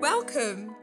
Welcome! 0.00 0.76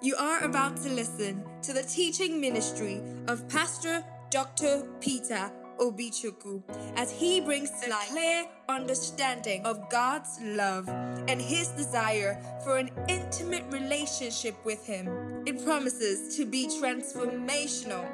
You 0.00 0.16
are 0.16 0.42
about 0.42 0.78
to 0.78 0.88
listen 0.88 1.44
to 1.62 1.74
the 1.74 1.82
teaching 1.82 2.40
ministry 2.40 3.02
of 3.28 3.46
Pastor 3.50 4.02
Dr. 4.30 4.88
Peter 5.00 5.52
Obichuku 5.78 6.62
as 6.96 7.10
he 7.12 7.42
brings 7.42 7.68
to 7.82 7.90
light 7.90 8.08
clear 8.08 8.46
understanding 8.70 9.66
of 9.66 9.90
God's 9.90 10.38
love 10.40 10.88
and 10.88 11.40
his 11.40 11.68
desire 11.68 12.40
for 12.64 12.78
an 12.78 12.90
intimate 13.06 13.64
relationship 13.70 14.54
with 14.64 14.86
him. 14.86 15.42
It 15.44 15.62
promises 15.62 16.34
to 16.38 16.46
be 16.46 16.66
transformational. 16.66 18.08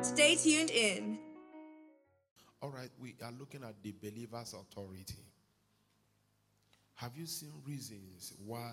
Stay 0.00 0.36
tuned 0.36 0.70
in. 0.70 1.18
All 2.62 2.70
right, 2.70 2.90
we 2.98 3.16
are 3.22 3.32
looking 3.38 3.64
at 3.64 3.82
the 3.82 3.92
believer's 4.00 4.54
authority. 4.54 5.26
Have 6.94 7.14
you 7.14 7.26
seen 7.26 7.52
reasons 7.66 8.32
why 8.42 8.72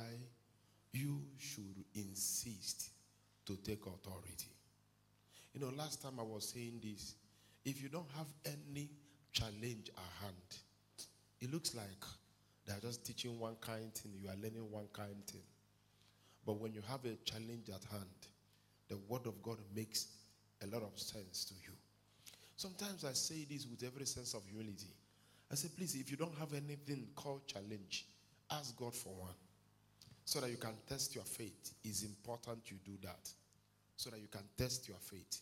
you 0.93 1.21
should 1.37 1.83
insist 1.95 2.89
to 3.45 3.57
take 3.57 3.85
authority? 3.85 4.51
You 5.53 5.61
know, 5.61 5.71
last 5.77 6.01
time 6.01 6.20
I 6.20 6.23
was 6.23 6.49
saying 6.49 6.79
this, 6.84 7.15
if 7.65 7.81
you 7.81 7.89
don't 7.89 8.09
have 8.17 8.27
any 8.45 8.89
challenge 9.31 9.89
at 9.89 10.23
hand, 10.23 10.35
it 11.41 11.51
looks 11.51 11.75
like 11.75 12.05
they're 12.65 12.79
just 12.79 13.05
teaching 13.05 13.39
one 13.39 13.55
kind 13.59 13.93
thing, 13.93 14.13
you 14.21 14.29
are 14.29 14.35
learning 14.35 14.71
one 14.71 14.87
kind 14.93 15.25
thing. 15.27 15.41
But 16.45 16.59
when 16.59 16.73
you 16.73 16.81
have 16.89 17.03
a 17.05 17.15
challenge 17.25 17.70
at 17.70 17.84
hand, 17.91 18.09
the 18.89 18.98
word 19.07 19.25
of 19.25 19.41
God 19.41 19.57
makes 19.75 20.07
a 20.62 20.67
lot 20.67 20.84
of 20.84 20.98
sense 20.99 21.45
to 21.45 21.53
you. 21.55 21.73
Sometimes 22.55 23.03
I 23.03 23.13
say 23.13 23.45
this 23.49 23.67
with 23.67 23.84
every 23.84 24.05
sense 24.05 24.34
of 24.34 24.45
humility. 24.45 24.93
I 25.51 25.55
say, 25.55 25.70
please, 25.75 25.95
if 25.95 26.09
you 26.09 26.17
don't 26.17 26.37
have 26.37 26.53
anything 26.53 27.07
called 27.15 27.48
challenge, 27.48 28.05
ask 28.51 28.75
God 28.77 28.93
for 28.95 29.13
one. 29.13 29.34
So 30.26 30.40
that 30.40 30.50
you 30.50 30.58
can 30.58 30.73
test 30.88 31.16
your 31.16 31.26
faith. 31.26 31.73
It's 31.84 32.04
important 32.04 32.72
you 32.72 32.77
do 32.86 32.98
that. 33.04 33.30
So 33.98 34.10
that 34.10 34.20
you 34.20 34.27
can 34.27 34.43
test 34.57 34.88
your 34.88 34.98
faith. 34.98 35.41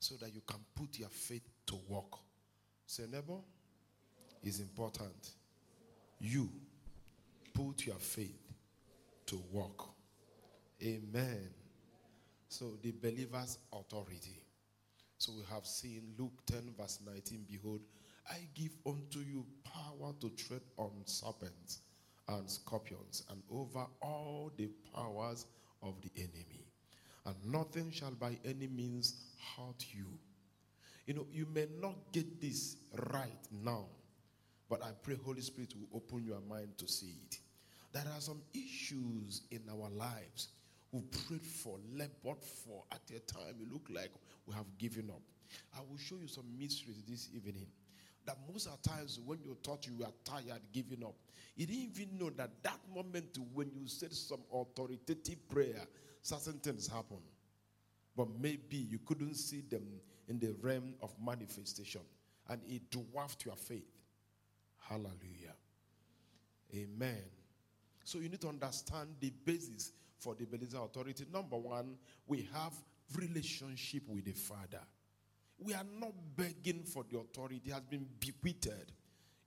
So 0.00 0.16
that 0.16 0.34
you 0.34 0.42
can 0.46 0.60
put 0.74 0.98
your 0.98 1.08
faith 1.08 1.48
to 1.66 1.76
work. 1.88 2.18
Say, 2.86 3.04
neighbor, 3.10 3.38
is 4.42 4.60
important. 4.60 5.30
You 6.18 6.48
put 7.52 7.86
your 7.86 7.96
faith 7.96 8.52
to 9.26 9.42
work. 9.52 9.88
Amen. 10.82 11.48
So 12.48 12.78
the 12.82 12.92
believer's 12.92 13.58
authority. 13.72 14.42
So 15.18 15.32
we 15.36 15.42
have 15.50 15.66
seen 15.66 16.02
Luke 16.18 16.44
10, 16.46 16.74
verse 16.78 16.98
19 17.06 17.46
Behold, 17.48 17.80
I 18.30 18.36
give 18.54 18.72
unto 18.86 19.20
you 19.20 19.44
power 19.64 20.12
to 20.20 20.30
tread 20.30 20.60
on 20.76 20.90
serpents 21.04 21.80
and 22.28 22.48
scorpions 22.50 23.24
and 23.30 23.42
over 23.50 23.86
all 24.00 24.50
the 24.56 24.68
powers 24.94 25.46
of 25.82 25.94
the 26.02 26.10
enemy. 26.16 26.64
And 27.26 27.36
nothing 27.46 27.90
shall 27.90 28.12
by 28.12 28.38
any 28.44 28.66
means 28.66 29.14
hurt 29.56 29.84
you. 29.92 30.06
You 31.06 31.14
know, 31.14 31.26
you 31.32 31.46
may 31.54 31.66
not 31.80 31.96
get 32.12 32.40
this 32.40 32.76
right 33.12 33.48
now, 33.50 33.86
but 34.68 34.82
I 34.82 34.90
pray 35.02 35.16
Holy 35.22 35.40
Spirit 35.42 35.74
will 35.74 35.98
open 35.98 36.24
your 36.24 36.40
mind 36.48 36.78
to 36.78 36.88
see 36.88 37.14
it. 37.26 37.38
There 37.92 38.04
are 38.14 38.20
some 38.20 38.42
issues 38.54 39.42
in 39.50 39.60
our 39.70 39.88
lives 39.90 40.48
we 40.90 41.00
prayed 41.02 41.46
for, 41.46 41.78
labored 41.92 42.42
for. 42.42 42.84
At 42.92 43.02
a 43.10 43.20
time, 43.20 43.56
it 43.60 43.72
looked 43.72 43.90
like 43.90 44.10
we 44.46 44.54
have 44.54 44.66
given 44.78 45.10
up. 45.10 45.22
I 45.76 45.80
will 45.80 45.98
show 45.98 46.16
you 46.20 46.28
some 46.28 46.46
mysteries 46.58 47.02
this 47.08 47.28
evening. 47.34 47.66
That 48.26 48.38
most 48.50 48.66
of 48.66 48.80
times 48.82 49.20
when 49.24 49.38
you 49.42 49.56
thought 49.62 49.86
you 49.86 49.94
were 49.98 50.12
tired, 50.24 50.60
giving 50.72 51.04
up, 51.04 51.14
you 51.56 51.66
didn't 51.66 51.90
even 51.96 52.18
know 52.18 52.30
that 52.30 52.50
that 52.62 52.78
moment 52.94 53.38
when 53.52 53.70
you 53.74 53.86
said 53.86 54.12
some 54.12 54.40
authoritative 54.52 55.48
prayer, 55.48 55.86
certain 56.22 56.54
things 56.54 56.88
happen. 56.88 57.18
But 58.16 58.28
maybe 58.40 58.76
you 58.76 58.98
couldn't 59.04 59.34
see 59.34 59.62
them 59.68 59.84
in 60.28 60.38
the 60.38 60.54
realm 60.62 60.94
of 61.02 61.12
manifestation, 61.24 62.00
and 62.48 62.60
it 62.66 62.90
dwarfed 62.90 63.44
your 63.44 63.56
faith. 63.56 63.90
Hallelujah. 64.78 65.54
Amen. 66.74 67.24
So 68.04 68.18
you 68.18 68.28
need 68.28 68.40
to 68.42 68.48
understand 68.48 69.08
the 69.20 69.30
basis 69.44 69.92
for 70.18 70.34
the 70.34 70.44
believer's 70.44 70.74
authority. 70.74 71.24
Number 71.32 71.56
one, 71.56 71.96
we 72.26 72.48
have 72.52 72.72
relationship 73.16 74.02
with 74.08 74.24
the 74.24 74.32
Father. 74.32 74.80
We 75.58 75.74
are 75.74 75.84
not 75.98 76.12
begging 76.36 76.82
for 76.84 77.04
the 77.10 77.18
authority. 77.18 77.62
It 77.64 77.72
has 77.72 77.82
been 77.82 78.06
bequeathed. 78.20 78.92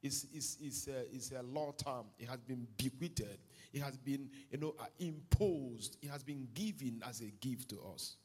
It's, 0.02 0.26
it's, 0.34 0.58
it's, 0.62 0.88
a, 0.88 1.14
it's 1.14 1.32
a 1.32 1.42
law 1.42 1.74
term. 1.74 2.06
It 2.18 2.30
has 2.30 2.40
been 2.40 2.68
bequeathed. 2.78 3.40
It 3.74 3.82
has 3.82 3.98
been, 3.98 4.30
you 4.52 4.58
know, 4.58 4.76
uh, 4.80 4.86
imposed. 5.00 5.98
It 6.02 6.10
has 6.10 6.24
been 6.24 6.48
given 6.54 7.02
as 7.08 7.22
a 7.22 7.32
gift 7.42 7.70
to 7.70 7.80
us. 7.94 8.16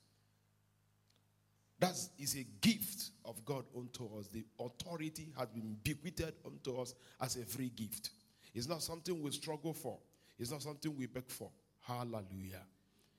That 1.80 1.98
is 2.18 2.36
a 2.36 2.46
gift 2.60 3.10
of 3.24 3.44
God 3.44 3.64
unto 3.76 4.04
us. 4.16 4.28
The 4.28 4.44
authority 4.60 5.32
has 5.36 5.48
been 5.48 5.76
bequeathed 5.82 6.34
unto 6.46 6.80
us 6.80 6.94
as 7.20 7.36
a 7.36 7.44
free 7.44 7.72
gift. 7.74 8.10
It's 8.54 8.68
not 8.68 8.82
something 8.82 9.20
we 9.20 9.32
struggle 9.32 9.74
for. 9.74 9.98
It's 10.38 10.50
not 10.50 10.62
something 10.62 10.96
we 10.96 11.06
beg 11.06 11.28
for. 11.28 11.50
Hallelujah. 11.80 12.62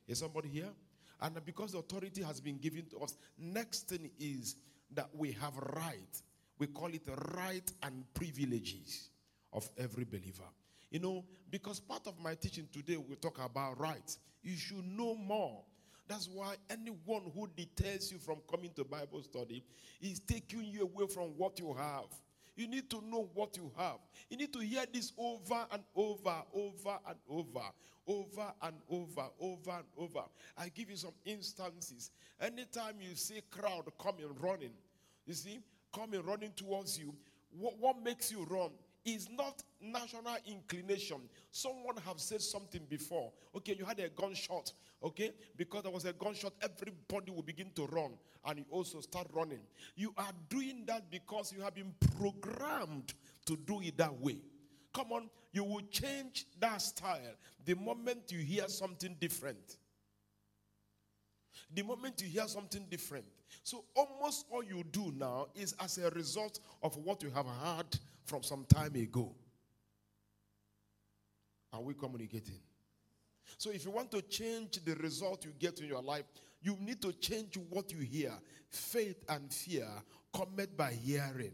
Is 0.07 0.19
somebody 0.19 0.47
here? 0.47 0.69
And 1.23 1.43
because 1.45 1.71
the 1.71 1.77
authority 1.77 2.21
has 2.21 2.41
been 2.41 2.57
given 2.57 2.85
to 2.87 2.97
us, 2.99 3.15
next 3.37 3.87
thing 3.87 4.11
is 4.19 4.57
that 4.93 5.07
we 5.15 5.31
have 5.31 5.55
right. 5.55 6.21
We 6.59 6.67
call 6.67 6.87
it 6.87 7.07
right 7.35 7.71
and 7.81 8.03
privileges 8.13 9.09
of 9.53 9.69
every 9.77 10.03
believer. 10.03 10.43
You 10.91 10.99
know, 10.99 11.23
because 11.49 11.79
part 11.79 12.05
of 12.07 12.19
my 12.19 12.35
teaching 12.35 12.67
today 12.71 12.97
we 12.97 13.15
talk 13.15 13.43
about 13.43 13.79
rights. 13.79 14.19
You 14.43 14.57
should 14.57 14.85
know 14.85 15.15
more. 15.15 15.63
That's 16.09 16.27
why 16.27 16.55
anyone 16.69 17.31
who 17.33 17.47
deters 17.55 18.11
you 18.11 18.17
from 18.17 18.37
coming 18.51 18.71
to 18.75 18.83
Bible 18.83 19.23
study 19.23 19.63
is 20.01 20.19
taking 20.19 20.65
you 20.65 20.83
away 20.83 21.07
from 21.07 21.29
what 21.37 21.57
you 21.57 21.73
have. 21.73 22.05
You 22.55 22.67
need 22.67 22.89
to 22.91 23.01
know 23.09 23.29
what 23.33 23.57
you 23.57 23.71
have. 23.77 23.97
You 24.29 24.37
need 24.37 24.53
to 24.53 24.59
hear 24.59 24.83
this 24.91 25.11
over 25.17 25.65
and 25.71 25.81
over, 25.95 26.35
over 26.53 26.99
and 27.07 27.17
over, 27.29 27.61
over 28.07 28.53
and 28.61 28.75
over, 28.89 29.23
over 29.39 29.71
and 29.71 29.85
over. 29.97 30.23
I 30.57 30.69
give 30.69 30.89
you 30.89 30.97
some 30.97 31.13
instances. 31.25 32.11
Anytime 32.39 32.95
you 32.99 33.15
see 33.15 33.41
crowd 33.49 33.85
coming 33.99 34.29
running, 34.39 34.73
you 35.25 35.33
see, 35.33 35.59
coming 35.93 36.21
running 36.23 36.51
towards 36.55 36.99
you, 36.99 37.13
what, 37.57 37.77
what 37.79 38.03
makes 38.03 38.31
you 38.31 38.45
run? 38.49 38.71
Is 39.05 39.29
not 39.29 39.61
national 39.81 40.37
inclination. 40.45 41.17
Someone 41.51 41.97
have 42.05 42.19
said 42.19 42.41
something 42.41 42.81
before. 42.89 43.31
Okay, 43.55 43.75
you 43.77 43.85
had 43.85 43.99
a 43.99 44.09
gunshot. 44.09 44.71
Okay, 45.03 45.31
because 45.57 45.83
there 45.83 45.91
was 45.91 46.05
a 46.05 46.13
gunshot, 46.13 46.53
everybody 46.61 47.31
will 47.31 47.43
begin 47.43 47.69
to 47.75 47.85
run, 47.87 48.11
and 48.45 48.59
you 48.59 48.65
also 48.69 49.01
start 49.01 49.27
running. 49.33 49.59
You 49.95 50.13
are 50.17 50.31
doing 50.47 50.85
that 50.87 51.11
because 51.11 51.51
you 51.51 51.61
have 51.61 51.75
been 51.75 51.93
programmed 52.17 53.13
to 53.45 53.57
do 53.57 53.81
it 53.81 53.97
that 53.97 54.17
way. 54.21 54.37
Come 54.93 55.11
on, 55.11 55.29
you 55.51 55.65
will 55.65 55.81
change 55.91 56.45
that 56.59 56.81
style 56.81 57.19
the 57.65 57.75
moment 57.75 58.31
you 58.31 58.39
hear 58.39 58.67
something 58.69 59.17
different. 59.19 59.77
The 61.73 61.83
moment 61.83 62.21
you 62.21 62.27
hear 62.27 62.47
something 62.47 62.85
different. 62.89 63.25
So, 63.63 63.83
almost 63.95 64.45
all 64.51 64.63
you 64.63 64.83
do 64.91 65.13
now 65.17 65.47
is 65.55 65.75
as 65.79 65.97
a 65.97 66.09
result 66.11 66.59
of 66.81 66.95
what 66.97 67.23
you 67.23 67.29
have 67.31 67.45
heard 67.45 67.99
from 68.25 68.43
some 68.43 68.65
time 68.65 68.95
ago. 68.95 69.33
Are 71.71 71.81
we 71.81 71.93
communicating? 71.93 72.59
So, 73.57 73.71
if 73.71 73.85
you 73.85 73.91
want 73.91 74.11
to 74.11 74.21
change 74.21 74.83
the 74.83 74.95
result 74.95 75.45
you 75.45 75.53
get 75.57 75.79
in 75.79 75.87
your 75.87 76.01
life, 76.01 76.25
you 76.61 76.77
need 76.79 77.01
to 77.01 77.13
change 77.13 77.57
what 77.69 77.91
you 77.91 77.99
hear. 77.99 78.33
Faith 78.69 79.23
and 79.29 79.51
fear 79.51 79.87
come 80.35 80.55
by 80.77 80.91
hearing, 80.91 81.53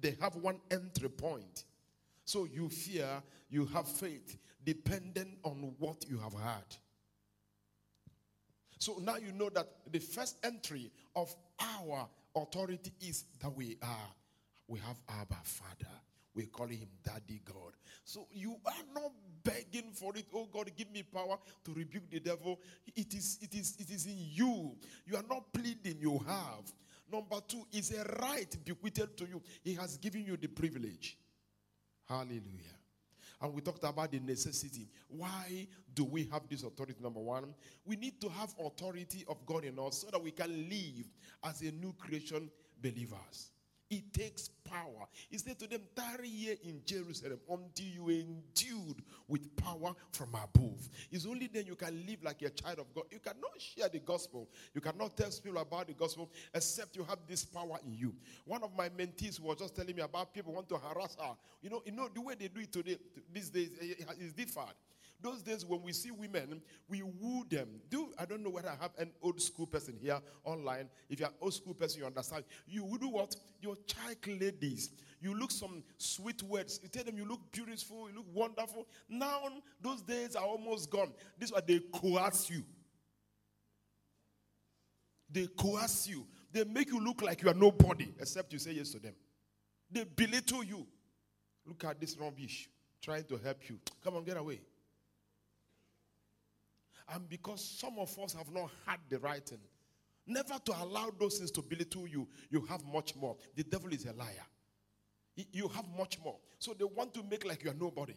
they 0.00 0.16
have 0.20 0.36
one 0.36 0.60
entry 0.70 1.08
point. 1.08 1.64
So, 2.24 2.44
you 2.44 2.68
fear, 2.68 3.22
you 3.50 3.66
have 3.66 3.86
faith, 3.86 4.38
dependent 4.64 5.38
on 5.44 5.74
what 5.78 6.04
you 6.08 6.18
have 6.18 6.32
heard. 6.32 6.76
So 8.84 8.98
now 9.00 9.16
you 9.16 9.32
know 9.32 9.48
that 9.48 9.66
the 9.90 9.98
first 9.98 10.36
entry 10.44 10.90
of 11.16 11.34
our 11.58 12.06
authority 12.36 12.92
is 13.00 13.24
that 13.40 13.48
we 13.54 13.78
are 13.80 14.08
we 14.68 14.78
have 14.80 14.96
Abba 15.08 15.36
Father. 15.42 15.90
We 16.34 16.46
call 16.46 16.66
him 16.66 16.88
Daddy 17.04 17.40
God. 17.44 17.74
So 18.04 18.26
you 18.32 18.56
are 18.66 18.72
not 18.94 19.12
begging 19.44 19.92
for 19.92 20.16
it. 20.16 20.26
Oh 20.34 20.48
God, 20.52 20.70
give 20.76 20.90
me 20.90 21.02
power 21.02 21.36
to 21.64 21.74
rebuke 21.74 22.10
the 22.10 22.20
devil. 22.20 22.58
It 22.96 23.14
is, 23.14 23.38
it 23.40 23.54
is, 23.54 23.76
it 23.78 23.90
is 23.90 24.06
in 24.06 24.16
you. 24.18 24.74
You 25.06 25.16
are 25.16 25.24
not 25.28 25.52
pleading, 25.52 25.98
you 26.00 26.18
have. 26.26 26.72
Number 27.12 27.36
two 27.46 27.62
is 27.72 27.92
a 27.92 28.02
right 28.20 28.56
bequeathed 28.64 29.16
to 29.18 29.26
you. 29.26 29.40
He 29.62 29.74
has 29.74 29.96
given 29.98 30.24
you 30.24 30.36
the 30.36 30.48
privilege. 30.48 31.16
Hallelujah. 32.08 32.74
And 33.40 33.52
we 33.54 33.60
talked 33.60 33.84
about 33.84 34.10
the 34.10 34.20
necessity. 34.20 34.88
Why 35.08 35.66
do 35.94 36.04
we 36.04 36.24
have 36.32 36.48
this 36.48 36.62
authority? 36.62 36.96
Number 37.00 37.20
one, 37.20 37.54
we 37.84 37.96
need 37.96 38.20
to 38.20 38.28
have 38.30 38.54
authority 38.58 39.24
of 39.28 39.44
God 39.46 39.64
in 39.64 39.78
us 39.78 39.98
so 39.98 40.08
that 40.10 40.22
we 40.22 40.30
can 40.30 40.50
live 40.68 41.06
as 41.44 41.60
a 41.60 41.70
new 41.70 41.92
creation 41.98 42.50
believers. 42.80 43.50
It 43.94 44.12
takes 44.12 44.48
power. 44.64 45.06
He 45.30 45.38
said 45.38 45.56
to 45.60 45.68
them, 45.68 45.80
Tarry 45.94 46.28
here 46.28 46.56
in 46.64 46.80
Jerusalem 46.84 47.38
until 47.48 47.86
you 47.86 48.08
are 48.08 48.10
endued 48.10 49.04
with 49.28 49.54
power 49.54 49.94
from 50.10 50.30
above. 50.30 50.88
It's 51.12 51.26
only 51.26 51.46
then 51.46 51.66
you 51.66 51.76
can 51.76 52.04
live 52.04 52.24
like 52.24 52.42
a 52.42 52.50
child 52.50 52.80
of 52.80 52.92
God. 52.92 53.04
You 53.12 53.20
cannot 53.20 53.52
share 53.56 53.88
the 53.88 54.00
gospel. 54.00 54.48
You 54.74 54.80
cannot 54.80 55.16
tell 55.16 55.30
people 55.30 55.60
about 55.60 55.86
the 55.86 55.92
gospel 55.92 56.28
except 56.52 56.96
you 56.96 57.04
have 57.04 57.18
this 57.28 57.44
power 57.44 57.78
in 57.86 57.94
you. 57.94 58.12
One 58.46 58.64
of 58.64 58.76
my 58.76 58.88
mentees 58.88 59.38
was 59.38 59.58
just 59.58 59.76
telling 59.76 59.94
me 59.94 60.02
about 60.02 60.34
people 60.34 60.52
want 60.52 60.68
to 60.70 60.76
harass 60.76 61.16
her. 61.20 61.36
You 61.62 61.70
know, 61.70 61.82
you 61.86 61.92
know 61.92 62.08
the 62.12 62.20
way 62.20 62.34
they 62.34 62.48
do 62.48 62.60
it 62.60 62.72
today 62.72 62.98
these 63.32 63.50
days 63.50 63.70
eh, 63.80 63.94
eh, 64.00 64.12
is 64.24 64.32
different. 64.32 64.74
Those 65.24 65.40
days 65.40 65.64
when 65.64 65.80
we 65.80 65.94
see 65.94 66.10
women, 66.10 66.60
we 66.86 67.02
woo 67.02 67.46
them. 67.48 67.66
Do 67.88 68.12
I 68.18 68.26
don't 68.26 68.42
know 68.42 68.50
whether 68.50 68.68
I 68.68 68.76
have 68.78 68.90
an 68.98 69.10
old 69.22 69.40
school 69.40 69.66
person 69.66 69.96
here 69.98 70.20
online. 70.44 70.90
If 71.08 71.18
you're 71.18 71.30
an 71.30 71.34
old 71.40 71.54
school 71.54 71.72
person, 71.72 72.00
you 72.00 72.06
understand. 72.06 72.44
You 72.66 72.84
would 72.84 73.00
do 73.00 73.08
what? 73.08 73.34
Your 73.62 73.74
child 73.86 74.18
ladies. 74.38 74.90
You 75.22 75.34
look 75.34 75.50
some 75.50 75.82
sweet 75.96 76.42
words. 76.42 76.78
You 76.82 76.90
tell 76.90 77.04
them 77.04 77.16
you 77.16 77.24
look 77.24 77.40
beautiful, 77.52 78.10
you 78.10 78.16
look 78.16 78.26
wonderful. 78.34 78.86
Now 79.08 79.48
those 79.80 80.02
days 80.02 80.36
are 80.36 80.44
almost 80.44 80.90
gone. 80.90 81.10
This 81.38 81.48
is 81.48 81.54
why 81.54 81.62
they 81.66 81.80
coerce 81.90 82.50
you. 82.50 82.62
They 85.30 85.46
coerce 85.46 86.06
you. 86.06 86.26
They 86.52 86.64
make 86.64 86.88
you 86.88 87.02
look 87.02 87.22
like 87.22 87.40
you 87.40 87.48
are 87.48 87.54
nobody, 87.54 88.12
except 88.20 88.52
you 88.52 88.58
say 88.58 88.72
yes 88.72 88.90
to 88.90 88.98
them. 88.98 89.14
They 89.90 90.04
belittle 90.04 90.64
you. 90.64 90.86
Look 91.64 91.82
at 91.84 91.98
this 91.98 92.14
rubbish 92.18 92.68
trying 93.00 93.24
to 93.24 93.38
help 93.38 93.70
you. 93.70 93.78
Come 94.02 94.16
on, 94.16 94.24
get 94.24 94.36
away. 94.36 94.60
And 97.12 97.28
because 97.28 97.62
some 97.62 97.98
of 97.98 98.16
us 98.18 98.32
have 98.34 98.50
not 98.50 98.70
had 98.86 98.98
the 99.08 99.18
writing. 99.18 99.58
never 100.26 100.54
to 100.64 100.72
allow 100.82 101.10
those 101.18 101.38
things 101.38 101.50
to 101.52 101.62
belittle 101.62 102.08
you, 102.08 102.26
you 102.50 102.62
have 102.62 102.82
much 102.86 103.14
more. 103.16 103.36
The 103.56 103.64
devil 103.64 103.92
is 103.92 104.06
a 104.06 104.12
liar. 104.14 104.46
You 105.52 105.68
have 105.68 105.86
much 105.98 106.18
more. 106.24 106.36
So 106.58 106.72
they 106.72 106.84
want 106.84 107.12
to 107.14 107.22
make 107.22 107.44
like 107.44 107.64
you 107.64 107.70
are 107.70 107.74
nobody. 107.78 108.14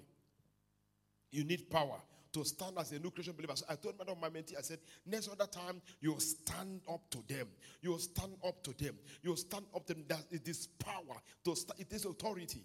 You 1.31 1.43
need 1.43 1.69
power 1.69 1.99
to 2.33 2.45
stand 2.45 2.77
as 2.77 2.91
a 2.91 2.99
new 2.99 3.11
Christian 3.11 3.33
believer. 3.35 3.55
So 3.55 3.65
I 3.69 3.75
told 3.75 3.97
one 3.97 4.07
of 4.09 4.19
my 4.19 4.29
mentee, 4.29 4.57
I 4.57 4.61
said, 4.61 4.79
next 5.05 5.29
other 5.29 5.47
time, 5.47 5.81
you'll 5.99 6.19
stand 6.19 6.81
up 6.91 7.09
to 7.11 7.23
them. 7.27 7.47
You'll 7.81 7.97
stand 7.99 8.33
up 8.45 8.63
to 8.63 8.83
them. 8.83 8.95
You'll 9.23 9.35
stand 9.35 9.65
up 9.75 9.85
to 9.87 9.93
them. 9.93 10.03
That 10.07 10.23
it 10.31 10.47
is 10.47 10.67
power. 10.67 11.17
To 11.45 11.55
st- 11.55 11.79
it 11.79 11.91
is 11.91 12.05
authority. 12.05 12.63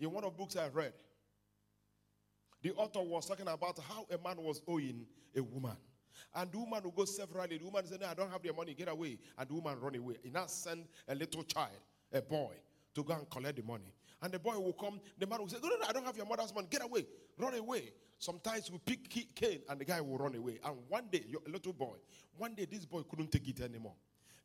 In 0.00 0.10
one 0.10 0.24
of 0.24 0.32
the 0.32 0.38
books 0.38 0.56
I 0.56 0.68
read, 0.68 0.92
the 2.64 2.72
author 2.72 3.02
was 3.02 3.26
talking 3.26 3.46
about 3.46 3.78
how 3.86 4.06
a 4.10 4.16
man 4.26 4.42
was 4.42 4.62
owing 4.66 5.04
a 5.36 5.42
woman. 5.42 5.76
And 6.34 6.50
the 6.50 6.58
woman 6.58 6.82
will 6.82 6.92
go 6.92 7.04
severally. 7.04 7.58
The 7.58 7.64
woman 7.66 7.86
said, 7.86 8.00
No, 8.00 8.08
I 8.08 8.14
don't 8.14 8.32
have 8.32 8.42
the 8.42 8.54
money, 8.54 8.72
get 8.72 8.88
away. 8.88 9.18
And 9.36 9.48
the 9.48 9.54
woman 9.54 9.78
run 9.78 9.94
away. 9.94 10.14
He 10.22 10.30
now 10.30 10.46
send 10.46 10.86
a 11.06 11.14
little 11.14 11.42
child, 11.42 11.76
a 12.10 12.22
boy, 12.22 12.54
to 12.94 13.04
go 13.04 13.12
and 13.12 13.28
collect 13.28 13.56
the 13.56 13.62
money. 13.62 13.92
And 14.22 14.32
the 14.32 14.38
boy 14.38 14.58
will 14.58 14.72
come, 14.72 14.98
the 15.18 15.26
man 15.26 15.40
will 15.40 15.48
say, 15.48 15.58
No, 15.62 15.68
no, 15.68 15.76
no, 15.76 15.86
I 15.86 15.92
don't 15.92 16.06
have 16.06 16.16
your 16.16 16.24
mother's 16.24 16.54
money, 16.54 16.66
get 16.70 16.82
away, 16.82 17.04
run 17.38 17.54
away. 17.54 17.92
Sometimes 18.18 18.70
we 18.70 18.78
pick 18.78 19.34
Cain 19.34 19.60
and 19.68 19.78
the 19.78 19.84
guy 19.84 20.00
will 20.00 20.16
run 20.16 20.34
away. 20.34 20.58
And 20.64 20.74
one 20.88 21.04
day, 21.12 21.24
your 21.28 21.42
little 21.46 21.74
boy, 21.74 21.96
one 22.38 22.54
day 22.54 22.66
this 22.70 22.86
boy 22.86 23.02
couldn't 23.02 23.30
take 23.30 23.46
it 23.46 23.60
anymore. 23.60 23.96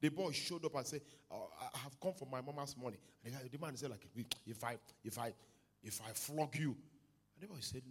The 0.01 0.09
boy 0.09 0.31
showed 0.31 0.65
up 0.65 0.75
and 0.75 0.85
said, 0.85 1.01
oh, 1.31 1.49
I 1.73 1.77
have 1.77 1.97
come 2.01 2.13
for 2.13 2.27
my 2.29 2.41
mama's 2.41 2.75
money. 2.75 2.97
And 3.23 3.33
the, 3.33 3.37
guy, 3.37 3.49
the 3.49 3.57
man 3.57 3.77
said, 3.77 3.91
like, 3.91 4.05
if 4.45 4.61
I 4.61 4.77
if 5.05 5.17
I 5.17 5.33
if 5.81 6.01
I 6.01 6.11
flog 6.11 6.57
you. 6.57 6.75
And 7.35 7.41
the 7.41 7.47
boy 7.47 7.59
said, 7.61 7.83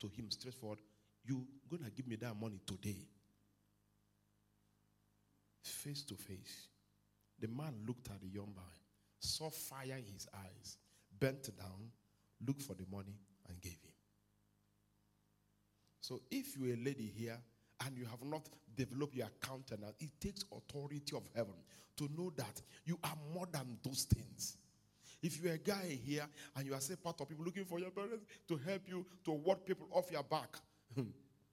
to 0.00 0.08
him 0.08 0.30
straightforward, 0.30 0.80
You 1.24 1.46
gonna 1.70 1.90
give 1.90 2.06
me 2.06 2.16
that 2.16 2.38
money 2.38 2.60
today. 2.66 3.08
Face 5.62 6.02
to 6.04 6.14
face. 6.14 6.68
The 7.40 7.48
man 7.48 7.74
looked 7.86 8.08
at 8.10 8.20
the 8.20 8.28
young 8.28 8.52
boy, 8.52 8.62
saw 9.18 9.50
fire 9.50 9.96
in 9.96 10.12
his 10.12 10.28
eyes, 10.34 10.76
bent 11.18 11.48
down, 11.56 11.90
looked 12.46 12.62
for 12.62 12.74
the 12.74 12.84
money, 12.90 13.18
and 13.48 13.60
gave 13.60 13.72
him. 13.82 13.92
So 16.00 16.20
if 16.30 16.56
you're 16.56 16.74
a 16.74 16.76
lady 16.76 17.10
here 17.16 17.38
and 17.84 17.96
you 17.96 18.04
have 18.04 18.22
not 18.22 18.48
developed 18.76 19.14
your 19.14 19.30
countenance, 19.40 19.94
it 20.00 20.10
takes 20.20 20.44
authority 20.52 21.16
of 21.16 21.22
heaven 21.34 21.54
to 21.96 22.08
know 22.16 22.30
that 22.36 22.60
you 22.84 22.98
are 23.02 23.16
more 23.32 23.46
than 23.50 23.78
those 23.82 24.04
things. 24.04 24.58
If 25.24 25.42
you're 25.42 25.54
a 25.54 25.58
guy 25.58 25.98
here 26.04 26.26
and 26.54 26.66
you 26.66 26.74
are 26.74 26.80
say 26.82 26.96
part 26.96 27.18
of 27.18 27.26
people 27.26 27.46
looking 27.46 27.64
for 27.64 27.78
your 27.78 27.90
parents 27.90 28.26
to 28.46 28.58
help 28.58 28.82
you 28.86 29.06
to 29.24 29.30
ward 29.30 29.64
people 29.64 29.88
off 29.90 30.12
your 30.12 30.22
back, 30.22 30.54
hmm, 30.94 31.08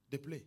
they 0.10 0.18
play. 0.18 0.44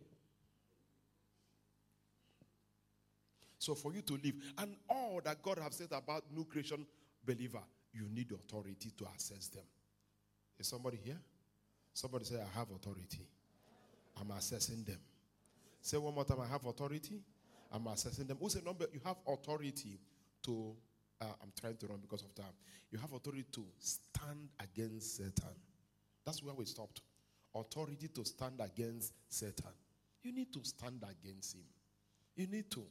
So 3.57 3.73
for 3.73 3.91
you 3.95 4.03
to 4.03 4.13
live, 4.13 4.35
and 4.59 4.75
all 4.87 5.21
that 5.23 5.41
God 5.41 5.57
has 5.57 5.73
said 5.75 5.87
about 5.91 6.23
new 6.31 6.45
creation 6.45 6.85
believer, 7.25 7.63
you 7.91 8.07
need 8.13 8.31
authority 8.31 8.91
to 8.95 9.07
assess 9.17 9.47
them. 9.47 9.63
Is 10.59 10.67
somebody 10.67 10.99
here? 11.03 11.19
Somebody 11.95 12.25
say, 12.25 12.35
I 12.35 12.59
have 12.59 12.69
authority. 12.69 13.27
I'm 14.21 14.29
assessing 14.37 14.83
them. 14.83 14.99
Say 15.81 15.97
one 15.97 16.13
more 16.13 16.25
time, 16.25 16.41
I 16.41 16.47
have 16.47 16.63
authority. 16.63 17.23
I'm 17.73 17.87
assessing 17.87 18.27
them. 18.27 18.37
Who 18.39 18.49
said 18.49 18.63
number? 18.63 18.85
You 18.93 18.99
have 19.03 19.17
authority 19.27 19.97
to 20.43 20.75
uh, 21.21 21.25
I'm 21.41 21.51
trying 21.59 21.77
to 21.77 21.87
run 21.87 21.99
because 22.01 22.23
of 22.23 22.33
time. 22.35 22.53
You 22.91 22.99
have 22.99 23.13
authority 23.13 23.45
to 23.53 23.63
stand 23.79 24.49
against 24.59 25.17
Satan. 25.17 25.55
That's 26.25 26.43
where 26.43 26.53
we 26.53 26.65
stopped. 26.65 27.01
Authority 27.53 28.09
to 28.09 28.25
stand 28.25 28.59
against 28.59 29.13
Satan. 29.29 29.71
You 30.23 30.33
need 30.33 30.51
to 30.53 30.59
stand 30.63 31.03
against 31.03 31.55
him. 31.55 31.63
You 32.35 32.47
need 32.47 32.69
to. 32.71 32.83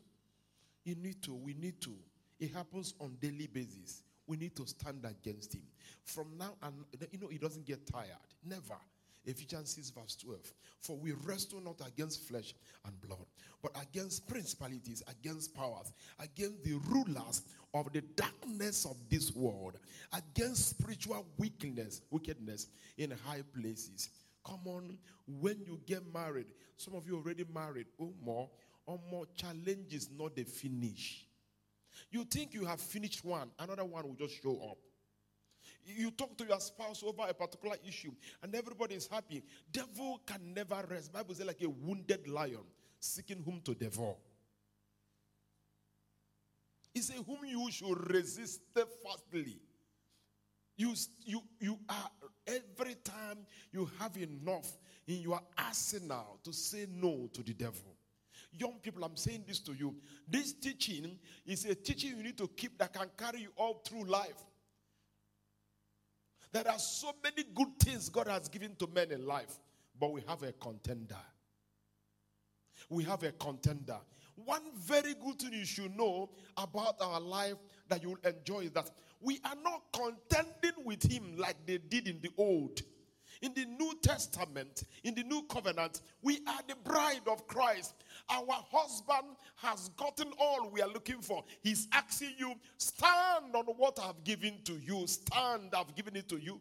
You 0.84 0.94
need 0.94 1.22
to. 1.22 1.34
We 1.34 1.54
need 1.54 1.80
to. 1.82 1.94
It 2.40 2.52
happens 2.52 2.94
on 3.00 3.16
daily 3.20 3.46
basis. 3.46 4.02
We 4.26 4.36
need 4.36 4.56
to 4.56 4.66
stand 4.66 5.04
against 5.04 5.54
him. 5.54 5.62
From 6.04 6.28
now 6.38 6.54
on, 6.62 6.84
you 7.10 7.18
know, 7.18 7.28
he 7.28 7.38
doesn't 7.38 7.66
get 7.66 7.86
tired. 7.86 8.08
Never. 8.44 8.78
Ephesians 9.26 9.70
6, 9.74 9.90
verse 9.90 10.16
12. 10.16 10.40
For 10.80 10.96
we 10.96 11.12
wrestle 11.12 11.60
not 11.60 11.80
against 11.86 12.28
flesh 12.28 12.54
and 12.84 13.00
blood, 13.00 13.26
but 13.62 13.72
against 13.80 14.28
principalities, 14.28 15.02
against 15.08 15.54
powers, 15.54 15.92
against 16.18 16.62
the 16.62 16.74
rulers 16.88 17.42
of 17.72 17.92
the 17.92 18.02
darkness 18.16 18.84
of 18.84 18.96
this 19.08 19.34
world, 19.34 19.78
against 20.12 20.70
spiritual 20.70 21.24
weakness, 21.38 22.02
wickedness 22.10 22.68
in 22.98 23.12
high 23.26 23.42
places. 23.58 24.10
Come 24.46 24.60
on, 24.66 24.98
when 25.26 25.58
you 25.66 25.80
get 25.86 26.02
married, 26.12 26.46
some 26.76 26.94
of 26.94 27.06
you 27.06 27.16
already 27.16 27.44
married, 27.54 27.86
oh 28.00 28.12
more, 28.22 28.50
or 28.86 29.00
more 29.10 29.24
challenges, 29.34 30.10
not 30.16 30.36
the 30.36 30.44
finish. 30.44 31.26
You 32.10 32.24
think 32.24 32.52
you 32.52 32.66
have 32.66 32.80
finished 32.80 33.24
one, 33.24 33.50
another 33.58 33.84
one 33.84 34.06
will 34.06 34.14
just 34.14 34.42
show 34.42 34.58
up. 34.70 34.78
You 35.86 36.10
talk 36.10 36.36
to 36.38 36.44
your 36.44 36.60
spouse 36.60 37.02
over 37.02 37.22
a 37.28 37.34
particular 37.34 37.76
issue, 37.86 38.12
and 38.42 38.54
everybody 38.54 38.94
is 38.94 39.06
happy. 39.06 39.42
Devil 39.70 40.20
can 40.26 40.54
never 40.54 40.84
rest. 40.88 41.12
Bible 41.12 41.34
says 41.34 41.46
like 41.46 41.62
a 41.62 41.68
wounded 41.68 42.26
lion 42.28 42.64
seeking 42.98 43.42
whom 43.44 43.60
to 43.62 43.74
devour. 43.74 44.14
He 46.94 47.00
said, 47.00 47.16
Whom 47.26 47.44
you 47.44 47.70
should 47.70 48.12
resist 48.12 48.62
steadfastly. 48.70 49.58
You, 50.76 50.94
you, 51.24 51.42
you 51.60 51.78
are 51.88 52.10
every 52.46 52.94
time 53.04 53.38
you 53.72 53.88
have 54.00 54.16
enough 54.16 54.70
in 55.06 55.20
your 55.20 55.40
arsenal 55.56 56.38
to 56.42 56.52
say 56.52 56.86
no 56.90 57.28
to 57.32 57.42
the 57.42 57.52
devil. 57.52 57.96
Young 58.52 58.74
people, 58.82 59.04
I'm 59.04 59.16
saying 59.16 59.44
this 59.46 59.60
to 59.60 59.72
you. 59.72 59.94
This 60.28 60.52
teaching 60.52 61.18
is 61.44 61.64
a 61.64 61.74
teaching 61.74 62.16
you 62.16 62.22
need 62.22 62.38
to 62.38 62.48
keep 62.48 62.78
that 62.78 62.92
can 62.92 63.08
carry 63.16 63.42
you 63.42 63.50
all 63.56 63.82
through 63.84 64.04
life. 64.04 64.44
There 66.54 66.68
are 66.68 66.78
so 66.78 67.10
many 67.20 67.42
good 67.52 67.80
things 67.80 68.08
God 68.08 68.28
has 68.28 68.46
given 68.46 68.76
to 68.76 68.86
men 68.86 69.10
in 69.10 69.26
life, 69.26 69.58
but 69.98 70.12
we 70.12 70.22
have 70.28 70.44
a 70.44 70.52
contender. 70.52 71.18
We 72.88 73.02
have 73.02 73.24
a 73.24 73.32
contender. 73.32 73.98
One 74.36 74.62
very 74.76 75.14
good 75.14 75.40
thing 75.40 75.52
you 75.52 75.64
should 75.64 75.96
know 75.96 76.30
about 76.56 76.94
our 77.00 77.20
life 77.20 77.56
that 77.88 78.04
you 78.04 78.10
will 78.10 78.30
enjoy 78.30 78.60
is 78.60 78.70
that 78.70 78.88
we 79.20 79.40
are 79.44 79.56
not 79.64 79.82
contending 79.92 80.84
with 80.84 81.02
Him 81.02 81.36
like 81.36 81.56
they 81.66 81.78
did 81.78 82.06
in 82.06 82.20
the 82.20 82.30
old. 82.38 82.80
In 83.42 83.52
the 83.54 83.64
New 83.64 83.94
Testament, 84.02 84.84
in 85.02 85.14
the 85.14 85.22
New 85.22 85.42
Covenant, 85.42 86.00
we 86.22 86.40
are 86.46 86.60
the 86.66 86.76
bride 86.84 87.26
of 87.26 87.46
Christ. 87.46 87.94
Our 88.28 88.64
husband 88.70 89.36
has 89.56 89.88
gotten 89.90 90.32
all 90.38 90.70
we 90.70 90.80
are 90.80 90.88
looking 90.88 91.20
for. 91.20 91.44
He's 91.62 91.88
asking 91.92 92.34
you, 92.38 92.54
stand 92.78 93.54
on 93.54 93.64
what 93.76 93.98
I've 94.02 94.22
given 94.24 94.58
to 94.64 94.74
you. 94.74 95.06
Stand, 95.06 95.74
I've 95.74 95.94
given 95.94 96.16
it 96.16 96.28
to 96.28 96.38
you. 96.38 96.60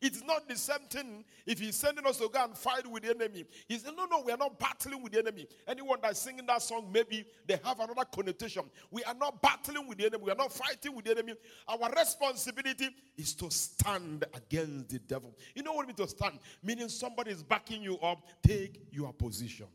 It's 0.00 0.22
not 0.22 0.48
the 0.48 0.56
same 0.56 0.86
thing 0.88 1.24
if 1.46 1.58
he's 1.58 1.76
sending 1.76 2.06
us 2.06 2.18
to 2.18 2.28
go 2.28 2.44
and 2.44 2.56
fight 2.56 2.86
with 2.86 3.02
the 3.02 3.10
enemy. 3.10 3.44
He 3.66 3.78
said, 3.78 3.94
No, 3.96 4.06
no, 4.06 4.22
we 4.22 4.32
are 4.32 4.36
not 4.36 4.58
battling 4.58 5.02
with 5.02 5.12
the 5.12 5.18
enemy. 5.18 5.46
Anyone 5.66 5.98
that's 6.02 6.20
singing 6.20 6.46
that 6.46 6.62
song, 6.62 6.88
maybe 6.92 7.24
they 7.46 7.58
have 7.64 7.80
another 7.80 8.04
connotation. 8.04 8.62
We 8.90 9.02
are 9.04 9.14
not 9.14 9.42
battling 9.42 9.88
with 9.88 9.98
the 9.98 10.06
enemy. 10.06 10.24
We 10.24 10.30
are 10.32 10.36
not 10.36 10.52
fighting 10.52 10.94
with 10.94 11.04
the 11.04 11.12
enemy. 11.12 11.34
Our 11.66 11.90
responsibility 11.90 12.88
is 13.16 13.34
to 13.34 13.50
stand 13.50 14.24
against 14.34 14.90
the 14.90 14.98
devil. 15.00 15.34
You 15.54 15.62
know 15.62 15.72
what 15.72 15.84
it 15.84 15.98
means 15.98 16.10
to 16.10 16.16
stand? 16.16 16.38
Meaning 16.62 16.88
somebody 16.88 17.32
is 17.32 17.42
backing 17.42 17.82
you 17.82 17.98
up. 17.98 18.22
Take 18.42 18.80
your 18.92 19.12
position. 19.12 19.66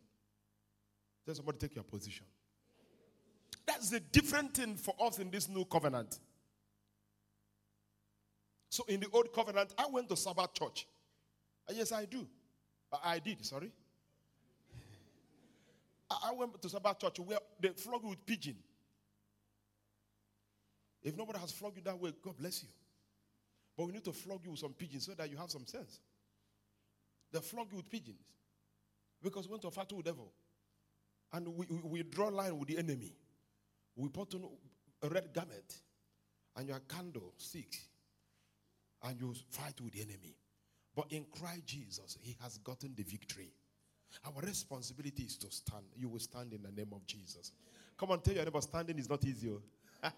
Tell 1.26 1.36
somebody 1.36 1.58
take 1.58 1.76
your 1.76 1.84
position. 1.84 2.26
That's 3.66 3.90
the 3.90 4.00
different 4.00 4.54
thing 4.54 4.76
for 4.76 4.94
us 5.02 5.20
in 5.20 5.32
this 5.32 5.48
new 5.48 5.66
covenant. 5.66 6.20
So 8.74 8.84
in 8.88 9.00
the 9.00 9.08
old 9.14 9.32
covenant, 9.32 9.72
I 9.78 9.86
went 9.86 10.10
to 10.10 10.18
Sabbath 10.18 10.52
church. 10.56 10.88
Uh, 11.70 11.74
yes, 11.76 11.92
I 11.92 12.06
do. 12.06 12.26
Uh, 12.92 12.98
I 13.06 13.20
did, 13.20 13.46
sorry. 13.46 13.72
I 16.10 16.32
went 16.34 16.60
to 16.60 16.68
Sabbath 16.68 16.98
church 16.98 17.20
where 17.20 17.38
they 17.60 17.70
flog 17.70 18.02
you 18.02 18.10
with 18.10 18.26
pigeon. 18.26 18.56
If 21.04 21.16
nobody 21.16 21.38
has 21.38 21.52
flogged 21.52 21.78
you 21.78 21.84
that 21.84 22.00
way, 22.00 22.14
God 22.26 22.36
bless 22.36 22.64
you. 22.64 22.70
But 23.78 23.86
we 23.86 23.94
need 23.94 24.06
to 24.06 24.12
flog 24.12 24.40
you 24.44 24.50
with 24.50 24.62
some 24.62 24.74
pigeons 24.74 25.06
so 25.06 25.12
that 25.14 25.30
you 25.30 25.38
have 25.38 25.52
some 25.52 25.68
sense. 25.68 26.00
They 27.32 27.42
flog 27.42 27.68
you 27.70 27.78
with 27.78 27.92
pigeons 27.92 28.26
because 29.22 29.46
we 29.46 29.52
went 29.52 29.62
to 29.62 29.70
fight 29.70 29.94
with 29.94 30.06
devil. 30.06 30.32
And 31.32 31.48
we, 31.48 31.68
we, 31.70 31.82
we 31.84 32.02
draw 32.02 32.30
line 32.30 32.58
with 32.58 32.70
the 32.70 32.80
enemy. 32.80 33.14
We 33.96 34.10
put 34.10 34.34
on 34.34 34.50
a 35.04 35.10
red 35.10 35.32
garment 35.32 35.78
and 36.56 36.68
your 36.68 36.80
candle 36.90 37.36
stick 37.38 37.78
and 39.04 39.20
you 39.20 39.34
fight 39.50 39.80
with 39.82 39.94
the 39.94 40.02
enemy. 40.02 40.36
But 40.96 41.08
in 41.10 41.26
Christ 41.40 41.66
Jesus, 41.66 42.18
he 42.22 42.36
has 42.42 42.58
gotten 42.60 42.94
the 42.96 43.04
victory. 43.04 43.52
Our 44.26 44.42
responsibility 44.42 45.24
is 45.24 45.38
to 45.38 45.52
stand. 45.52 45.86
You 45.96 46.10
will 46.10 46.20
stand 46.20 46.54
in 46.54 46.62
the 46.62 46.72
name 46.72 46.94
of 46.94 47.06
Jesus. 47.06 47.52
Come 47.98 48.12
on, 48.12 48.22
tell 48.22 48.34
your 48.34 48.44
neighbor, 48.44 48.62
standing 48.62 49.00
is 49.00 49.10
not 49.10 49.26
easy. 49.26 49.50
Oh. 49.50 49.62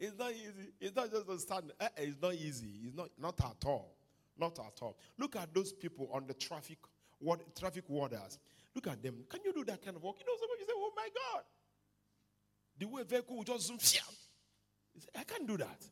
it's 0.00 0.18
not 0.18 0.32
easy. 0.32 0.72
It's 0.80 0.96
not 0.96 1.10
just 1.10 1.26
to 1.26 1.38
stand. 1.38 1.72
Eh, 1.80 1.88
eh, 1.96 2.02
it's 2.04 2.20
not 2.20 2.34
easy. 2.34 2.80
It's 2.84 2.96
not, 2.96 3.10
not 3.18 3.38
at 3.40 3.66
all. 3.66 3.94
Not 4.38 4.58
at 4.58 4.80
all. 4.80 4.96
Look 5.18 5.36
at 5.36 5.52
those 5.54 5.72
people 5.72 6.08
on 6.12 6.26
the 6.26 6.34
traffic, 6.34 6.78
what, 7.18 7.54
traffic 7.54 7.84
warders. 7.88 8.38
Look 8.74 8.86
at 8.86 9.02
them. 9.02 9.16
Can 9.28 9.40
you 9.44 9.52
do 9.52 9.64
that 9.64 9.84
kind 9.84 9.96
of 9.96 10.02
work? 10.02 10.16
You 10.18 10.26
know, 10.26 10.38
somebody 10.40 10.62
say, 10.62 10.72
oh 10.74 10.92
my 10.96 11.08
God. 11.14 11.42
The 12.78 12.86
way 12.86 13.02
vehicle 13.02 13.36
will 13.36 13.44
just 13.44 13.66
zoom. 13.66 13.78
I 15.14 15.24
can't 15.24 15.46
do 15.46 15.58
that. 15.58 15.84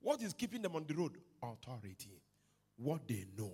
What 0.00 0.22
is 0.22 0.32
keeping 0.32 0.62
them 0.62 0.76
on 0.76 0.84
the 0.86 0.94
road? 0.94 1.12
Authority. 1.42 2.22
What 2.76 3.06
they 3.08 3.24
know. 3.36 3.52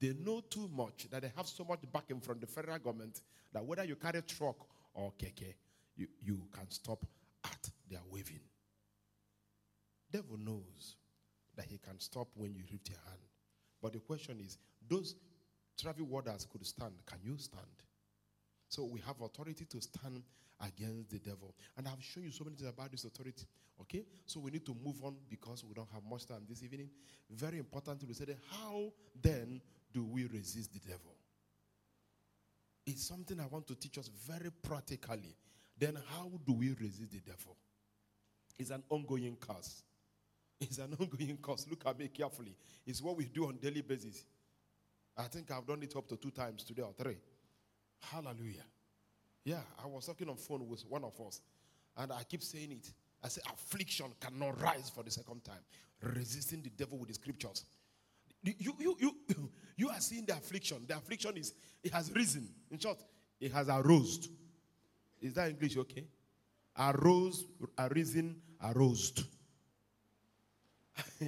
They 0.00 0.14
know 0.14 0.40
too 0.40 0.68
much 0.74 1.08
that 1.10 1.22
they 1.22 1.32
have 1.36 1.46
so 1.46 1.64
much 1.64 1.80
backing 1.92 2.20
from 2.20 2.40
the 2.40 2.46
federal 2.46 2.78
government 2.78 3.22
that 3.52 3.64
whether 3.64 3.84
you 3.84 3.96
carry 3.96 4.22
truck 4.22 4.56
or 4.94 5.12
keke, 5.18 5.54
you, 5.96 6.08
you 6.24 6.42
can 6.52 6.70
stop 6.70 7.04
at 7.44 7.70
their 7.88 8.00
waving. 8.10 8.40
Devil 10.10 10.38
knows 10.38 10.96
that 11.56 11.66
he 11.66 11.78
can 11.78 11.98
stop 12.00 12.28
when 12.34 12.54
you 12.54 12.62
lift 12.70 12.88
your 12.88 12.98
hand. 13.06 13.20
But 13.80 13.92
the 13.92 14.00
question 14.00 14.38
is, 14.44 14.58
those 14.88 15.14
traffic 15.80 16.04
warders 16.08 16.46
could 16.50 16.66
stand. 16.66 16.94
Can 17.06 17.18
you 17.24 17.36
stand? 17.38 17.62
So 18.68 18.84
we 18.84 19.00
have 19.06 19.20
authority 19.20 19.64
to 19.66 19.80
stand 19.80 20.22
against 20.62 21.10
the 21.10 21.18
devil. 21.18 21.54
And 21.76 21.86
I've 21.88 22.02
shown 22.02 22.24
you 22.24 22.30
so 22.30 22.44
many 22.44 22.56
things 22.56 22.68
about 22.68 22.90
this 22.90 23.04
authority. 23.04 23.46
Okay? 23.80 24.04
So 24.26 24.40
we 24.40 24.50
need 24.50 24.64
to 24.66 24.76
move 24.84 25.02
on 25.02 25.16
because 25.28 25.64
we 25.64 25.74
don't 25.74 25.90
have 25.92 26.02
much 26.08 26.26
time 26.26 26.42
this 26.48 26.62
evening. 26.62 26.88
Very 27.30 27.58
important 27.58 28.00
to 28.00 28.06
that 28.06 28.36
how 28.50 28.92
then 29.20 29.60
do 29.92 30.04
we 30.04 30.26
resist 30.26 30.72
the 30.72 30.80
devil? 30.80 31.16
It's 32.86 33.06
something 33.06 33.38
I 33.38 33.46
want 33.46 33.66
to 33.68 33.74
teach 33.74 33.98
us 33.98 34.10
very 34.26 34.50
practically. 34.62 35.36
Then 35.78 35.98
how 36.14 36.30
do 36.46 36.52
we 36.52 36.70
resist 36.70 37.12
the 37.12 37.20
devil? 37.20 37.56
It's 38.58 38.70
an 38.70 38.82
ongoing 38.88 39.36
curse. 39.40 39.82
It's 40.60 40.78
an 40.78 40.96
ongoing 41.00 41.38
course. 41.38 41.66
Look 41.68 41.84
at 41.86 41.98
me 41.98 42.08
carefully. 42.08 42.56
It's 42.86 43.02
what 43.02 43.16
we 43.16 43.26
do 43.26 43.46
on 43.46 43.56
daily 43.56 43.82
basis. 43.82 44.24
I 45.16 45.24
think 45.24 45.50
I've 45.50 45.66
done 45.66 45.82
it 45.82 45.94
up 45.96 46.08
to 46.08 46.16
two 46.16 46.30
times 46.30 46.64
today 46.64 46.82
or 46.82 46.92
three. 46.96 47.18
Hallelujah. 48.00 48.64
Yeah, 49.44 49.60
I 49.82 49.86
was 49.86 50.06
talking 50.06 50.28
on 50.28 50.36
phone 50.36 50.68
with 50.68 50.84
one 50.88 51.04
of 51.04 51.20
us, 51.26 51.40
and 51.96 52.12
I 52.12 52.22
keep 52.24 52.42
saying 52.42 52.72
it. 52.72 52.92
I 53.24 53.28
say 53.28 53.40
affliction 53.52 54.06
cannot 54.20 54.60
rise 54.60 54.90
for 54.94 55.02
the 55.02 55.10
second 55.10 55.44
time. 55.44 55.60
Resisting 56.02 56.62
the 56.62 56.70
devil 56.70 56.98
with 56.98 57.08
the 57.08 57.14
scriptures. 57.14 57.64
You, 58.42 58.74
you, 58.78 58.96
you, 58.98 59.16
you 59.76 59.88
are 59.88 60.00
seeing 60.00 60.24
the 60.26 60.32
affliction. 60.32 60.84
The 60.88 60.96
affliction 60.96 61.36
is 61.36 61.54
it 61.82 61.92
has 61.92 62.10
risen. 62.12 62.48
In 62.70 62.78
short, 62.78 62.98
it 63.40 63.52
has 63.52 63.68
arose. 63.68 64.28
Is 65.20 65.34
that 65.34 65.50
English 65.50 65.76
okay? 65.76 66.06
Arose, 66.76 67.44
arisen, 67.78 68.36
arose. 68.64 69.12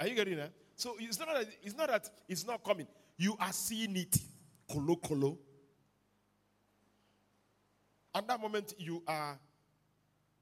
are 0.00 0.06
you 0.06 0.14
getting 0.14 0.36
that? 0.36 0.52
So 0.76 0.96
it's 0.98 1.18
not 1.18 1.28
that 1.32 1.46
it's 1.62 1.76
not 1.76 1.88
that 1.88 2.10
it's 2.28 2.46
not 2.46 2.62
coming. 2.62 2.86
You 3.16 3.36
are 3.40 3.52
seeing 3.52 3.96
it. 3.96 4.18
Kolo 4.70 4.96
kolo. 4.96 5.38
At 8.16 8.26
that 8.28 8.40
moment, 8.40 8.74
you 8.78 9.02
are 9.06 9.38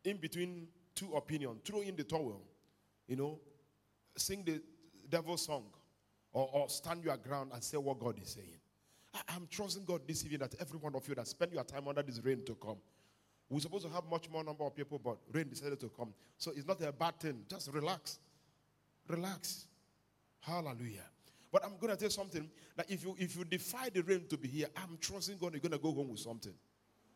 in 0.04 0.16
between 0.18 0.68
two 0.94 1.12
opinions. 1.14 1.60
Throw 1.64 1.80
in 1.80 1.96
the 1.96 2.04
towel. 2.04 2.40
You 3.08 3.16
know, 3.16 3.38
sing 4.16 4.44
the 4.44 4.62
devil's 5.10 5.44
song. 5.44 5.64
Or, 6.32 6.48
or 6.52 6.68
stand 6.68 7.04
your 7.04 7.16
ground 7.16 7.50
and 7.52 7.62
say 7.62 7.76
what 7.76 7.98
God 7.98 8.18
is 8.20 8.30
saying. 8.30 8.58
I, 9.14 9.36
am 9.36 9.46
trusting 9.50 9.84
God 9.84 10.00
this 10.06 10.24
evening 10.24 10.40
that 10.40 10.54
every 10.60 10.78
one 10.78 10.94
of 10.96 11.06
you 11.08 11.14
that 11.14 11.28
spend 11.28 11.52
your 11.52 11.62
time 11.62 11.86
under 11.86 12.02
this 12.02 12.20
rain 12.24 12.44
to 12.46 12.54
come 12.54 12.78
we're 13.48 13.60
supposed 13.60 13.86
to 13.86 13.92
have 13.92 14.04
much 14.10 14.30
more 14.30 14.42
number 14.42 14.64
of 14.64 14.74
people, 14.74 14.98
but 14.98 15.18
rain 15.32 15.48
decided 15.48 15.78
to 15.80 15.88
come. 15.88 16.14
So 16.38 16.52
it's 16.56 16.66
not 16.66 16.80
a 16.80 16.92
bad 16.92 17.20
thing. 17.20 17.44
Just 17.48 17.72
relax. 17.72 18.18
Relax. 19.08 19.66
Hallelujah. 20.40 21.04
But 21.52 21.64
I'm 21.64 21.76
going 21.78 21.90
to 21.92 21.96
tell 21.96 22.06
you 22.06 22.10
something 22.10 22.50
that 22.76 22.90
if 22.90 23.04
you 23.04 23.14
if 23.18 23.36
you 23.36 23.44
defy 23.44 23.90
the 23.90 24.02
rain 24.02 24.24
to 24.28 24.36
be 24.36 24.48
here, 24.48 24.66
I'm 24.76 24.98
trusting 25.00 25.38
God 25.38 25.52
you're 25.52 25.60
going 25.60 25.72
to 25.72 25.78
go 25.78 25.92
home 25.92 26.08
with 26.08 26.20
something. 26.20 26.54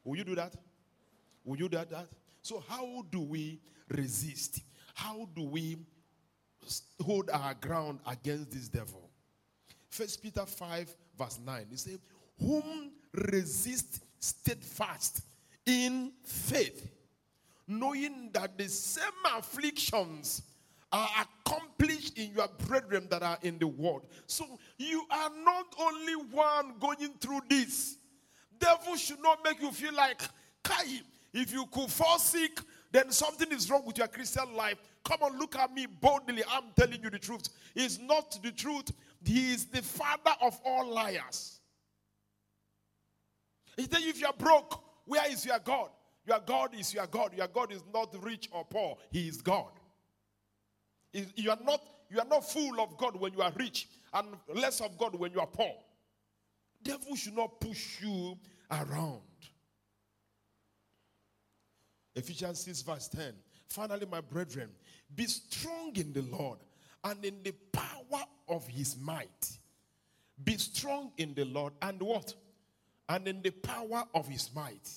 Will 0.04 0.16
you 0.16 0.24
do 0.24 0.34
that? 0.34 0.54
Will 1.44 1.58
you 1.58 1.68
do 1.68 1.78
that? 1.78 2.08
So 2.42 2.62
how 2.68 3.04
do 3.10 3.20
we 3.20 3.60
resist? 3.88 4.60
How 4.94 5.28
do 5.34 5.42
we 5.42 5.78
hold 7.00 7.30
our 7.30 7.54
ground 7.54 8.00
against 8.06 8.50
this 8.50 8.68
devil? 8.68 9.10
First 9.90 10.22
Peter 10.22 10.44
5, 10.44 10.96
verse 11.18 11.38
9. 11.44 11.66
He 11.70 11.76
says, 11.76 11.98
Whom 12.40 12.92
resist 13.12 14.04
steadfast 14.18 15.22
in 15.66 16.12
faith, 16.24 16.90
knowing 17.66 18.30
that 18.32 18.56
the 18.56 18.68
same 18.68 19.04
afflictions 19.36 20.42
are 20.90 21.08
accomplished 21.20 22.18
in 22.18 22.32
your 22.32 22.48
brethren 22.66 23.06
that 23.10 23.22
are 23.22 23.38
in 23.42 23.58
the 23.58 23.66
world. 23.66 24.06
So 24.26 24.58
you 24.78 25.04
are 25.10 25.30
not 25.44 25.66
only 25.78 26.14
one 26.30 26.74
going 26.80 27.12
through 27.20 27.40
this. 27.48 27.97
Devil 28.58 28.96
should 28.96 29.22
not 29.22 29.38
make 29.44 29.60
you 29.60 29.70
feel 29.70 29.94
like, 29.94 30.20
Kai, 30.62 31.00
if 31.32 31.52
you 31.52 31.66
could 31.66 31.90
fall 31.90 32.18
sick, 32.18 32.60
then 32.90 33.10
something 33.10 33.50
is 33.52 33.70
wrong 33.70 33.84
with 33.84 33.98
your 33.98 34.08
Christian 34.08 34.54
life. 34.54 34.78
Come 35.04 35.22
on, 35.22 35.38
look 35.38 35.56
at 35.56 35.72
me 35.72 35.86
boldly. 35.86 36.42
I'm 36.50 36.64
telling 36.76 37.02
you 37.02 37.10
the 37.10 37.18
truth. 37.18 37.48
It's 37.74 37.98
not 37.98 38.38
the 38.42 38.50
truth. 38.50 38.90
He 39.24 39.52
is 39.52 39.66
the 39.66 39.82
father 39.82 40.34
of 40.40 40.58
all 40.64 40.86
liars. 40.86 41.60
He 43.76 43.82
said, 43.82 44.00
if 44.02 44.20
you're 44.20 44.32
broke, 44.32 44.82
where 45.04 45.30
is 45.30 45.44
your 45.44 45.58
God? 45.58 45.90
Your 46.26 46.40
God 46.44 46.74
is 46.74 46.92
your 46.92 47.06
God. 47.06 47.32
Your 47.36 47.48
God 47.48 47.72
is 47.72 47.82
not 47.92 48.14
rich 48.22 48.48
or 48.52 48.64
poor. 48.64 48.96
He 49.10 49.28
is 49.28 49.40
God. 49.40 49.70
You 51.12 51.50
are 51.50 51.58
not, 51.64 51.80
you 52.10 52.18
are 52.18 52.26
not 52.26 52.50
full 52.50 52.80
of 52.80 52.96
God 52.98 53.16
when 53.16 53.32
you 53.32 53.42
are 53.42 53.52
rich 53.56 53.88
and 54.12 54.26
less 54.54 54.80
of 54.80 54.98
God 54.98 55.14
when 55.14 55.32
you 55.32 55.40
are 55.40 55.46
poor. 55.46 55.72
Devil 56.82 57.16
should 57.16 57.36
not 57.36 57.60
push 57.60 58.00
you 58.02 58.38
around. 58.70 59.20
Ephesians 62.14 62.60
6, 62.60 62.82
verse 62.82 63.08
10. 63.08 63.32
Finally, 63.68 64.06
my 64.10 64.20
brethren, 64.20 64.70
be 65.14 65.26
strong 65.26 65.92
in 65.94 66.12
the 66.12 66.22
Lord 66.22 66.58
and 67.04 67.24
in 67.24 67.42
the 67.42 67.52
power 67.72 68.24
of 68.48 68.66
his 68.66 68.96
might. 68.98 69.58
Be 70.42 70.56
strong 70.56 71.12
in 71.18 71.34
the 71.34 71.44
Lord 71.44 71.72
and 71.82 72.00
what? 72.00 72.34
and 73.08 73.26
in 73.26 73.42
the 73.42 73.50
power 73.50 74.04
of 74.14 74.28
his 74.28 74.50
might. 74.54 74.90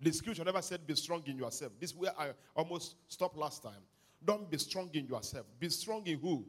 The 0.00 0.12
scripture 0.12 0.44
never 0.44 0.62
said, 0.62 0.86
Be 0.86 0.94
strong 0.94 1.22
in 1.26 1.38
yourself. 1.38 1.72
This 1.78 1.90
is 1.90 1.96
where 1.96 2.12
I 2.18 2.30
almost 2.56 2.96
stopped 3.08 3.36
last 3.36 3.62
time. 3.62 3.82
Don't 4.24 4.50
be 4.50 4.58
strong 4.58 4.90
in 4.92 5.06
yourself. 5.06 5.46
Be 5.58 5.68
strong 5.68 6.06
in 6.06 6.18
who? 6.18 6.44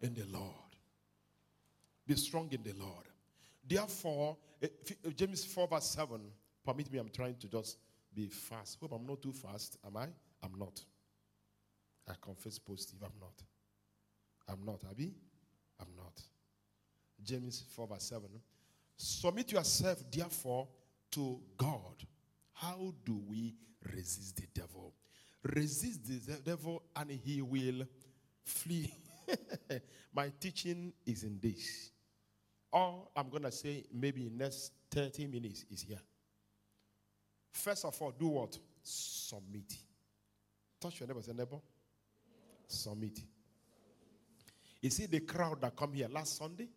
In 0.00 0.14
the 0.14 0.24
Lord. 0.26 0.52
Be 2.06 2.14
strong 2.14 2.48
in 2.52 2.62
the 2.62 2.72
Lord. 2.78 3.04
Therefore, 3.66 4.36
eh, 4.62 4.68
eh, 5.04 5.10
James 5.14 5.44
4, 5.44 5.66
verse 5.66 5.86
7. 5.90 6.20
Permit 6.64 6.92
me, 6.92 6.98
I'm 6.98 7.10
trying 7.10 7.36
to 7.36 7.48
just 7.48 7.78
be 8.14 8.28
fast. 8.28 8.78
Hope 8.80 8.92
I'm 8.92 9.06
not 9.06 9.20
too 9.20 9.32
fast. 9.32 9.78
Am 9.84 9.96
I? 9.96 10.06
I'm 10.42 10.58
not. 10.58 10.80
I 12.08 12.14
confess 12.20 12.58
positive. 12.58 13.02
I'm 13.02 13.18
not. 13.20 13.42
I'm 14.48 14.64
not, 14.64 14.82
Abby. 14.88 15.12
I'm 15.80 15.88
not. 15.96 16.22
James 17.22 17.64
4, 17.74 17.88
verse 17.88 18.04
7. 18.04 18.28
Submit 18.96 19.52
yourself, 19.52 20.02
therefore, 20.10 20.68
to 21.10 21.40
God. 21.56 22.04
How 22.52 22.94
do 23.04 23.20
we 23.28 23.54
resist 23.94 24.36
the 24.36 24.46
devil? 24.54 24.94
Resist 25.42 26.26
the 26.26 26.36
devil, 26.36 26.82
and 26.94 27.10
he 27.10 27.42
will 27.42 27.86
flee. 28.44 28.92
My 30.14 30.32
teaching 30.40 30.92
is 31.04 31.24
in 31.24 31.38
this. 31.40 31.90
All 32.76 33.10
I'm 33.16 33.30
going 33.30 33.44
to 33.44 33.50
say, 33.52 33.84
maybe 33.90 34.30
next 34.30 34.70
30 34.90 35.28
minutes, 35.28 35.64
is 35.70 35.80
here. 35.80 36.00
First 37.50 37.86
of 37.86 38.02
all, 38.02 38.10
do 38.10 38.26
what? 38.26 38.58
Submit. 38.82 39.78
Touch 40.78 41.00
your 41.00 41.08
neighbor. 41.08 41.22
Say, 41.22 41.32
neighbor, 41.32 41.56
submit. 42.68 43.18
You 44.82 44.90
see 44.90 45.06
the 45.06 45.20
crowd 45.20 45.62
that 45.62 45.74
come 45.74 45.94
here 45.94 46.08
last 46.10 46.36
Sunday? 46.36 46.68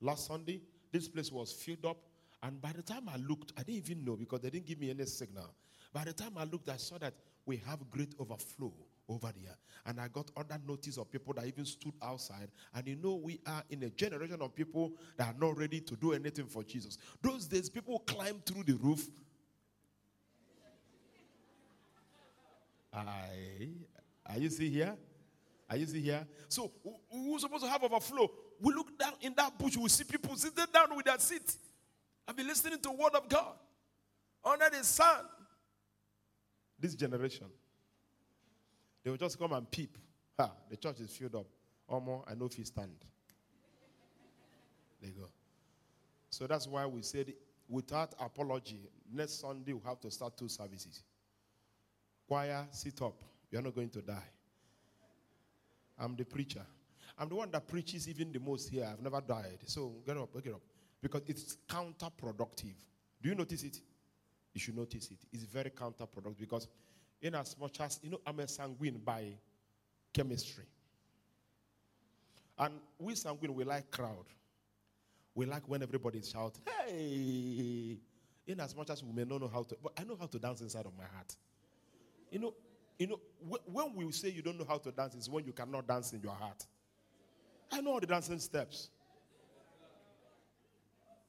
Last 0.00 0.28
Sunday, 0.28 0.60
this 0.92 1.08
place 1.08 1.32
was 1.32 1.52
filled 1.52 1.84
up. 1.84 1.96
And 2.44 2.62
by 2.62 2.70
the 2.70 2.82
time 2.82 3.08
I 3.12 3.16
looked, 3.16 3.52
I 3.58 3.64
didn't 3.64 3.90
even 3.90 4.04
know 4.04 4.14
because 4.14 4.42
they 4.42 4.50
didn't 4.50 4.66
give 4.66 4.78
me 4.78 4.90
any 4.90 5.04
signal. 5.04 5.52
By 5.92 6.04
the 6.04 6.12
time 6.12 6.34
I 6.36 6.44
looked, 6.44 6.68
I 6.68 6.76
saw 6.76 6.96
that 6.98 7.14
we 7.44 7.56
have 7.66 7.90
great 7.90 8.14
overflow 8.20 8.72
over 9.10 9.32
there. 9.42 9.56
And 9.84 10.00
I 10.00 10.08
got 10.08 10.30
other 10.36 10.58
notice 10.66 10.96
of 10.96 11.10
people 11.10 11.34
that 11.34 11.46
even 11.46 11.64
stood 11.64 11.92
outside. 12.02 12.48
And 12.74 12.86
you 12.86 12.96
know, 12.96 13.16
we 13.16 13.40
are 13.46 13.64
in 13.68 13.82
a 13.82 13.90
generation 13.90 14.40
of 14.40 14.54
people 14.54 14.92
that 15.16 15.34
are 15.34 15.38
not 15.38 15.58
ready 15.58 15.80
to 15.80 15.96
do 15.96 16.12
anything 16.12 16.46
for 16.46 16.62
Jesus. 16.62 16.96
Those 17.20 17.46
days, 17.46 17.68
people 17.68 17.98
climb 18.00 18.40
through 18.46 18.64
the 18.64 18.74
roof. 18.74 19.08
I, 22.92 23.68
are 24.26 24.38
you 24.38 24.50
see 24.50 24.70
here? 24.70 24.96
Are 25.68 25.76
you 25.76 25.86
see 25.86 26.00
here? 26.00 26.26
So 26.48 26.72
who's 27.10 27.42
supposed 27.42 27.64
to 27.64 27.70
have 27.70 27.82
overflow? 27.82 28.30
We 28.60 28.74
look 28.74 28.98
down 28.98 29.14
in 29.20 29.34
that 29.36 29.58
bush, 29.58 29.76
we 29.76 29.88
see 29.88 30.04
people 30.04 30.36
sitting 30.36 30.66
down 30.72 30.94
with 30.96 31.06
their 31.06 31.18
seat 31.18 31.56
and 32.26 32.36
be 32.36 32.42
listening 32.42 32.80
to 32.80 32.90
word 32.90 33.14
of 33.14 33.28
God 33.28 33.54
under 34.44 34.68
the 34.70 34.84
sun. 34.84 35.24
This 36.78 36.94
generation. 36.94 37.46
They 39.02 39.10
will 39.10 39.18
just 39.18 39.38
come 39.38 39.52
and 39.52 39.70
peep. 39.70 39.96
Ha, 40.38 40.50
the 40.68 40.76
church 40.76 41.00
is 41.00 41.10
filled 41.10 41.34
up. 41.34 41.46
Almost, 41.88 42.28
I 42.30 42.34
know 42.34 42.46
if 42.46 42.58
you 42.58 42.64
stand. 42.64 42.96
They 45.02 45.08
go. 45.08 45.28
So 46.30 46.46
that's 46.46 46.66
why 46.66 46.86
we 46.86 47.02
said, 47.02 47.32
without 47.68 48.14
apology, 48.20 48.88
next 49.12 49.40
Sunday 49.40 49.72
we'll 49.72 49.82
have 49.84 50.00
to 50.00 50.10
start 50.10 50.36
two 50.36 50.48
services. 50.48 51.02
Choir, 52.28 52.66
sit 52.70 53.00
up. 53.02 53.22
You're 53.50 53.62
not 53.62 53.74
going 53.74 53.88
to 53.90 54.02
die. 54.02 54.28
I'm 55.98 56.14
the 56.16 56.24
preacher. 56.24 56.64
I'm 57.18 57.28
the 57.28 57.34
one 57.34 57.50
that 57.50 57.66
preaches 57.66 58.08
even 58.08 58.32
the 58.32 58.38
most 58.38 58.70
here. 58.70 58.88
I've 58.90 59.02
never 59.02 59.20
died. 59.20 59.58
So 59.66 59.92
get 60.06 60.16
up, 60.16 60.32
get 60.42 60.54
up. 60.54 60.62
Because 61.02 61.22
it's 61.26 61.58
counterproductive. 61.68 62.74
Do 63.22 63.28
you 63.28 63.34
notice 63.34 63.62
it? 63.64 63.78
You 64.54 64.60
should 64.60 64.76
notice 64.76 65.10
it. 65.10 65.18
It's 65.32 65.44
very 65.44 65.70
counterproductive 65.70 66.38
because 66.38 66.68
in 67.22 67.34
as 67.34 67.56
much 67.58 67.80
as, 67.80 68.00
you 68.02 68.10
know, 68.10 68.20
I'm 68.26 68.38
a 68.40 68.48
sanguine 68.48 69.00
by 69.04 69.24
chemistry. 70.12 70.64
And 72.58 72.74
we 72.98 73.14
sanguine, 73.14 73.54
we 73.54 73.64
like 73.64 73.90
crowd. 73.90 74.26
We 75.34 75.46
like 75.46 75.68
when 75.68 75.82
everybody 75.82 76.18
is 76.18 76.30
shouting, 76.30 76.62
hey! 76.86 77.98
In 78.46 78.60
as 78.60 78.74
much 78.74 78.90
as 78.90 79.02
we 79.04 79.12
may 79.12 79.24
not 79.24 79.40
know 79.40 79.50
how 79.52 79.62
to, 79.62 79.76
but 79.82 79.92
I 79.98 80.04
know 80.04 80.16
how 80.18 80.26
to 80.26 80.38
dance 80.38 80.60
inside 80.60 80.86
of 80.86 80.92
my 80.96 81.04
heart. 81.04 81.36
You 82.30 82.40
know, 82.40 82.54
you 82.98 83.06
know, 83.06 83.20
when 83.66 83.94
we 83.94 84.10
say 84.12 84.28
you 84.28 84.42
don't 84.42 84.58
know 84.58 84.66
how 84.68 84.78
to 84.78 84.90
dance, 84.90 85.14
is 85.14 85.30
when 85.30 85.44
you 85.44 85.52
cannot 85.52 85.86
dance 85.86 86.12
in 86.12 86.20
your 86.20 86.34
heart. 86.34 86.66
I 87.72 87.80
know 87.80 87.92
all 87.92 88.00
the 88.00 88.06
dancing 88.06 88.38
steps. 88.40 88.90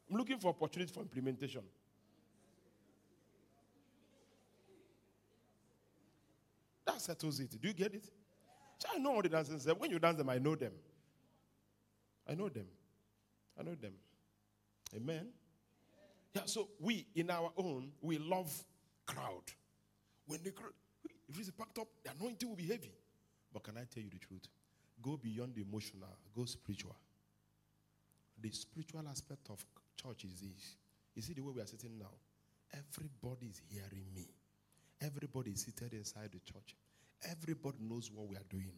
I'm 0.10 0.18
looking 0.18 0.40
for 0.40 0.50
opportunity 0.50 0.92
for 0.92 1.02
implementation. 1.02 1.62
That 7.02 7.20
settles 7.20 7.40
it. 7.40 7.60
Do 7.60 7.68
you 7.68 7.74
get 7.74 7.96
it? 7.96 8.06
I 8.94 9.00
know 9.00 9.16
all 9.16 9.22
the 9.24 9.30
dancing 9.30 9.60
steps. 9.60 9.80
When 9.80 9.90
you 9.90 9.98
dance 9.98 10.18
them, 10.18 10.30
I 10.30 10.38
know 10.38 10.56
them. 10.56 10.74
I 12.30 12.36
know 12.36 12.48
them. 12.48 12.68
I 13.60 13.64
know 13.64 13.74
them. 13.74 13.94
Amen. 14.96 15.28
Yeah, 16.36 16.44
so 16.46 16.70
we 16.80 17.08
in 17.16 17.32
our 17.32 17.52
own, 17.58 17.92
we 18.02 18.20
love 18.20 18.52
crowd. 19.08 19.44
When 20.28 20.42
the 20.44 20.52
crowd, 20.52 20.74
if 21.28 21.40
it's 21.40 21.50
packed 21.50 21.80
up, 21.80 21.88
the 22.04 22.12
anointing 22.20 22.48
will 22.48 22.56
be 22.56 22.68
heavy. 22.68 22.92
But 23.52 23.64
can 23.64 23.78
I 23.78 23.86
tell 23.92 24.04
you 24.04 24.10
the 24.12 24.20
truth? 24.20 24.48
Go 25.02 25.18
beyond 25.18 25.56
the 25.56 25.62
emotional, 25.62 26.08
go 26.36 26.46
spiritual. 26.46 26.96
The 28.40 28.52
spiritual 28.52 29.08
aspect 29.10 29.50
of 29.50 29.66
church 30.02 30.24
is 30.26 30.40
this. 30.40 30.76
You 31.16 31.24
see 31.24 31.34
the 31.34 31.42
way 31.42 31.52
we 31.56 31.62
are 31.62 31.68
sitting 31.68 31.98
now? 31.98 32.14
Everybody 32.72 33.48
is 33.48 33.62
hearing 33.70 34.06
me. 34.16 34.28
Everybody 35.02 35.52
is 35.52 35.62
seated 35.62 35.94
inside 35.94 36.30
the 36.32 36.40
church. 36.40 36.76
Everybody 37.30 37.78
knows 37.82 38.10
what 38.14 38.28
we 38.28 38.36
are 38.36 38.48
doing. 38.50 38.74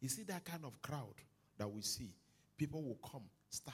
You 0.00 0.08
see 0.08 0.22
that 0.24 0.44
kind 0.44 0.64
of 0.64 0.80
crowd 0.82 1.14
that 1.58 1.70
we 1.70 1.82
see? 1.82 2.14
People 2.56 2.82
will 2.82 2.98
come, 3.10 3.22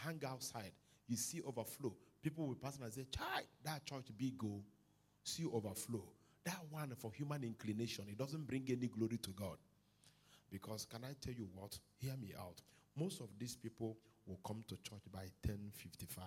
hang 0.04 0.20
outside. 0.26 0.72
You 1.06 1.16
see 1.16 1.40
overflow. 1.46 1.94
People 2.22 2.46
will 2.46 2.54
pass 2.56 2.78
and 2.82 2.92
say, 2.92 3.06
Chai, 3.14 3.42
that 3.64 3.84
church 3.84 4.06
big 4.16 4.36
go. 4.36 4.60
See 5.24 5.44
overflow. 5.46 6.02
That 6.44 6.58
one 6.70 6.92
for 6.96 7.12
human 7.12 7.44
inclination, 7.44 8.06
it 8.08 8.18
doesn't 8.18 8.46
bring 8.46 8.64
any 8.68 8.88
glory 8.88 9.18
to 9.18 9.30
God. 9.30 9.56
Because 10.50 10.86
can 10.86 11.04
I 11.04 11.14
tell 11.20 11.34
you 11.34 11.48
what? 11.54 11.78
Hear 11.98 12.14
me 12.16 12.32
out. 12.38 12.60
Most 12.96 13.20
of 13.20 13.28
these 13.38 13.56
people 13.56 13.96
will 14.26 14.40
come 14.46 14.64
to 14.68 14.76
church 14.76 15.02
by 15.12 15.26
1055. 15.46 16.24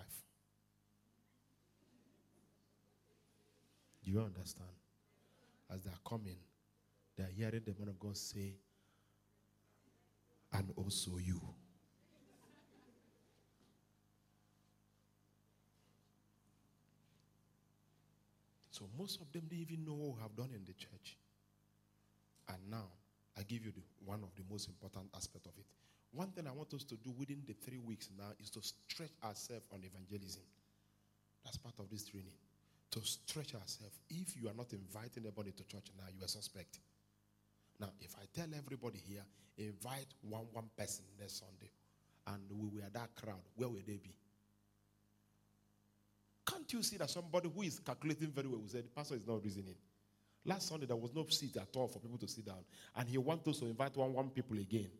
Do 4.04 4.10
you 4.10 4.20
understand? 4.20 4.70
As 5.72 5.82
they 5.82 5.90
are 5.90 6.08
coming, 6.08 6.36
they 7.16 7.24
are 7.24 7.30
hearing 7.36 7.62
the 7.64 7.74
man 7.78 7.88
of 7.88 7.98
God 7.98 8.16
say, 8.16 8.54
and 10.52 10.70
also 10.76 11.18
you. 11.18 11.40
So 18.70 18.88
most 18.98 19.20
of 19.20 19.30
them 19.32 19.42
didn't 19.48 19.70
even 19.70 19.84
know 19.84 19.92
what 19.92 20.16
we 20.16 20.22
have 20.22 20.34
done 20.34 20.50
in 20.54 20.64
the 20.64 20.72
church. 20.72 21.16
And 22.48 22.58
now, 22.70 22.88
I 23.38 23.42
give 23.42 23.64
you 23.64 23.70
the, 23.70 23.82
one 24.04 24.22
of 24.22 24.34
the 24.34 24.42
most 24.50 24.68
important 24.68 25.06
aspect 25.14 25.46
of 25.46 25.52
it. 25.58 25.66
One 26.12 26.28
thing 26.28 26.46
I 26.46 26.52
want 26.52 26.74
us 26.74 26.84
to 26.84 26.96
do 26.96 27.12
within 27.18 27.42
the 27.46 27.54
three 27.54 27.78
weeks 27.78 28.10
now 28.18 28.32
is 28.40 28.50
to 28.50 28.60
stretch 28.62 29.12
ourselves 29.24 29.64
on 29.72 29.80
evangelism. 29.84 30.42
That's 31.44 31.56
part 31.56 31.74
of 31.78 31.88
this 31.90 32.04
training. 32.04 32.34
To 32.92 33.00
stretch 33.02 33.54
ourselves. 33.54 33.98
If 34.10 34.36
you 34.36 34.48
are 34.48 34.54
not 34.54 34.72
inviting 34.72 35.24
anybody 35.24 35.52
to 35.52 35.64
church 35.64 35.86
now, 35.96 36.04
you 36.16 36.24
are 36.24 36.28
suspect. 36.28 36.80
Now, 37.80 37.90
if 38.00 38.14
I 38.16 38.24
tell 38.32 38.48
everybody 38.56 38.98
here, 39.06 39.24
invite 39.58 40.06
one 40.22 40.46
one 40.52 40.70
person 40.76 41.04
next 41.18 41.40
Sunday, 41.40 41.70
and 42.26 42.42
we 42.50 42.68
were 42.68 42.88
that 42.92 43.14
crowd, 43.14 43.42
where 43.56 43.68
will 43.68 43.82
they 43.86 43.96
be? 43.96 44.14
Can't 46.46 46.72
you 46.72 46.82
see 46.82 46.96
that 46.96 47.10
somebody 47.10 47.48
who 47.54 47.62
is 47.62 47.78
calculating 47.78 48.30
very 48.30 48.48
well 48.48 48.60
will 48.60 48.68
say, 48.68 48.80
the 48.80 48.88
pastor 48.88 49.14
is 49.14 49.26
not 49.26 49.42
reasoning? 49.42 49.76
Last 50.44 50.68
Sunday, 50.68 50.86
there 50.86 50.96
was 50.96 51.14
no 51.14 51.24
seat 51.28 51.56
at 51.56 51.68
all 51.76 51.86
for 51.86 52.00
people 52.00 52.18
to 52.18 52.26
sit 52.28 52.44
down. 52.44 52.64
And 52.96 53.08
he 53.08 53.16
wants 53.16 53.46
us 53.48 53.58
to 53.60 53.66
invite 53.66 53.96
one, 53.96 54.12
one 54.12 54.28
people 54.30 54.58
again. 54.58 54.90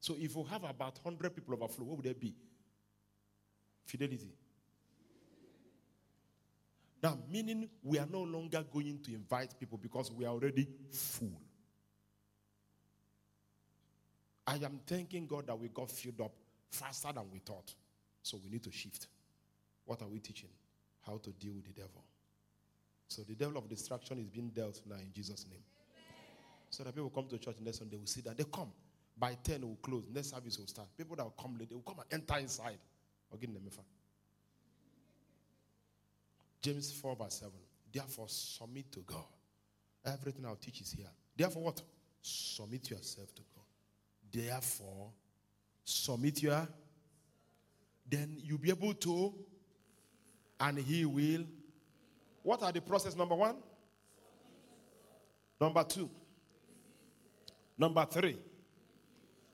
So 0.00 0.14
if 0.18 0.34
we 0.36 0.44
have 0.44 0.62
about 0.62 0.98
100 1.02 1.34
people 1.34 1.54
overflow, 1.54 1.84
what 1.86 1.96
would 1.96 2.06
there 2.06 2.14
be? 2.14 2.34
Fidelity. 3.84 4.32
Now, 7.02 7.18
meaning 7.30 7.68
we 7.82 7.98
are 7.98 8.06
no 8.06 8.22
longer 8.22 8.64
going 8.72 9.00
to 9.02 9.14
invite 9.14 9.58
people 9.58 9.78
because 9.78 10.12
we 10.12 10.24
are 10.24 10.32
already 10.32 10.68
full. 10.90 11.40
I 14.50 14.54
am 14.64 14.80
thanking 14.84 15.28
God 15.28 15.46
that 15.46 15.56
we 15.56 15.68
got 15.68 15.88
filled 15.88 16.20
up 16.20 16.32
faster 16.72 17.12
than 17.14 17.22
we 17.32 17.38
thought. 17.38 17.72
So 18.20 18.36
we 18.42 18.50
need 18.50 18.64
to 18.64 18.72
shift. 18.72 19.06
What 19.84 20.02
are 20.02 20.08
we 20.08 20.18
teaching? 20.18 20.48
How 21.06 21.18
to 21.18 21.30
deal 21.30 21.52
with 21.54 21.66
the 21.66 21.72
devil. 21.72 22.02
So 23.06 23.22
the 23.22 23.34
devil 23.34 23.58
of 23.58 23.68
distraction 23.68 24.18
is 24.18 24.28
being 24.28 24.48
dealt 24.48 24.80
now 24.88 24.96
in 24.96 25.12
Jesus' 25.14 25.46
name. 25.48 25.62
So 26.68 26.82
that 26.82 26.92
people 26.92 27.10
come 27.10 27.28
to 27.28 27.38
church 27.38 27.56
next 27.60 27.78
Sunday, 27.78 27.96
will 27.96 28.06
see 28.06 28.22
that 28.22 28.36
they 28.36 28.44
come. 28.44 28.72
By 29.16 29.36
10, 29.40 29.60
we'll 29.62 29.76
close. 29.76 30.02
Next 30.12 30.30
service 30.30 30.58
will 30.58 30.66
start. 30.66 30.88
People 30.98 31.14
that 31.14 31.24
will 31.24 31.34
come 31.40 31.56
late, 31.56 31.68
they 31.68 31.76
will 31.76 31.82
come 31.82 32.00
and 32.00 32.20
enter 32.20 32.40
inside. 32.40 32.78
Again, 33.32 33.54
them 33.54 33.62
James 36.60 36.90
4, 36.90 37.14
verse 37.14 37.34
7. 37.34 37.52
Therefore, 37.92 38.26
submit 38.28 38.90
to 38.92 39.00
God. 39.00 39.24
Everything 40.04 40.44
I'll 40.44 40.56
teach 40.56 40.80
is 40.80 40.90
here. 40.90 41.06
Therefore, 41.36 41.62
what? 41.62 41.82
Submit 42.20 42.90
yourself 42.90 43.32
to 43.36 43.42
God. 43.54 43.59
Therefore, 44.32 45.10
submit 45.84 46.42
your. 46.42 46.68
Then 48.08 48.36
you'll 48.38 48.58
be 48.58 48.70
able 48.70 48.94
to, 48.94 49.34
and 50.58 50.78
He 50.78 51.04
will. 51.04 51.44
What 52.42 52.62
are 52.62 52.72
the 52.72 52.80
process? 52.80 53.14
Number 53.16 53.34
one. 53.34 53.56
Number 55.60 55.84
two. 55.84 56.10
Number 57.76 58.06
three. 58.10 58.38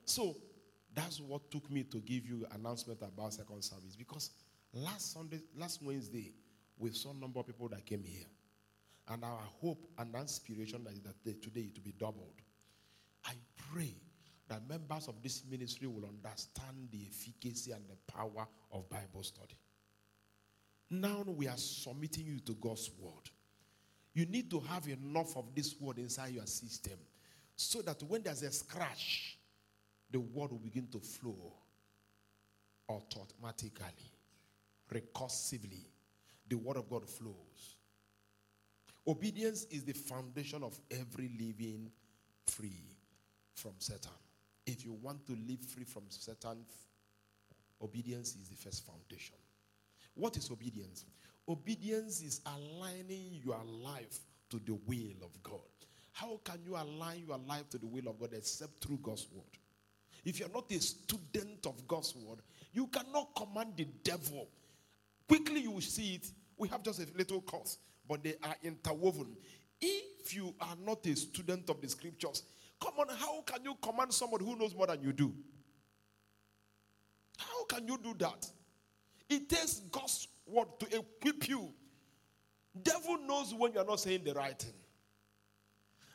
So 0.04 0.36
that's 0.94 1.20
what 1.20 1.50
took 1.50 1.70
me 1.70 1.82
to 1.84 1.98
give 1.98 2.24
you 2.26 2.46
announcement 2.52 3.00
about 3.02 3.34
second 3.34 3.62
service 3.62 3.96
because 3.96 4.30
last 4.72 5.12
Sunday, 5.12 5.42
last 5.56 5.82
Wednesday, 5.82 6.32
we 6.78 6.90
saw 6.90 7.10
a 7.10 7.14
number 7.14 7.40
of 7.40 7.46
people 7.46 7.68
that 7.68 7.84
came 7.84 8.04
here. 8.04 8.26
And 9.08 9.22
our 9.22 9.40
hope 9.60 9.86
and 9.98 10.14
inspiration 10.14 10.86
is 10.90 11.00
that 11.00 11.42
today 11.42 11.70
to 11.74 11.80
be 11.80 11.92
doubled. 11.92 12.34
I 13.24 13.32
pray 13.72 13.94
that 14.48 14.68
members 14.68 15.08
of 15.08 15.22
this 15.22 15.42
ministry 15.50 15.88
will 15.88 16.04
understand 16.06 16.88
the 16.90 17.00
efficacy 17.08 17.72
and 17.72 17.82
the 17.88 18.12
power 18.12 18.46
of 18.72 18.88
Bible 18.88 19.22
study. 19.22 19.56
Now 20.90 21.24
we 21.26 21.48
are 21.48 21.56
submitting 21.56 22.26
you 22.26 22.38
to 22.40 22.52
God's 22.54 22.90
word. 23.00 23.30
You 24.14 24.26
need 24.26 24.50
to 24.50 24.60
have 24.60 24.86
enough 24.88 25.36
of 25.36 25.54
this 25.54 25.74
word 25.80 25.98
inside 25.98 26.32
your 26.34 26.46
system 26.46 26.98
So 27.56 27.80
that 27.82 28.02
when 28.02 28.22
there's 28.22 28.42
a 28.42 28.52
scratch, 28.52 29.38
the 30.10 30.20
word 30.20 30.52
will 30.52 30.58
begin 30.58 30.86
to 30.92 31.00
flow 31.00 31.54
automatically, 32.88 34.12
recursively. 34.92 35.86
The 36.48 36.56
word 36.56 36.76
of 36.76 36.88
God 36.88 37.08
flows. 37.08 37.76
Obedience 39.08 39.64
is 39.70 39.84
the 39.84 39.94
foundation 39.94 40.62
of 40.62 40.78
every 40.90 41.30
living 41.38 41.90
free 42.46 42.96
from 43.54 43.72
Satan. 43.78 44.12
If 44.66 44.84
you 44.84 44.92
want 45.00 45.26
to 45.26 45.36
live 45.48 45.60
free 45.60 45.84
from 45.84 46.02
Satan, 46.08 46.58
obedience 47.80 48.34
is 48.34 48.48
the 48.48 48.56
first 48.56 48.84
foundation. 48.84 49.36
What 50.14 50.36
is 50.36 50.50
obedience? 50.50 51.04
Obedience 51.48 52.20
is 52.22 52.40
aligning 52.46 53.40
your 53.44 53.60
life 53.64 54.18
to 54.50 54.60
the 54.64 54.74
will 54.86 55.22
of 55.22 55.42
God. 55.42 55.60
How 56.12 56.40
can 56.42 56.58
you 56.64 56.74
align 56.76 57.24
your 57.28 57.38
life 57.46 57.68
to 57.70 57.78
the 57.78 57.86
will 57.86 58.08
of 58.08 58.18
God 58.18 58.30
except 58.32 58.82
through 58.82 58.98
God's 59.02 59.28
word? 59.32 59.44
If 60.24 60.40
you're 60.40 60.48
not 60.52 60.72
a 60.72 60.80
student 60.80 61.66
of 61.66 61.86
God's 61.86 62.16
word, 62.16 62.38
you 62.72 62.88
cannot 62.88 63.36
command 63.36 63.74
the 63.76 63.86
devil. 64.02 64.48
Quickly, 65.28 65.60
you 65.60 65.70
will 65.70 65.80
see 65.80 66.14
it. 66.14 66.26
We 66.56 66.68
have 66.68 66.82
just 66.82 67.00
a 67.00 67.06
little 67.16 67.40
course, 67.42 67.78
but 68.08 68.24
they 68.24 68.34
are 68.42 68.56
interwoven. 68.64 69.36
If 69.80 70.34
you 70.34 70.54
are 70.60 70.74
not 70.84 71.06
a 71.06 71.14
student 71.14 71.68
of 71.70 71.80
the 71.80 71.88
scriptures, 71.88 72.42
come 72.80 72.94
on, 72.98 73.08
how 73.16 73.42
can 73.42 73.64
you 73.64 73.76
command 73.80 74.12
somebody 74.12 74.44
who 74.44 74.56
knows 74.56 74.74
more 74.74 74.86
than 74.86 75.02
you 75.02 75.12
do? 75.12 75.34
How 77.38 77.64
can 77.64 77.86
you 77.86 77.98
do 77.98 78.14
that? 78.18 78.50
It 79.28 79.48
takes 79.48 79.80
God's 79.90 80.28
word 80.46 80.68
to 80.80 80.96
equip 80.96 81.48
you. 81.48 81.72
Devil 82.82 83.18
knows 83.26 83.54
when 83.54 83.72
you 83.72 83.80
are 83.80 83.84
not 83.84 84.00
saying 84.00 84.22
the 84.24 84.34
right 84.34 84.58
thing. 84.58 84.74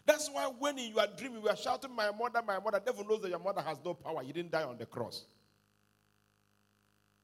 That's 0.05 0.29
why 0.29 0.51
when 0.57 0.77
you 0.77 0.99
are 0.99 1.07
dreaming, 1.15 1.41
you 1.43 1.49
are 1.49 1.55
shouting, 1.55 1.95
My 1.95 2.11
mother, 2.11 2.41
my 2.45 2.59
mother. 2.59 2.81
Devil 2.83 3.05
knows 3.07 3.21
that 3.21 3.29
your 3.29 3.39
mother 3.39 3.61
has 3.61 3.77
no 3.83 3.93
power. 3.93 4.23
You 4.23 4.33
didn't 4.33 4.51
die 4.51 4.63
on 4.63 4.77
the 4.77 4.85
cross. 4.85 5.25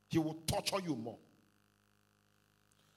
He 0.10 0.19
will 0.19 0.38
torture 0.47 0.78
you 0.86 0.95
more. 0.95 1.17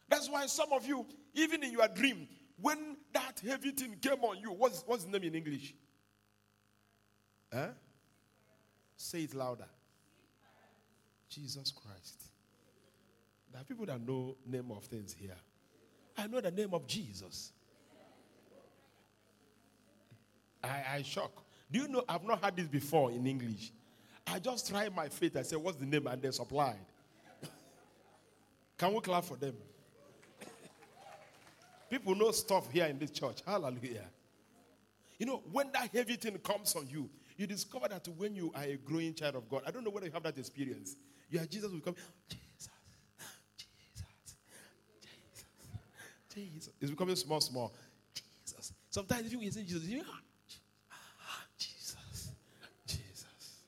That's 0.08 0.28
why 0.28 0.46
some 0.46 0.72
of 0.72 0.86
you, 0.86 1.06
even 1.34 1.62
in 1.62 1.72
your 1.72 1.88
dream, 1.88 2.28
when 2.60 2.96
that 3.12 3.40
heavy 3.44 3.70
thing 3.70 3.96
came 4.00 4.22
on 4.22 4.38
you, 4.38 4.50
what's, 4.50 4.82
what's 4.86 5.04
the 5.04 5.10
name 5.10 5.28
in 5.28 5.34
English? 5.36 5.74
Say 8.96 9.22
it 9.22 9.34
louder. 9.34 9.66
Jesus 11.28 11.72
Christ. 11.72 12.22
There 13.52 13.60
are 13.60 13.64
people 13.64 13.86
that 13.86 14.06
know 14.06 14.36
name 14.46 14.70
of 14.70 14.84
things 14.84 15.14
here. 15.18 15.36
I 16.16 16.26
know 16.26 16.40
the 16.40 16.50
name 16.50 16.72
of 16.72 16.86
Jesus. 16.86 17.52
I, 20.62 20.82
I 20.94 21.02
shock. 21.02 21.32
Do 21.70 21.80
you 21.80 21.88
know 21.88 22.04
I've 22.08 22.24
not 22.24 22.42
had 22.42 22.56
this 22.56 22.66
before 22.66 23.10
in 23.10 23.26
English? 23.26 23.72
I 24.26 24.38
just 24.38 24.68
tried 24.68 24.94
my 24.94 25.08
faith. 25.08 25.36
I 25.36 25.42
said, 25.42 25.58
What's 25.58 25.78
the 25.78 25.86
name? 25.86 26.06
And 26.06 26.20
they 26.20 26.30
supplied. 26.30 26.76
Can 28.78 28.92
we 28.92 29.00
clap 29.00 29.24
for 29.24 29.36
them? 29.36 29.54
People 31.88 32.14
know 32.14 32.30
stuff 32.30 32.70
here 32.70 32.86
in 32.86 32.98
this 32.98 33.10
church. 33.10 33.38
Hallelujah. 33.44 34.04
You 35.18 35.26
know, 35.26 35.42
when 35.50 35.72
that 35.72 35.90
heavy 35.92 36.14
thing 36.14 36.38
comes 36.38 36.74
on 36.76 36.86
you, 36.88 37.10
you 37.40 37.46
discover 37.46 37.88
that 37.88 38.06
when 38.18 38.34
you 38.34 38.52
are 38.54 38.64
a 38.64 38.76
growing 38.76 39.14
child 39.14 39.34
of 39.34 39.48
God, 39.48 39.62
I 39.66 39.70
don't 39.70 39.82
know 39.82 39.88
whether 39.88 40.04
you 40.04 40.12
have 40.12 40.22
that 40.24 40.36
experience. 40.36 40.96
You 41.30 41.40
are 41.40 41.46
Jesus 41.46 41.72
will 41.72 41.80
come, 41.80 41.94
Jesus, 42.28 42.68
Jesus, 43.56 44.34
Jesus, 45.16 45.44
Jesus. 46.34 46.72
It's 46.78 46.90
becoming 46.90 47.16
small, 47.16 47.40
small. 47.40 47.72
Jesus. 48.14 48.74
Sometimes 48.90 49.32
if 49.32 49.40
you 49.40 49.50
say 49.50 49.62
Jesus, 49.62 49.88
you 49.88 50.02
Jesus, 51.56 52.32
Jesus. 52.86 53.62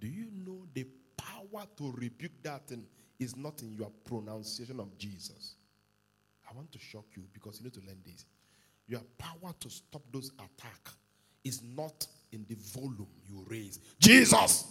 Do 0.00 0.08
you 0.08 0.26
know 0.44 0.66
the 0.74 0.84
power 1.16 1.64
to 1.76 1.92
rebuke 1.96 2.32
that 2.42 2.66
thing 2.66 2.84
is 3.20 3.36
not 3.36 3.62
in 3.62 3.72
your 3.74 3.92
pronunciation 4.04 4.80
of 4.80 4.98
Jesus? 4.98 5.54
I 6.50 6.56
want 6.56 6.72
to 6.72 6.80
shock 6.80 7.04
you 7.14 7.22
because 7.32 7.60
you 7.60 7.64
need 7.66 7.74
to 7.74 7.80
learn 7.86 8.00
this. 8.04 8.24
Your 8.88 9.02
power 9.16 9.54
to 9.60 9.70
stop 9.70 10.02
those 10.10 10.32
attacks 10.32 10.96
is 11.44 11.62
not 11.76 12.06
in 12.32 12.44
the 12.48 12.54
volume 12.54 13.06
you 13.28 13.44
raise. 13.48 13.78
Jesus! 14.00 14.66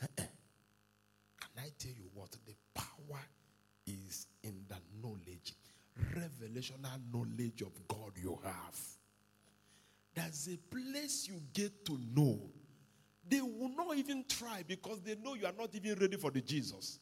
Uh-uh. 0.00 0.06
Can 0.16 1.64
I 1.64 1.70
tell 1.78 1.92
you 1.92 2.08
what? 2.14 2.30
The 2.46 2.54
power 2.74 3.20
is 3.86 4.26
in 4.42 4.54
the 4.68 4.76
knowledge, 5.02 5.54
revelational 6.14 7.00
knowledge 7.12 7.62
of 7.62 7.72
God 7.88 8.12
you 8.20 8.38
have. 8.44 8.78
There's 10.14 10.48
a 10.52 10.56
place 10.74 11.26
you 11.28 11.40
get 11.52 11.84
to 11.86 11.98
know. 12.14 12.38
They 13.26 13.40
will 13.40 13.70
not 13.74 13.96
even 13.96 14.24
try 14.28 14.62
because 14.66 15.00
they 15.00 15.14
know 15.14 15.34
you 15.34 15.46
are 15.46 15.54
not 15.58 15.74
even 15.74 15.98
ready 15.98 16.16
for 16.16 16.30
the 16.30 16.40
Jesus. 16.40 16.98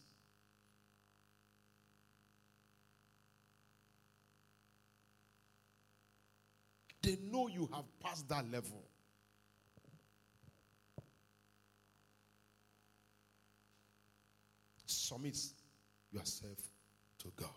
They 7.10 7.18
know 7.28 7.48
you 7.48 7.68
have 7.74 7.86
passed 7.98 8.28
that 8.28 8.48
level. 8.52 8.84
Submit 14.86 15.36
yourself 16.12 16.58
to 17.18 17.32
God. 17.34 17.48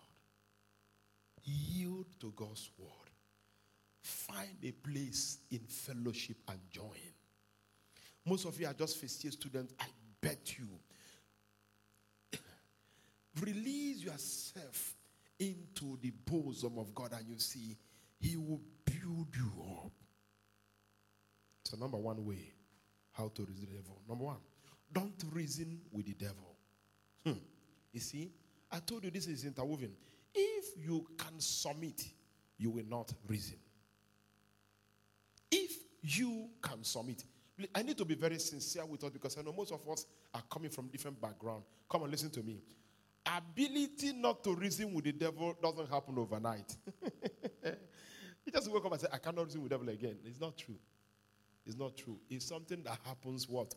Yield 1.44 2.08
to 2.20 2.34
God's 2.36 2.72
word. 2.80 2.90
Find 4.02 4.58
a 4.64 4.72
place 4.72 5.38
in 5.52 5.60
fellowship 5.60 6.38
and 6.48 6.60
join. 6.72 6.90
Most 8.26 8.46
of 8.46 8.60
you 8.60 8.66
are 8.66 8.74
just 8.74 9.00
first 9.00 9.24
year 9.24 9.32
students. 9.32 9.76
I 9.80 9.86
bet 10.20 10.58
you. 10.58 10.68
Release 13.40 14.00
yourself 14.04 14.96
into 15.38 16.00
the 16.02 16.10
bosom 16.26 16.80
of 16.80 16.96
God 16.96 17.12
and 17.16 17.28
you 17.28 17.38
see 17.38 17.78
He 18.20 18.36
will 18.36 18.62
build 19.04 19.28
you 19.36 19.52
up. 19.84 19.92
So, 21.66 21.78
number 21.78 21.98
one 21.98 22.26
way 22.26 22.54
how 23.12 23.32
to 23.36 23.46
resist 23.46 23.70
the 23.70 23.78
devil. 23.78 24.02
Number 24.08 24.26
one, 24.26 24.38
don't 24.92 25.24
reason 25.32 25.80
with 25.92 26.06
the 26.06 26.14
devil. 26.14 26.56
Hmm. 27.26 27.40
You 27.92 28.00
see, 28.00 28.32
I 28.72 28.80
told 28.80 29.04
you 29.04 29.12
this 29.12 29.28
is 29.28 29.46
interwoven. 29.46 29.92
If 30.34 30.66
you 30.84 31.06
can 31.18 31.40
submit, 31.40 32.04
you 32.58 32.72
will 32.72 32.86
not 32.88 33.14
reason. 33.28 33.58
If 35.52 35.78
you 36.02 36.50
can 36.62 36.84
submit, 36.84 37.24
I 37.76 37.84
need 37.84 37.98
to 38.00 38.06
be 38.06 38.16
very 38.16 38.40
sincere 38.40 38.86
with 38.86 39.04
us 39.04 39.12
because 39.12 39.38
I 39.38 39.44
know 39.44 39.54
most 39.54 39.72
of 39.72 39.88
us 39.88 40.06
are 40.34 40.42
coming 40.50 40.72
from 40.72 40.88
different 40.88 41.22
background. 41.22 41.64
Come 41.90 42.02
and 42.04 42.12
listen 42.12 42.32
to 42.32 42.42
me. 42.42 42.62
Ability 43.26 44.14
not 44.14 44.44
to 44.44 44.56
reason 44.56 44.92
with 44.92 45.06
the 45.06 45.12
devil 45.12 45.56
doesn't 45.62 45.90
happen 45.90 46.18
overnight. 46.18 46.76
he 48.46 48.52
just 48.52 48.72
wake 48.72 48.84
up 48.86 48.92
and 48.92 49.02
say, 49.02 49.08
I 49.12 49.18
cannot 49.18 49.46
reason 49.46 49.62
with 49.62 49.72
devil 49.72 49.90
again. 49.90 50.18
It's 50.26 50.40
not 50.40 50.58
true. 50.58 50.78
It's 51.66 51.78
not 51.78 51.96
true. 51.96 52.18
It's 52.30 52.46
something 52.46 52.84
that 52.84 52.98
happens 53.06 53.48
what? 53.48 53.74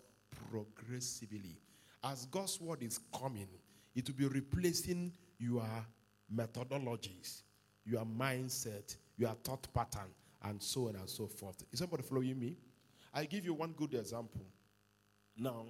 Progressively. 0.51 1.61
As 2.03 2.27
God's 2.27 2.61
word 2.61 2.83
is 2.83 2.99
coming, 3.19 3.49
it 3.95 4.07
will 4.09 4.17
be 4.17 4.27
replacing 4.27 5.13
your 5.39 5.67
methodologies, 6.35 7.43
your 7.85 8.05
mindset, 8.05 8.97
your 9.17 9.35
thought 9.45 9.67
pattern, 9.73 10.11
and 10.45 10.63
so 10.63 10.89
on 10.89 10.97
and 10.97 11.09
so 11.09 11.27
forth. 11.27 11.65
Is 11.73 11.79
somebody 11.79 12.03
following 12.03 12.39
me? 12.39 12.57
I 13.15 13.25
give 13.25 13.45
you 13.45 13.55
one 13.55 13.73
good 13.73 13.95
example. 13.95 14.45
Now, 15.37 15.67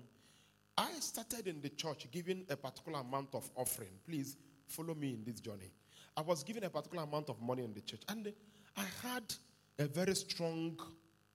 I 0.77 0.91
started 1.01 1.47
in 1.47 1.61
the 1.61 1.71
church 1.71 2.07
giving 2.11 2.45
a 2.51 2.57
particular 2.57 3.01
amount 3.01 3.35
of 3.35 3.49
offering. 3.55 3.93
Please 4.07 4.37
follow 4.67 4.95
me 4.95 5.15
in 5.15 5.25
this 5.25 5.41
journey. 5.41 5.71
I 6.17 6.23
was 6.23 6.43
given 6.43 6.65
a 6.65 6.71
particular 6.71 7.05
amount 7.05 7.29
of 7.29 7.41
money 7.41 7.63
in 7.63 7.73
the 7.73 7.81
church, 7.81 8.03
and 8.09 8.33
I 8.77 8.85
had 9.03 9.35
a 9.79 9.87
very 9.87 10.15
strong 10.15 10.79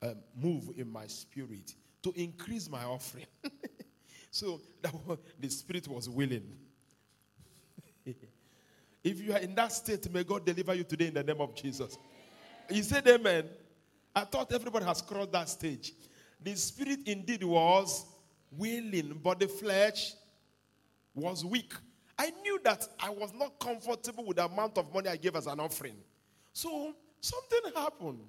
uh, 0.01 0.13
move 0.35 0.71
in 0.77 0.91
my 0.91 1.07
spirit 1.07 1.73
to 2.03 2.11
increase 2.15 2.69
my 2.69 2.83
offering. 2.83 3.25
so 4.31 4.61
was, 5.05 5.17
the 5.39 5.49
spirit 5.49 5.87
was 5.87 6.09
willing. 6.09 6.47
if 9.03 9.21
you 9.21 9.33
are 9.33 9.39
in 9.39 9.55
that 9.55 9.71
state, 9.71 10.11
may 10.11 10.23
God 10.23 10.45
deliver 10.45 10.73
you 10.73 10.83
today 10.83 11.07
in 11.07 11.13
the 11.13 11.23
name 11.23 11.41
of 11.41 11.55
Jesus. 11.55 11.97
You 12.69 12.83
said 12.83 13.07
amen. 13.07 13.49
I 14.15 14.21
thought 14.21 14.51
everybody 14.53 14.85
has 14.85 15.01
crossed 15.01 15.31
that 15.31 15.49
stage. 15.49 15.93
The 16.43 16.55
spirit 16.55 16.99
indeed 17.05 17.43
was 17.43 18.05
willing, 18.51 19.19
but 19.23 19.39
the 19.39 19.47
flesh 19.47 20.13
was 21.13 21.45
weak. 21.45 21.73
I 22.17 22.31
knew 22.41 22.59
that 22.63 22.87
I 22.99 23.09
was 23.09 23.33
not 23.33 23.59
comfortable 23.59 24.25
with 24.25 24.37
the 24.37 24.45
amount 24.45 24.77
of 24.77 24.93
money 24.93 25.09
I 25.09 25.15
gave 25.15 25.35
as 25.35 25.47
an 25.47 25.59
offering. 25.59 25.95
So 26.53 26.93
something 27.21 27.59
happened. 27.75 28.19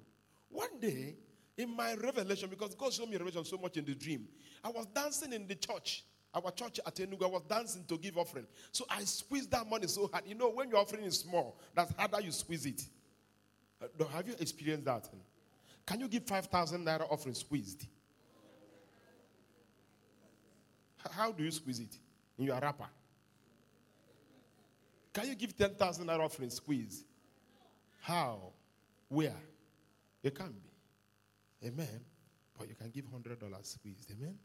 One 0.49 0.79
day, 0.79 1.15
in 1.57 1.75
my 1.75 1.95
revelation, 1.95 2.49
because 2.49 2.73
God 2.75 2.93
showed 2.93 3.09
me 3.09 3.17
revelation 3.17 3.45
so 3.45 3.57
much 3.57 3.77
in 3.77 3.85
the 3.85 3.95
dream, 3.95 4.27
I 4.63 4.69
was 4.69 4.85
dancing 4.87 5.33
in 5.33 5.47
the 5.47 5.55
church. 5.55 6.03
Our 6.33 6.49
church 6.51 6.79
at 6.85 6.95
Enugu, 6.95 7.23
I 7.23 7.27
was 7.27 7.43
dancing 7.47 7.83
to 7.87 7.97
give 7.97 8.17
offering. 8.17 8.47
So 8.71 8.85
I 8.89 9.03
squeezed 9.03 9.51
that 9.51 9.69
money 9.69 9.85
so 9.87 10.09
hard. 10.11 10.23
You 10.25 10.33
know, 10.33 10.49
when 10.49 10.69
your 10.69 10.79
offering 10.79 11.03
is 11.03 11.19
small, 11.19 11.59
that's 11.75 11.93
harder 11.95 12.21
you 12.21 12.31
squeeze 12.31 12.65
it. 12.65 12.81
Uh, 13.81 14.05
have 14.05 14.27
you 14.27 14.33
experienced 14.39 14.85
that? 14.85 15.07
Can 15.85 15.99
you 15.99 16.07
give 16.07 16.25
5,000 16.25 16.83
naira 16.83 17.11
offering 17.11 17.35
squeezed? 17.35 17.85
How 21.11 21.31
do 21.31 21.43
you 21.43 21.51
squeeze 21.51 21.79
it? 21.79 21.97
In 22.39 22.45
your 22.45 22.59
wrapper? 22.59 22.87
Can 25.13 25.27
you 25.27 25.35
give 25.35 25.55
10,000 25.55 26.07
naira 26.07 26.21
offering 26.21 26.49
squeeze? 26.49 27.03
How? 28.01 28.53
Where? 29.13 29.35
It 30.23 30.35
can't 30.35 30.55
be. 30.63 31.67
Amen. 31.67 32.01
But 32.57 32.67
you 32.67 32.73
can 32.73 32.89
give 32.89 33.05
$100 33.05 33.37
squeezed. 33.63 34.11
Amen. 34.11 34.35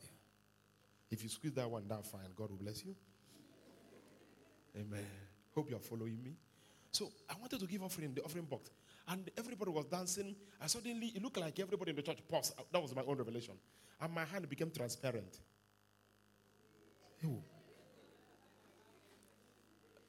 Yeah. 0.00 0.08
If 1.10 1.22
you 1.22 1.28
squeeze 1.28 1.52
that 1.52 1.70
one 1.70 1.86
down, 1.86 2.02
fine. 2.02 2.30
God 2.34 2.48
will 2.50 2.56
bless 2.56 2.82
you. 2.82 2.94
Amen. 4.74 5.04
Hope 5.54 5.68
you're 5.68 5.80
following 5.80 6.22
me. 6.22 6.34
So 6.92 7.12
I 7.28 7.34
wanted 7.38 7.60
to 7.60 7.66
give 7.66 7.82
offering 7.82 8.14
the 8.14 8.22
offering 8.22 8.46
box. 8.46 8.70
And 9.06 9.30
everybody 9.36 9.70
was 9.70 9.84
dancing. 9.84 10.34
And 10.58 10.70
suddenly 10.70 11.12
it 11.14 11.22
looked 11.22 11.38
like 11.38 11.60
everybody 11.60 11.90
in 11.90 11.96
the 11.96 12.02
church 12.02 12.20
paused. 12.26 12.54
Uh, 12.58 12.62
that 12.72 12.80
was 12.80 12.94
my 12.94 13.02
own 13.06 13.18
revelation. 13.18 13.54
And 14.00 14.14
my 14.14 14.24
hand 14.24 14.48
became 14.48 14.70
transparent. 14.70 15.40
Ew. 17.22 17.42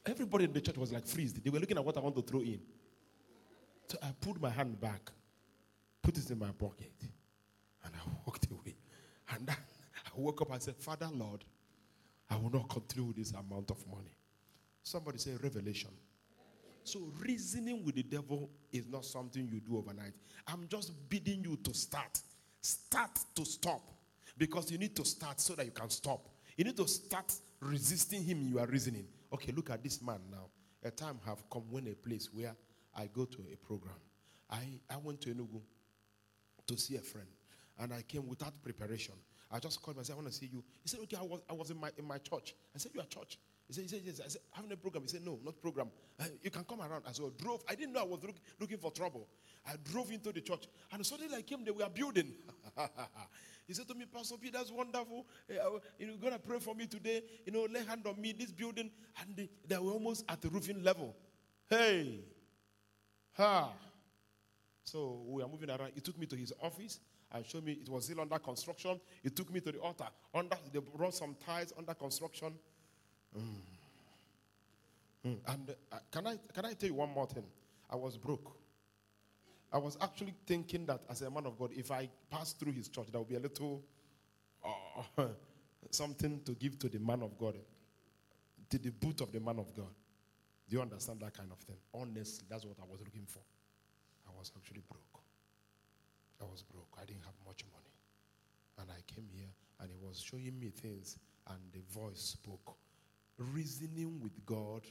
Everybody 0.06 0.44
in 0.44 0.52
the 0.52 0.62
church 0.62 0.78
was 0.78 0.92
like 0.92 1.06
freezed. 1.06 1.44
They 1.44 1.50
were 1.50 1.58
looking 1.58 1.76
at 1.76 1.84
what 1.84 1.98
I 1.98 2.00
want 2.00 2.16
to 2.16 2.22
throw 2.22 2.40
in. 2.40 2.60
So 3.92 3.98
I 4.02 4.08
pulled 4.22 4.40
my 4.40 4.48
hand 4.48 4.80
back, 4.80 5.10
put 6.00 6.16
it 6.16 6.30
in 6.30 6.38
my 6.38 6.50
pocket, 6.52 6.94
and 7.84 7.94
I 7.94 8.10
walked 8.26 8.50
away. 8.50 8.74
And 9.28 9.50
I 9.50 10.10
woke 10.16 10.40
up 10.40 10.50
and 10.50 10.62
said, 10.62 10.76
Father, 10.78 11.10
Lord, 11.12 11.44
I 12.30 12.36
will 12.36 12.48
not 12.48 12.70
continue 12.70 13.08
with 13.08 13.16
this 13.16 13.32
amount 13.32 13.70
of 13.70 13.86
money. 13.86 14.16
Somebody 14.82 15.18
say 15.18 15.32
revelation. 15.42 15.90
So 16.84 17.00
reasoning 17.20 17.84
with 17.84 17.96
the 17.96 18.02
devil 18.02 18.48
is 18.72 18.86
not 18.86 19.04
something 19.04 19.46
you 19.46 19.60
do 19.60 19.76
overnight. 19.76 20.14
I'm 20.46 20.66
just 20.68 20.94
bidding 21.10 21.44
you 21.44 21.58
to 21.62 21.74
start. 21.74 22.18
Start 22.62 23.18
to 23.34 23.44
stop. 23.44 23.90
Because 24.38 24.70
you 24.70 24.78
need 24.78 24.96
to 24.96 25.04
start 25.04 25.38
so 25.38 25.54
that 25.56 25.66
you 25.66 25.72
can 25.72 25.90
stop. 25.90 26.30
You 26.56 26.64
need 26.64 26.78
to 26.78 26.88
start 26.88 27.30
resisting 27.60 28.24
him 28.24 28.40
you 28.48 28.58
are 28.58 28.66
reasoning. 28.66 29.04
Okay, 29.34 29.52
look 29.52 29.68
at 29.68 29.82
this 29.82 30.00
man 30.00 30.20
now. 30.30 30.46
A 30.82 30.90
time 30.90 31.20
have 31.26 31.44
come 31.50 31.64
when 31.70 31.88
a 31.88 31.94
place 31.94 32.30
where 32.32 32.56
I 32.94 33.08
go 33.12 33.24
to 33.24 33.44
a 33.52 33.56
program. 33.56 33.96
I, 34.50 34.80
I 34.90 34.96
went 34.98 35.20
to 35.22 35.30
Enugu 35.30 35.60
to 36.66 36.76
see 36.76 36.96
a 36.96 37.00
friend. 37.00 37.28
And 37.78 37.92
I 37.92 38.02
came 38.02 38.28
without 38.28 38.62
preparation. 38.62 39.14
I 39.50 39.58
just 39.58 39.82
called 39.82 39.96
him 39.96 39.98
and 40.00 40.06
said, 40.06 40.14
I 40.14 40.16
want 40.16 40.28
to 40.28 40.34
see 40.34 40.48
you. 40.50 40.64
He 40.82 40.88
said, 40.88 41.00
Okay, 41.00 41.16
I 41.18 41.22
was, 41.22 41.40
I 41.48 41.52
was 41.52 41.70
in, 41.70 41.78
my, 41.78 41.90
in 41.98 42.06
my 42.06 42.18
church. 42.18 42.54
I 42.74 42.78
said, 42.78 42.92
You 42.94 43.00
are 43.00 43.06
church? 43.06 43.38
He 43.66 43.74
said, 43.74 43.82
he 43.82 43.88
said, 43.88 44.00
Yes. 44.04 44.20
I 44.24 44.28
said, 44.28 44.40
Having 44.52 44.72
a 44.72 44.76
program. 44.76 45.02
He 45.02 45.08
said, 45.08 45.24
No, 45.24 45.38
not 45.44 45.60
program. 45.60 45.88
You 46.42 46.50
can 46.50 46.64
come 46.64 46.80
around. 46.80 47.02
I 47.06 47.12
said, 47.12 47.26
I 47.26 47.42
drove. 47.42 47.62
I 47.68 47.74
didn't 47.74 47.92
know 47.92 48.00
I 48.00 48.04
was 48.04 48.22
look, 48.22 48.36
looking 48.60 48.78
for 48.78 48.90
trouble. 48.90 49.28
I 49.66 49.74
drove 49.90 50.10
into 50.10 50.32
the 50.32 50.40
church. 50.40 50.68
And 50.92 51.04
suddenly 51.04 51.34
I 51.36 51.42
came, 51.42 51.64
they 51.64 51.70
were 51.70 51.88
building. 51.88 52.32
he 53.66 53.74
said 53.74 53.86
to 53.88 53.94
me, 53.94 54.06
Pastor 54.12 54.36
P, 54.40 54.50
that's 54.50 54.70
wonderful. 54.70 55.26
You're 55.98 56.16
going 56.16 56.32
to 56.32 56.38
pray 56.38 56.58
for 56.58 56.74
me 56.74 56.86
today. 56.86 57.22
You 57.44 57.52
know, 57.52 57.66
lay 57.70 57.84
hand 57.84 58.06
on 58.06 58.20
me, 58.20 58.32
this 58.32 58.52
building. 58.52 58.90
And 59.20 59.36
they, 59.36 59.48
they 59.66 59.76
were 59.76 59.92
almost 59.92 60.24
at 60.28 60.40
the 60.40 60.48
roofing 60.48 60.82
level. 60.82 61.14
Hey. 61.68 62.20
Ha. 63.34 63.72
So 64.84 65.22
we 65.26 65.42
are 65.42 65.48
moving 65.48 65.70
around. 65.70 65.92
He 65.94 66.00
took 66.00 66.18
me 66.18 66.26
to 66.26 66.36
his 66.36 66.52
office 66.60 67.00
and 67.32 67.46
showed 67.46 67.64
me 67.64 67.72
it 67.72 67.88
was 67.88 68.04
still 68.04 68.20
under 68.20 68.38
construction. 68.38 69.00
He 69.22 69.30
took 69.30 69.52
me 69.52 69.60
to 69.60 69.72
the 69.72 69.78
altar. 69.78 70.06
Under 70.34 70.56
they 70.72 70.80
brought 70.80 71.14
some 71.14 71.36
ties 71.44 71.72
under 71.76 71.94
construction. 71.94 72.54
Mm. 73.36 73.42
Mm. 75.26 75.38
And 75.46 75.74
uh, 75.92 75.98
can 76.10 76.26
I 76.26 76.36
can 76.52 76.66
I 76.66 76.72
tell 76.74 76.88
you 76.88 76.94
one 76.94 77.10
more 77.10 77.26
thing? 77.26 77.44
I 77.88 77.96
was 77.96 78.16
broke. 78.16 78.56
I 79.72 79.78
was 79.78 79.96
actually 80.02 80.34
thinking 80.46 80.84
that 80.86 81.00
as 81.08 81.22
a 81.22 81.30
man 81.30 81.46
of 81.46 81.58
God, 81.58 81.70
if 81.74 81.90
I 81.90 82.08
pass 82.30 82.52
through 82.52 82.72
his 82.72 82.88
church, 82.88 83.06
there 83.10 83.18
will 83.18 83.26
be 83.26 83.36
a 83.36 83.40
little 83.40 83.82
uh, 84.64 85.24
something 85.90 86.40
to 86.44 86.52
give 86.52 86.78
to 86.80 86.88
the 86.88 86.98
man 86.98 87.22
of 87.22 87.38
God, 87.38 87.56
to 88.68 88.78
the 88.78 88.90
boot 88.90 89.22
of 89.22 89.32
the 89.32 89.40
man 89.40 89.58
of 89.58 89.74
God. 89.74 89.94
Do 90.72 90.78
you 90.78 90.82
understand 90.84 91.20
that 91.20 91.36
kind 91.36 91.52
of 91.52 91.58
thing? 91.58 91.76
Honestly, 91.92 92.46
that's 92.48 92.64
what 92.64 92.78
I 92.80 92.90
was 92.90 92.98
looking 93.00 93.26
for. 93.26 93.42
I 94.26 94.30
was 94.38 94.50
actually 94.56 94.80
broke. 94.88 95.22
I 96.40 96.44
was 96.44 96.62
broke. 96.62 96.88
I 96.96 97.04
didn't 97.04 97.24
have 97.26 97.34
much 97.46 97.62
money. 97.70 97.92
And 98.78 98.88
I 98.90 99.02
came 99.06 99.28
here 99.36 99.50
and 99.80 99.90
he 99.90 99.96
was 100.02 100.18
showing 100.18 100.58
me 100.58 100.70
things, 100.70 101.18
and 101.48 101.58
the 101.74 101.80
voice 101.92 102.38
spoke. 102.40 102.78
Reasoning 103.36 104.18
with 104.22 104.32
God 104.46 104.86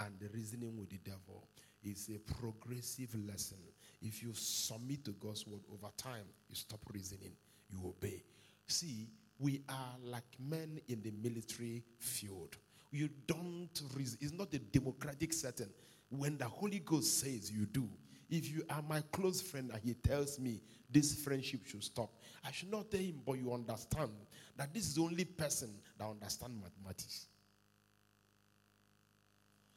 and 0.00 0.18
the 0.18 0.28
reasoning 0.32 0.78
with 0.78 0.88
the 0.88 1.00
devil 1.04 1.46
is 1.84 2.08
a 2.08 2.18
progressive 2.32 3.14
lesson. 3.28 3.58
If 4.00 4.22
you 4.22 4.30
submit 4.32 5.04
to 5.04 5.10
God's 5.10 5.46
word 5.46 5.60
over 5.70 5.92
time, 5.98 6.24
you 6.48 6.54
stop 6.54 6.80
reasoning, 6.90 7.32
you 7.70 7.86
obey. 7.86 8.22
See, 8.66 9.10
we 9.38 9.60
are 9.68 9.94
like 10.02 10.24
men 10.38 10.80
in 10.88 11.02
the 11.02 11.12
military 11.22 11.82
field. 11.98 12.56
You 12.92 13.08
don't 13.26 13.82
reason. 13.96 14.18
It's 14.20 14.32
not 14.32 14.52
a 14.52 14.58
democratic 14.58 15.32
setting. 15.32 15.70
When 16.10 16.36
the 16.36 16.44
Holy 16.44 16.78
Ghost 16.78 17.20
says 17.20 17.50
you 17.50 17.64
do, 17.64 17.88
if 18.30 18.50
you 18.50 18.62
are 18.68 18.82
my 18.82 19.02
close 19.12 19.40
friend 19.40 19.70
and 19.72 19.82
he 19.82 19.94
tells 19.94 20.38
me 20.38 20.60
this 20.90 21.14
friendship 21.24 21.66
should 21.66 21.82
stop, 21.82 22.10
I 22.44 22.52
should 22.52 22.70
not 22.70 22.90
tell 22.90 23.00
him, 23.00 23.20
but 23.26 23.34
you 23.38 23.52
understand 23.52 24.10
that 24.56 24.74
this 24.74 24.86
is 24.86 24.94
the 24.94 25.02
only 25.02 25.24
person 25.24 25.70
that 25.98 26.06
understands 26.06 26.62
mathematics. 26.62 27.26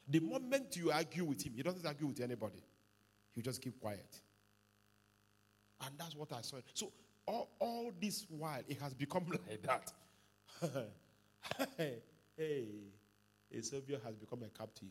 The 0.08 0.20
moment 0.20 0.76
you 0.76 0.92
argue 0.92 1.24
with 1.24 1.42
him, 1.42 1.54
he 1.56 1.62
doesn't 1.62 1.84
argue 1.84 2.06
with 2.06 2.20
anybody. 2.20 2.62
He 3.34 3.42
just 3.42 3.60
keep 3.62 3.80
quiet. 3.80 4.20
And 5.84 5.90
that's 5.98 6.14
what 6.14 6.32
I 6.32 6.42
saw. 6.42 6.58
So 6.74 6.92
all, 7.26 7.48
all 7.58 7.92
this 8.00 8.26
while, 8.28 8.60
it 8.68 8.80
has 8.80 8.94
become 8.94 9.26
like 9.48 9.62
that. 9.62 9.92
hey, 12.36 12.68
a 13.52 13.62
savior 13.62 13.98
has 14.04 14.16
become 14.16 14.42
a 14.42 14.58
captive. 14.58 14.88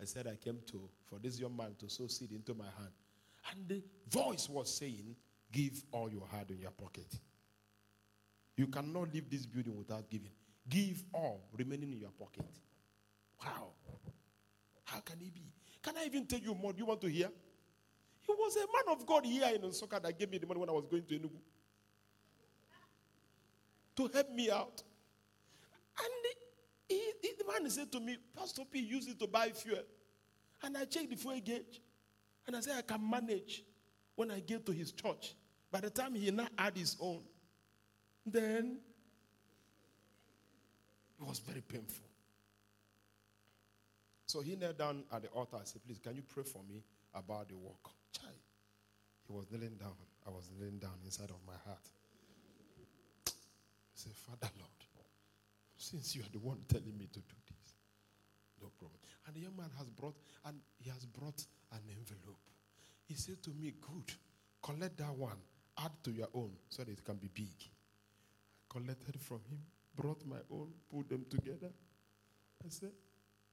I 0.00 0.04
said 0.04 0.26
I 0.26 0.36
came 0.36 0.58
to 0.66 0.88
for 1.04 1.18
this 1.18 1.38
young 1.38 1.56
man 1.56 1.74
to 1.78 1.88
sow 1.88 2.06
seed 2.06 2.32
into 2.32 2.54
my 2.54 2.64
hand. 2.64 2.92
And 3.50 3.68
the 3.68 3.82
voice 4.08 4.48
was 4.48 4.74
saying, 4.74 5.16
Give 5.50 5.82
all 5.92 6.10
you 6.10 6.22
had 6.32 6.50
in 6.50 6.60
your 6.60 6.70
pocket. 6.70 7.14
You 8.56 8.66
cannot 8.66 9.12
leave 9.12 9.28
this 9.28 9.44
building 9.44 9.76
without 9.76 10.08
giving. 10.08 10.30
Give 10.68 11.02
all 11.12 11.46
remaining 11.56 11.92
in 11.92 12.00
your 12.00 12.10
pocket. 12.10 12.46
Wow. 13.44 13.68
How 14.84 15.00
can 15.00 15.18
he 15.18 15.30
be? 15.30 15.42
Can 15.82 15.94
I 15.98 16.04
even 16.06 16.26
tell 16.26 16.38
you 16.38 16.54
more? 16.54 16.72
Do 16.72 16.78
you 16.78 16.86
want 16.86 17.00
to 17.02 17.08
hear? 17.08 17.28
He 18.20 18.32
was 18.32 18.56
a 18.56 18.60
man 18.60 18.96
of 18.96 19.06
God 19.06 19.26
here 19.26 19.50
in 19.54 19.62
Nsukka 19.62 20.00
that 20.02 20.18
gave 20.18 20.30
me 20.30 20.38
the 20.38 20.46
money 20.46 20.60
when 20.60 20.68
I 20.68 20.72
was 20.72 20.86
going 20.86 21.04
to 21.04 21.18
Enugu. 21.18 21.38
To 23.96 24.08
help 24.14 24.30
me 24.30 24.50
out. 24.50 24.82
And 25.98 26.10
he, 26.92 27.28
he, 27.28 27.32
the 27.38 27.44
man 27.44 27.68
said 27.70 27.90
to 27.92 28.00
me, 28.00 28.16
Pastor 28.36 28.62
P, 28.70 28.80
use 28.80 29.06
it 29.08 29.18
to 29.18 29.26
buy 29.26 29.48
fuel. 29.50 29.78
And 30.62 30.76
I 30.76 30.84
checked 30.84 31.10
the 31.10 31.16
fuel 31.16 31.40
gauge. 31.40 31.80
And 32.46 32.56
I 32.56 32.60
said, 32.60 32.74
I 32.78 32.82
can 32.82 33.08
manage 33.08 33.64
when 34.16 34.30
I 34.30 34.40
get 34.40 34.66
to 34.66 34.72
his 34.72 34.92
church. 34.92 35.34
By 35.70 35.80
the 35.80 35.90
time 35.90 36.14
he 36.14 36.30
now 36.30 36.48
had 36.58 36.76
his 36.76 36.96
own, 37.00 37.22
then 38.26 38.78
it 41.18 41.26
was 41.26 41.38
very 41.38 41.62
painful. 41.62 42.06
So 44.26 44.40
he 44.40 44.56
knelt 44.56 44.78
down 44.78 45.04
at 45.12 45.22
the 45.22 45.28
altar 45.28 45.56
and 45.56 45.66
said, 45.66 45.82
Please, 45.84 45.98
can 45.98 46.14
you 46.14 46.22
pray 46.22 46.42
for 46.42 46.62
me 46.68 46.82
about 47.14 47.48
the 47.48 47.56
work? 47.56 47.90
Chai. 48.12 48.28
He 49.26 49.32
was 49.32 49.46
kneeling 49.50 49.76
down. 49.78 49.92
I 50.26 50.30
was 50.30 50.50
kneeling 50.56 50.78
down 50.78 50.94
inside 51.04 51.30
of 51.30 51.36
my 51.46 51.54
heart. 51.64 51.86
I 53.28 53.30
said, 53.94 54.12
Father 54.14 54.50
Lord, 54.58 54.81
since 55.82 56.14
you 56.14 56.22
are 56.22 56.32
the 56.32 56.38
one 56.38 56.58
telling 56.68 56.96
me 56.96 57.06
to 57.12 57.18
do 57.18 57.36
this, 57.48 57.74
no 58.60 58.68
problem. 58.78 59.00
And 59.26 59.34
the 59.34 59.40
young 59.40 59.56
man 59.56 59.70
has 59.78 59.90
brought, 59.90 60.14
and 60.46 60.56
he 60.78 60.90
has 60.90 61.04
brought 61.04 61.44
an 61.72 61.80
envelope. 61.90 62.38
He 63.04 63.14
said 63.14 63.42
to 63.42 63.50
me, 63.50 63.74
Good, 63.80 64.14
collect 64.62 64.96
that 64.98 65.14
one, 65.14 65.38
add 65.78 65.90
to 66.04 66.12
your 66.12 66.28
own 66.34 66.52
so 66.68 66.84
that 66.84 66.92
it 66.92 67.04
can 67.04 67.16
be 67.16 67.28
big. 67.34 67.50
I 67.58 68.78
collected 68.78 69.20
from 69.20 69.40
him, 69.50 69.58
brought 69.96 70.24
my 70.24 70.38
own, 70.52 70.68
put 70.88 71.08
them 71.08 71.26
together. 71.28 71.72
I 72.64 72.68
said, 72.68 72.92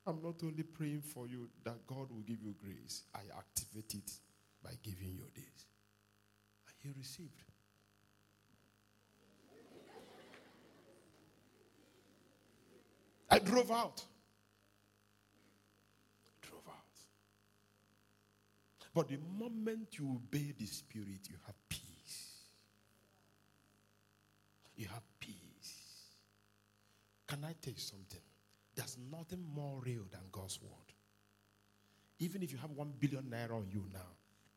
I'm 0.05 0.21
not 0.21 0.35
only 0.43 0.63
praying 0.63 1.01
for 1.01 1.27
you 1.27 1.49
that 1.63 1.85
God 1.87 2.11
will 2.11 2.23
give 2.27 2.41
you 2.43 2.53
grace, 2.57 3.03
I 3.13 3.21
activate 3.37 3.95
it 3.95 4.11
by 4.63 4.71
giving 4.83 5.15
you 5.15 5.25
this. 5.33 5.65
And 6.67 6.75
he 6.83 6.93
received. 6.97 7.48
I 13.29 13.39
drove 13.39 13.71
out. 13.71 14.03
Drove 16.41 16.63
out. 16.67 16.75
But 18.93 19.09
the 19.09 19.19
moment 19.37 19.97
you 19.97 20.09
obey 20.09 20.53
the 20.57 20.65
Spirit, 20.65 21.27
you 21.29 21.35
have 21.45 21.55
peace. 21.69 21.89
You 24.75 24.87
have 24.87 25.03
peace. 25.19 25.39
Can 27.27 27.43
I 27.43 27.53
tell 27.61 27.73
you 27.73 27.79
something? 27.79 28.21
There's 28.75 28.97
nothing 29.11 29.45
more 29.53 29.81
real 29.85 30.05
than 30.09 30.21
God's 30.31 30.59
word. 30.61 30.93
Even 32.19 32.41
if 32.43 32.51
you 32.51 32.57
have 32.57 32.71
one 32.71 32.93
billion 32.99 33.23
naira 33.23 33.51
on 33.55 33.67
you 33.71 33.83
now, 33.93 33.99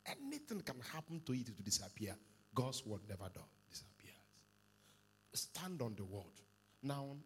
anything 0.06 0.60
can 0.60 0.76
happen 0.92 1.20
to 1.26 1.32
it 1.32 1.46
to 1.46 1.62
disappear. 1.62 2.14
God's 2.54 2.84
word 2.86 3.00
never 3.08 3.28
does 3.32 3.42
disappears. 3.70 4.14
Stand 5.32 5.80
on 5.82 5.94
the 5.96 6.04
word. 6.04 6.24
Now, 6.82 7.16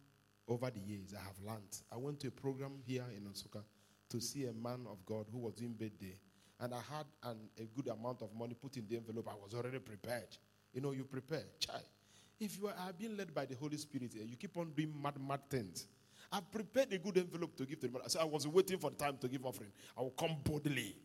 over 0.49 0.71
the 0.71 0.81
years, 0.81 1.15
I 1.15 1.23
have 1.25 1.37
learned. 1.45 1.77
I 1.93 1.97
went 1.97 2.21
to 2.21 2.29
a 2.29 2.31
program 2.31 2.73
here 2.85 3.05
in 3.17 3.25
Nsukka 3.25 3.63
to 4.11 4.21
see 4.21 4.47
a 4.47 4.53
man 4.53 4.87
of 4.91 5.05
God 5.05 5.27
who 5.33 5.39
was 5.39 5.55
doing 5.55 5.73
birthday. 5.73 6.17
And 6.61 6.73
I 6.73 6.81
had 6.97 7.07
an, 7.25 7.37
a 7.59 7.65
good 7.65 7.89
amount 7.89 8.23
of 8.23 8.35
money 8.35 8.55
put 8.55 8.77
in 8.77 8.87
the 8.89 8.97
envelope. 8.97 9.29
I 9.31 9.35
was 9.35 9.55
already 9.55 9.79
prepared. 9.79 10.37
You 10.73 10.81
know, 10.81 10.93
you 10.93 11.05
prepare. 11.05 11.45
Chai. 11.59 11.81
If 12.39 12.59
you 12.59 12.69
are 12.69 12.93
being 12.97 13.17
led 13.17 13.35
by 13.35 13.47
the 13.47 13.57
Holy 13.57 13.77
Spirit, 13.77 14.15
you 14.15 14.37
keep 14.37 14.57
on 14.57 14.73
doing 14.77 14.93
mad, 15.03 15.15
mad 15.21 15.41
things. 15.51 15.87
I 16.31 16.41
prepared 16.41 16.93
a 16.93 16.99
good 16.99 17.19
envelope 17.19 17.57
to 17.57 17.65
give 17.65 17.81
to 17.81 17.87
the 17.87 17.93
man. 17.93 18.09
So 18.09 18.21
I 18.21 18.25
was 18.25 18.47
waiting 18.47 18.79
for 18.79 18.91
the 18.91 18.97
time 18.97 19.17
to 19.21 19.29
give 19.29 19.45
offering. 19.45 19.71
I 19.97 20.03
will 20.03 20.11
come 20.11 20.37
boldly 20.45 20.97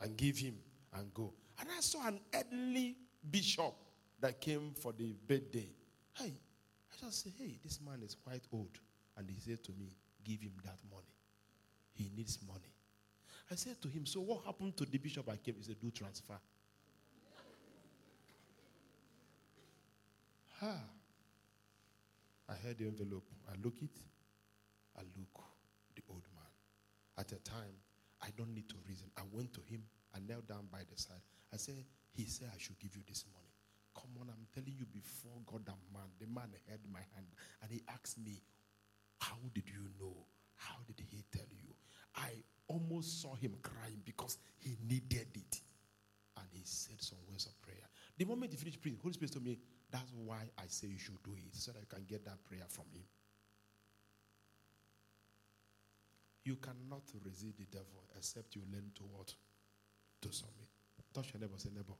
and 0.00 0.16
give 0.16 0.38
him 0.38 0.54
and 0.94 1.12
go. 1.14 1.32
And 1.60 1.68
I 1.76 1.80
saw 1.80 2.06
an 2.06 2.20
elderly 2.32 2.96
bishop 3.30 3.74
that 4.20 4.40
came 4.40 4.72
for 4.74 4.92
the 4.92 5.14
birthday. 5.26 5.68
Hey, 6.14 6.32
just 7.02 7.24
said, 7.24 7.32
hey, 7.38 7.58
this 7.62 7.80
man 7.84 8.00
is 8.02 8.14
quite 8.14 8.42
old. 8.52 8.78
And 9.16 9.28
he 9.28 9.38
said 9.40 9.62
to 9.64 9.72
me, 9.72 9.92
give 10.24 10.40
him 10.40 10.52
that 10.64 10.78
money. 10.90 11.14
He 11.92 12.10
needs 12.16 12.38
money. 12.46 12.72
I 13.50 13.56
said 13.56 13.80
to 13.82 13.88
him, 13.88 14.06
so 14.06 14.20
what 14.20 14.44
happened 14.44 14.76
to 14.78 14.84
the 14.84 14.98
bishop 14.98 15.28
I 15.28 15.36
came? 15.36 15.56
He 15.58 15.64
said, 15.64 15.80
do 15.80 15.90
transfer. 15.90 16.38
ah. 20.62 20.80
I 22.48 22.54
heard 22.66 22.78
the 22.78 22.86
envelope. 22.86 23.24
I 23.48 23.54
look 23.62 23.82
it. 23.82 23.98
I 24.96 25.00
look 25.18 25.44
the 25.96 26.02
old 26.08 26.22
man. 26.34 26.50
At 27.18 27.28
the 27.28 27.36
time, 27.36 27.74
I 28.22 28.28
don't 28.36 28.54
need 28.54 28.68
to 28.68 28.76
reason. 28.88 29.08
I 29.16 29.22
went 29.32 29.52
to 29.54 29.60
him. 29.60 29.82
I 30.14 30.18
knelt 30.26 30.46
down 30.46 30.68
by 30.70 30.80
the 30.90 31.00
side. 31.00 31.22
I 31.52 31.56
said, 31.56 31.74
he 32.12 32.24
said 32.26 32.48
I 32.54 32.58
should 32.58 32.78
give 32.78 32.94
you 32.94 33.02
this 33.08 33.24
money. 33.32 33.51
Come 34.02 34.18
on, 34.18 34.34
I'm 34.34 34.46
telling 34.50 34.74
you 34.74 34.86
before 34.90 35.38
God 35.46 35.62
and 35.70 35.86
man. 35.94 36.10
The 36.18 36.26
man 36.26 36.50
held 36.66 36.82
my 36.90 37.06
hand 37.14 37.30
and 37.62 37.70
he 37.70 37.82
asked 37.86 38.18
me, 38.18 38.42
How 39.20 39.38
did 39.54 39.70
you 39.70 39.86
know? 40.00 40.26
How 40.56 40.82
did 40.86 41.06
he 41.08 41.22
tell 41.30 41.46
you? 41.54 41.70
I 42.16 42.42
almost 42.66 43.22
saw 43.22 43.34
him 43.34 43.54
crying 43.62 44.02
because 44.04 44.38
he 44.58 44.76
needed 44.88 45.30
it. 45.34 45.60
And 46.36 46.46
he 46.50 46.62
said 46.64 46.98
some 46.98 47.18
words 47.30 47.46
of 47.46 47.54
prayer. 47.62 47.86
The 48.18 48.24
moment 48.24 48.50
he 48.50 48.58
finished 48.58 48.82
praying, 48.82 48.98
Holy 49.00 49.14
Spirit 49.14 49.32
told 49.32 49.46
me, 49.46 49.58
That's 49.90 50.10
why 50.26 50.50
I 50.58 50.64
say 50.66 50.88
you 50.88 50.98
should 50.98 51.22
do 51.22 51.34
it, 51.38 51.54
so 51.54 51.70
that 51.70 51.80
you 51.80 51.86
can 51.86 52.04
get 52.08 52.24
that 52.24 52.42
prayer 52.44 52.66
from 52.68 52.86
him. 52.92 53.06
You 56.44 56.56
cannot 56.56 57.06
resist 57.24 57.56
the 57.56 57.66
devil 57.70 58.02
except 58.16 58.56
you 58.56 58.62
learn 58.72 58.90
to 58.96 59.02
what? 59.04 59.32
To 60.22 60.32
submit. 60.32 60.66
Touch 61.14 61.32
your 61.34 61.40
neighbor, 61.40 61.54
say, 61.58 61.70
neighbor. 61.70 61.94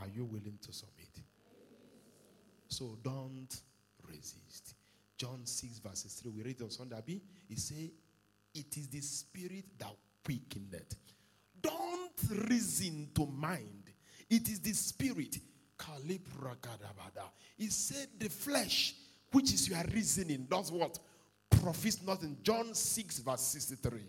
Are 0.00 0.08
you 0.14 0.24
willing 0.24 0.58
to 0.62 0.72
submit? 0.72 1.20
So 2.68 2.96
don't 3.02 3.60
resist. 4.08 4.74
John 5.16 5.40
6, 5.44 5.78
verses 5.80 6.14
3. 6.14 6.30
We 6.30 6.42
read 6.42 6.62
on 6.62 6.70
Sunday. 6.70 7.20
He 7.48 7.56
say, 7.56 7.90
It 8.54 8.76
is 8.76 8.88
the 8.88 9.00
spirit 9.00 9.64
that 9.78 9.94
quickeneth. 10.24 10.96
Don't 11.60 12.48
reason 12.48 13.08
to 13.14 13.26
mind. 13.26 13.90
It 14.28 14.48
is 14.48 14.60
the 14.60 14.72
spirit. 14.72 15.38
He 17.56 17.68
said, 17.68 18.08
The 18.18 18.28
flesh, 18.28 18.94
which 19.32 19.52
is 19.52 19.68
your 19.68 19.82
reasoning, 19.92 20.46
does 20.48 20.70
what? 20.70 20.98
Profits 21.50 22.02
nothing. 22.02 22.36
John 22.42 22.74
6, 22.74 23.18
verse 23.18 23.40
63. 23.40 24.00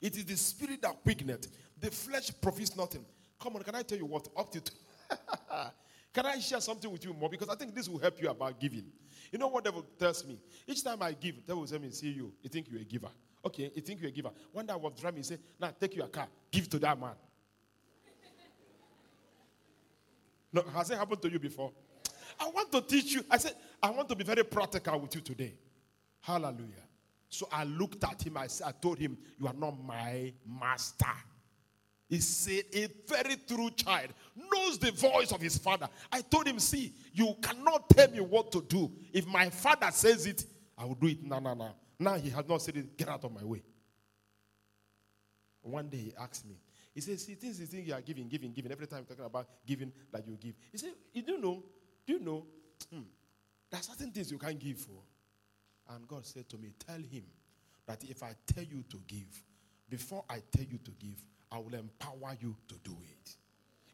It 0.00 0.16
is 0.16 0.24
the 0.24 0.36
spirit 0.36 0.82
that 0.82 1.02
quickeneth. 1.02 1.48
The 1.80 1.90
flesh 1.90 2.30
profits 2.40 2.76
nothing. 2.76 3.04
Come 3.48 3.56
on, 3.56 3.62
can 3.62 3.76
I 3.76 3.82
tell 3.82 3.96
you 3.96 4.04
what? 4.04 4.28
Up 4.36 4.52
to. 4.52 4.60
can 6.12 6.26
I 6.26 6.38
share 6.38 6.60
something 6.60 6.92
with 6.92 7.02
you 7.02 7.14
more? 7.14 7.30
Because 7.30 7.48
I 7.48 7.54
think 7.54 7.74
this 7.74 7.88
will 7.88 7.98
help 7.98 8.20
you 8.20 8.28
about 8.28 8.60
giving. 8.60 8.84
You 9.32 9.38
know 9.38 9.48
what 9.48 9.64
devil 9.64 9.86
tells 9.98 10.22
me? 10.26 10.38
Each 10.66 10.84
time 10.84 11.00
I 11.00 11.12
give, 11.12 11.46
devil 11.46 11.62
will 11.62 11.66
tell 11.66 11.78
me, 11.78 11.90
see 11.90 12.10
you. 12.10 12.30
You 12.42 12.50
think 12.50 12.66
you're 12.70 12.82
a 12.82 12.84
giver. 12.84 13.08
Okay, 13.42 13.72
you 13.74 13.80
think 13.80 14.02
you're 14.02 14.10
a 14.10 14.12
giver. 14.12 14.32
One 14.52 14.66
day 14.66 14.74
I 14.74 14.76
was 14.76 14.92
driving, 15.00 15.20
he 15.20 15.22
said, 15.22 15.38
now 15.58 15.70
take 15.80 15.96
your 15.96 16.08
car, 16.08 16.28
give 16.50 16.68
to 16.68 16.78
that 16.80 17.00
man. 17.00 17.12
no, 20.52 20.62
has 20.74 20.90
it 20.90 20.98
happened 20.98 21.22
to 21.22 21.30
you 21.30 21.38
before? 21.38 21.72
I 22.38 22.50
want 22.50 22.70
to 22.72 22.82
teach 22.82 23.14
you. 23.14 23.24
I 23.30 23.38
said, 23.38 23.54
I 23.82 23.88
want 23.88 24.10
to 24.10 24.14
be 24.14 24.24
very 24.24 24.44
practical 24.44 25.00
with 25.00 25.14
you 25.14 25.22
today. 25.22 25.54
Hallelujah. 26.20 26.84
So 27.30 27.48
I 27.50 27.64
looked 27.64 28.04
at 28.04 28.26
him. 28.26 28.36
I, 28.36 28.48
said, 28.48 28.66
I 28.66 28.72
told 28.72 28.98
him, 28.98 29.16
You 29.40 29.46
are 29.46 29.54
not 29.54 29.82
my 29.82 30.34
master. 30.46 31.06
He 32.08 32.20
said, 32.20 32.64
A 32.74 32.88
very 33.06 33.36
true 33.46 33.70
child 33.70 34.08
knows 34.34 34.78
the 34.78 34.90
voice 34.92 35.30
of 35.30 35.40
his 35.40 35.58
father. 35.58 35.88
I 36.10 36.22
told 36.22 36.46
him, 36.46 36.58
See, 36.58 36.94
you 37.12 37.36
cannot 37.42 37.90
tell 37.90 38.10
me 38.10 38.20
what 38.20 38.50
to 38.52 38.62
do. 38.62 38.90
If 39.12 39.26
my 39.26 39.50
father 39.50 39.90
says 39.90 40.26
it, 40.26 40.44
I 40.76 40.84
will 40.86 40.94
do 40.94 41.08
it. 41.08 41.22
No, 41.22 41.38
no, 41.38 41.52
no. 41.54 41.74
Now 41.98 42.14
he 42.14 42.30
has 42.30 42.48
not 42.48 42.62
said 42.62 42.76
it. 42.76 42.96
Get 42.96 43.08
out 43.08 43.24
of 43.24 43.32
my 43.32 43.44
way. 43.44 43.62
One 45.60 45.88
day 45.88 45.98
he 45.98 46.14
asked 46.18 46.46
me, 46.46 46.56
He 46.94 47.02
says, 47.02 47.24
See, 47.24 47.34
things 47.34 47.60
you 47.60 47.66
think 47.66 47.86
you 47.86 47.92
are 47.92 48.00
giving, 48.00 48.26
giving, 48.28 48.52
giving. 48.52 48.72
Every 48.72 48.86
time 48.86 49.04
talking 49.04 49.24
about 49.24 49.46
giving 49.66 49.92
that 50.10 50.26
you 50.26 50.38
give. 50.40 50.54
He 50.72 50.78
said, 50.78 50.92
You 51.12 51.38
know, 51.38 51.62
do 52.06 52.12
you 52.14 52.20
know? 52.20 52.46
Hmm, 52.90 53.02
there 53.70 53.80
are 53.80 53.82
certain 53.82 54.12
things 54.12 54.30
you 54.30 54.38
can't 54.38 54.58
give 54.58 54.78
for. 54.78 55.02
And 55.90 56.08
God 56.08 56.24
said 56.24 56.48
to 56.48 56.56
me, 56.56 56.70
Tell 56.86 56.96
him 56.96 57.24
that 57.86 58.02
if 58.04 58.22
I 58.22 58.34
tell 58.46 58.64
you 58.64 58.82
to 58.88 58.96
give, 59.06 59.42
before 59.90 60.24
I 60.28 60.42
tell 60.52 60.64
you 60.64 60.78
to 60.78 60.90
give, 60.92 61.22
I 61.50 61.58
will 61.58 61.74
empower 61.74 62.36
you 62.40 62.54
to 62.68 62.74
do 62.84 62.96
it. 63.02 63.36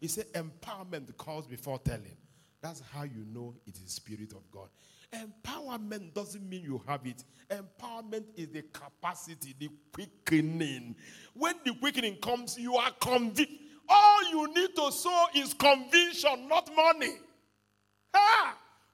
He 0.00 0.08
said, 0.08 0.26
empowerment 0.32 1.16
calls 1.16 1.46
before 1.46 1.78
telling. 1.78 2.16
That's 2.60 2.82
how 2.92 3.02
you 3.04 3.24
know 3.32 3.54
it 3.66 3.78
is 3.84 3.90
Spirit 3.90 4.32
of 4.32 4.50
God. 4.50 4.68
Empowerment 5.12 6.14
doesn't 6.14 6.48
mean 6.48 6.64
you 6.64 6.82
have 6.86 7.06
it. 7.06 7.24
Empowerment 7.50 8.24
is 8.36 8.48
the 8.48 8.62
capacity, 8.62 9.54
the 9.58 9.68
quickening. 9.92 10.96
When 11.34 11.54
the 11.64 11.74
quickening 11.74 12.16
comes, 12.16 12.58
you 12.58 12.76
are 12.76 12.90
convinced. 13.00 13.52
All 13.88 14.30
you 14.30 14.52
need 14.54 14.74
to 14.76 14.90
sow 14.90 15.26
is 15.34 15.52
conviction, 15.54 16.48
not 16.48 16.70
money. 16.74 17.18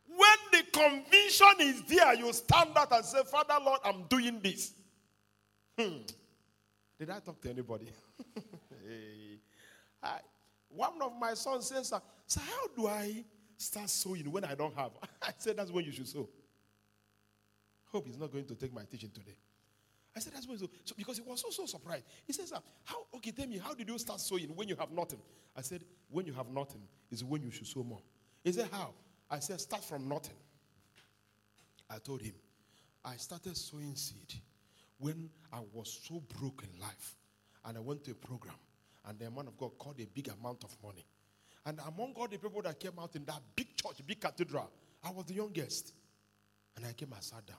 When 0.07 0.38
the 0.53 0.62
conviction 0.73 1.55
is 1.61 1.83
there, 1.83 2.14
you 2.14 2.33
stand 2.33 2.70
out 2.77 2.92
and 2.92 3.05
say, 3.05 3.23
Father, 3.25 3.55
Lord, 3.64 3.81
I'm 3.85 4.05
doing 4.09 4.40
this. 4.42 4.73
Hmm. 5.79 5.99
Did 6.99 7.11
I 7.11 7.20
talk 7.20 7.40
to 7.42 7.51
anybody? 7.51 7.87
I, 10.03 10.18
one 10.68 11.03
of 11.03 11.12
my 11.18 11.35
sons 11.35 11.66
says, 11.66 11.88
Sir, 11.88 12.00
So, 12.26 12.40
how 12.40 12.66
do 12.76 12.87
I 12.87 13.24
start 13.57 13.90
sowing 13.90 14.31
when 14.31 14.44
I 14.44 14.55
don't 14.55 14.74
have? 14.76 14.92
I 15.22 15.33
said, 15.38 15.57
That's 15.57 15.70
when 15.70 15.85
you 15.85 15.92
should 15.92 16.09
sow. 16.09 16.29
Hope 17.87 18.07
he's 18.07 18.18
not 18.18 18.31
going 18.33 18.44
to 18.44 18.55
take 18.55 18.72
my 18.72 18.85
teaching 18.85 19.11
today. 19.11 19.37
I 20.16 20.20
said, 20.20 20.33
That's 20.33 20.46
when 20.46 20.59
so, 20.59 20.68
so 20.85 20.94
because 20.96 21.18
he 21.18 21.22
was 21.22 21.40
so, 21.40 21.50
so 21.50 21.66
surprised. 21.66 22.05
He 22.26 22.33
says, 22.33 22.48
Sir, 22.50 22.59
How, 22.85 23.07
okay, 23.16 23.31
tell 23.31 23.46
me, 23.46 23.59
how 23.59 23.74
did 23.74 23.88
you 23.88 23.98
start 23.98 24.20
sowing 24.20 24.55
when 24.55 24.68
you 24.68 24.76
have 24.76 24.90
nothing? 24.90 25.20
I 25.57 25.62
said, 25.62 25.85
When 26.11 26.26
you 26.26 26.33
have 26.35 26.48
nothing 26.48 26.83
is 27.11 27.24
when 27.24 27.42
you 27.42 27.50
should 27.50 27.66
sow 27.66 27.83
more. 27.83 28.03
He 28.44 28.53
said, 28.53 28.68
How? 28.70 28.94
I 29.31 29.38
said, 29.38 29.61
Start 29.61 29.85
from 29.85 30.09
nothing. 30.09 30.37
I 31.88 31.98
told 31.98 32.22
him, 32.22 32.35
I 33.05 33.16
started 33.16 33.57
sowing 33.57 33.96
seed 33.96 34.35
when 34.98 35.29
I 35.53 35.61
was 35.72 36.00
so 36.07 36.22
broke 36.38 36.62
in 36.62 36.81
life. 36.81 37.16
And 37.64 37.76
I 37.76 37.81
went 37.81 38.05
to 38.05 38.12
a 38.12 38.14
program, 38.14 38.55
and 39.06 39.18
the 39.18 39.30
man 39.30 39.48
of 39.48 39.56
God 39.56 39.78
called 39.78 40.00
a 40.00 40.06
big 40.06 40.28
amount 40.28 40.64
of 40.64 40.76
money. 40.82 41.04
And 41.66 41.78
among 41.86 42.14
all 42.16 42.28
the 42.28 42.38
people 42.38 42.62
that 42.62 42.78
came 42.78 42.98
out 42.98 43.14
in 43.16 43.24
that 43.26 43.40
big 43.54 43.76
church, 43.76 44.04
big 44.06 44.20
cathedral, 44.20 44.70
I 45.04 45.10
was 45.10 45.26
the 45.26 45.34
youngest. 45.34 45.92
And 46.76 46.86
I 46.86 46.92
came, 46.92 47.12
and 47.12 47.22
sat 47.22 47.46
down. 47.46 47.56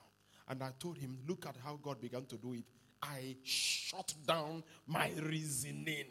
And 0.47 0.63
I 0.63 0.71
told 0.80 0.97
him, 0.97 1.17
Look 1.27 1.45
at 1.45 1.56
how 1.63 1.80
God 1.82 2.01
began 2.01 2.25
to 2.25 2.38
do 2.38 2.54
it. 2.54 2.63
I 3.01 3.36
shut 3.43 4.13
down 4.27 4.63
my 4.88 5.12
reasoning. 5.21 6.06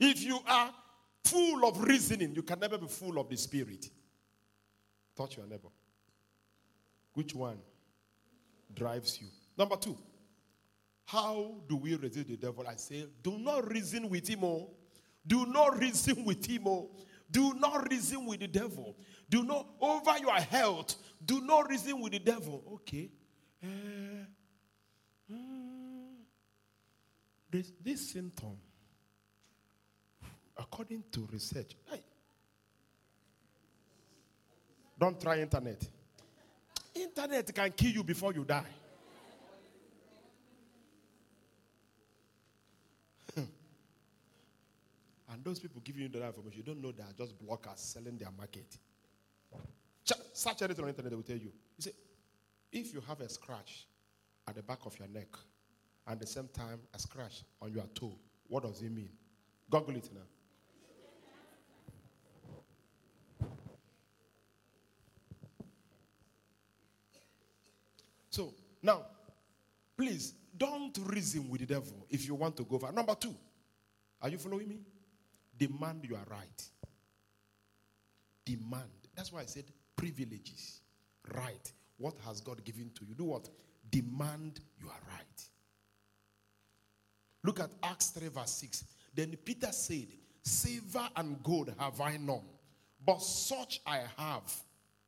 If 0.00 0.22
you 0.22 0.38
are 0.46 0.70
full 1.24 1.66
of 1.66 1.82
reasoning, 1.82 2.34
you 2.34 2.42
can 2.42 2.60
never 2.60 2.78
be 2.78 2.86
full 2.86 3.18
of 3.18 3.28
the 3.28 3.36
Spirit. 3.36 3.88
Touch 5.16 5.36
your 5.36 5.46
neighbor. 5.46 5.68
Which 7.14 7.34
one 7.34 7.58
drives 8.74 9.20
you? 9.20 9.28
Number 9.56 9.76
two, 9.76 9.96
how 11.08 11.54
do 11.66 11.76
we 11.76 11.94
resist 11.96 12.28
the 12.28 12.36
devil? 12.36 12.66
I 12.68 12.76
say, 12.76 13.06
do 13.22 13.38
not 13.38 13.66
reason 13.72 14.10
with 14.10 14.28
him. 14.28 14.44
Oh. 14.44 14.68
Do 15.26 15.46
not 15.46 15.78
reason 15.78 16.22
with 16.22 16.44
him. 16.44 16.66
Oh. 16.66 16.90
Do 17.30 17.54
not 17.54 17.90
reason 17.90 18.26
with 18.26 18.40
the 18.40 18.46
devil. 18.46 18.94
Do 19.30 19.42
not, 19.42 19.68
over 19.80 20.18
your 20.18 20.34
health, 20.34 20.96
do 21.24 21.40
not 21.40 21.70
reason 21.70 21.98
with 21.98 22.12
the 22.12 22.18
devil. 22.18 22.62
Okay. 22.74 23.08
Uh, 23.64 25.36
this, 27.50 27.72
this 27.82 28.10
symptom, 28.10 28.58
according 30.58 31.04
to 31.10 31.26
research, 31.32 31.74
hey, 31.90 32.02
don't 35.00 35.18
try 35.18 35.40
internet. 35.40 35.88
Internet 36.94 37.54
can 37.54 37.72
kill 37.72 37.92
you 37.92 38.04
before 38.04 38.34
you 38.34 38.44
die. 38.44 38.66
Those 45.44 45.58
people 45.60 45.82
giving 45.84 46.02
you 46.02 46.08
that 46.08 46.26
information, 46.26 46.58
you 46.58 46.62
don't 46.64 46.82
know 46.82 46.90
they 46.90 47.02
are 47.02 47.12
just 47.16 47.38
blockers 47.38 47.78
selling 47.78 48.16
their 48.16 48.30
market. 48.36 48.78
Search 50.32 50.62
anything 50.62 50.84
on 50.84 50.86
the 50.86 50.88
internet, 50.88 51.10
they 51.10 51.16
will 51.16 51.22
tell 51.22 51.36
you. 51.36 51.52
You 51.76 51.82
see, 51.82 51.90
if 52.72 52.94
you 52.94 53.02
have 53.06 53.20
a 53.20 53.28
scratch 53.28 53.86
at 54.46 54.54
the 54.54 54.62
back 54.62 54.78
of 54.86 54.98
your 54.98 55.08
neck 55.08 55.28
and 56.06 56.14
at 56.14 56.20
the 56.20 56.26
same 56.26 56.48
time 56.48 56.80
a 56.94 56.98
scratch 56.98 57.42
on 57.60 57.72
your 57.72 57.84
toe, 57.94 58.14
what 58.46 58.62
does 58.62 58.80
it 58.80 58.90
mean? 58.90 59.10
Google 59.70 59.96
it 59.96 60.08
now. 60.14 60.20
So 68.30 68.54
now, 68.82 69.04
please 69.96 70.34
don't 70.56 70.96
reason 71.04 71.48
with 71.48 71.60
the 71.60 71.66
devil 71.66 72.06
if 72.08 72.26
you 72.26 72.34
want 72.34 72.56
to 72.56 72.62
go 72.64 72.78
far. 72.78 72.92
Number 72.92 73.14
two, 73.14 73.34
are 74.22 74.28
you 74.28 74.38
following 74.38 74.68
me? 74.68 74.78
Demand 75.58 76.04
your 76.04 76.24
right. 76.30 76.62
Demand. 78.44 78.88
That's 79.14 79.32
why 79.32 79.40
I 79.40 79.46
said 79.46 79.64
privileges. 79.96 80.80
Right. 81.34 81.72
What 81.98 82.14
has 82.24 82.40
God 82.40 82.64
given 82.64 82.90
to 82.94 83.04
you? 83.04 83.14
Do 83.14 83.24
what? 83.24 83.48
Demand 83.90 84.60
your 84.80 84.90
right. 84.90 85.48
Look 87.44 87.60
at 87.60 87.70
Acts 87.82 88.10
3, 88.10 88.28
verse 88.28 88.50
6. 88.52 88.84
Then 89.14 89.36
Peter 89.44 89.72
said, 89.72 90.06
Silver 90.42 91.08
and 91.16 91.42
gold 91.42 91.74
have 91.78 92.00
I 92.00 92.16
none, 92.16 92.44
but 93.04 93.20
such 93.20 93.80
I 93.86 94.02
have, 94.16 94.54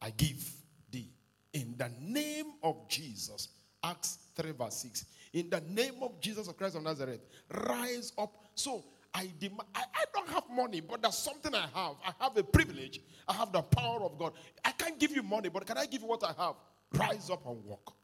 I 0.03 0.11
give 0.11 0.53
thee. 0.91 1.11
In 1.53 1.75
the 1.79 1.91
name 2.01 2.53
of 2.63 2.89
Jesus. 2.89 3.49
Acts 3.83 4.19
3, 4.37 4.53
verse 4.53 4.77
6. 4.77 5.05
In 5.33 5.49
the 5.49 5.61
name 5.61 6.03
of 6.03 6.21
Jesus 6.21 6.49
Christ 6.53 6.77
of 6.77 6.83
Nazareth, 6.83 7.21
rise 7.69 8.13
up. 8.19 8.33
So 8.55 8.85
I 9.13 9.31
demand, 9.39 9.69
I, 9.75 9.83
I 9.95 10.05
don't 10.15 10.29
have 10.29 10.45
money, 10.51 10.81
but 10.81 11.03
there's 11.03 11.19
something 11.19 11.55
I 11.55 11.67
have. 11.75 11.97
I 12.07 12.13
have 12.21 12.37
a 12.37 12.45
privilege. 12.45 13.01
I 13.27 13.35
have 13.35 13.53
the 13.53 13.63
power 13.63 14.03
of 14.03 14.19
God. 14.19 14.33
I 14.65 14.71
can't 14.73 14.99
give 14.99 15.11
you 15.11 15.23
money, 15.23 15.49
but 15.49 15.67
can 15.67 15.79
I 15.79 15.87
give 15.87 16.03
you 16.03 16.09
what 16.09 16.23
I 16.23 16.33
have? 16.41 16.55
Rise 16.93 17.31
up 17.31 17.45
and 17.47 17.65
walk. 17.65 17.95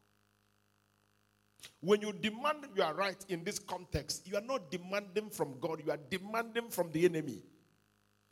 When 1.79 2.01
you 2.01 2.11
demand 2.11 2.65
your 2.75 2.93
right 2.93 3.23
in 3.29 3.43
this 3.43 3.59
context, 3.59 4.27
you 4.27 4.35
are 4.35 4.41
not 4.41 4.71
demanding 4.71 5.29
from 5.29 5.59
God, 5.59 5.81
you 5.85 5.91
are 5.91 5.99
demanding 6.09 6.69
from 6.69 6.91
the 6.91 7.05
enemy. 7.05 7.43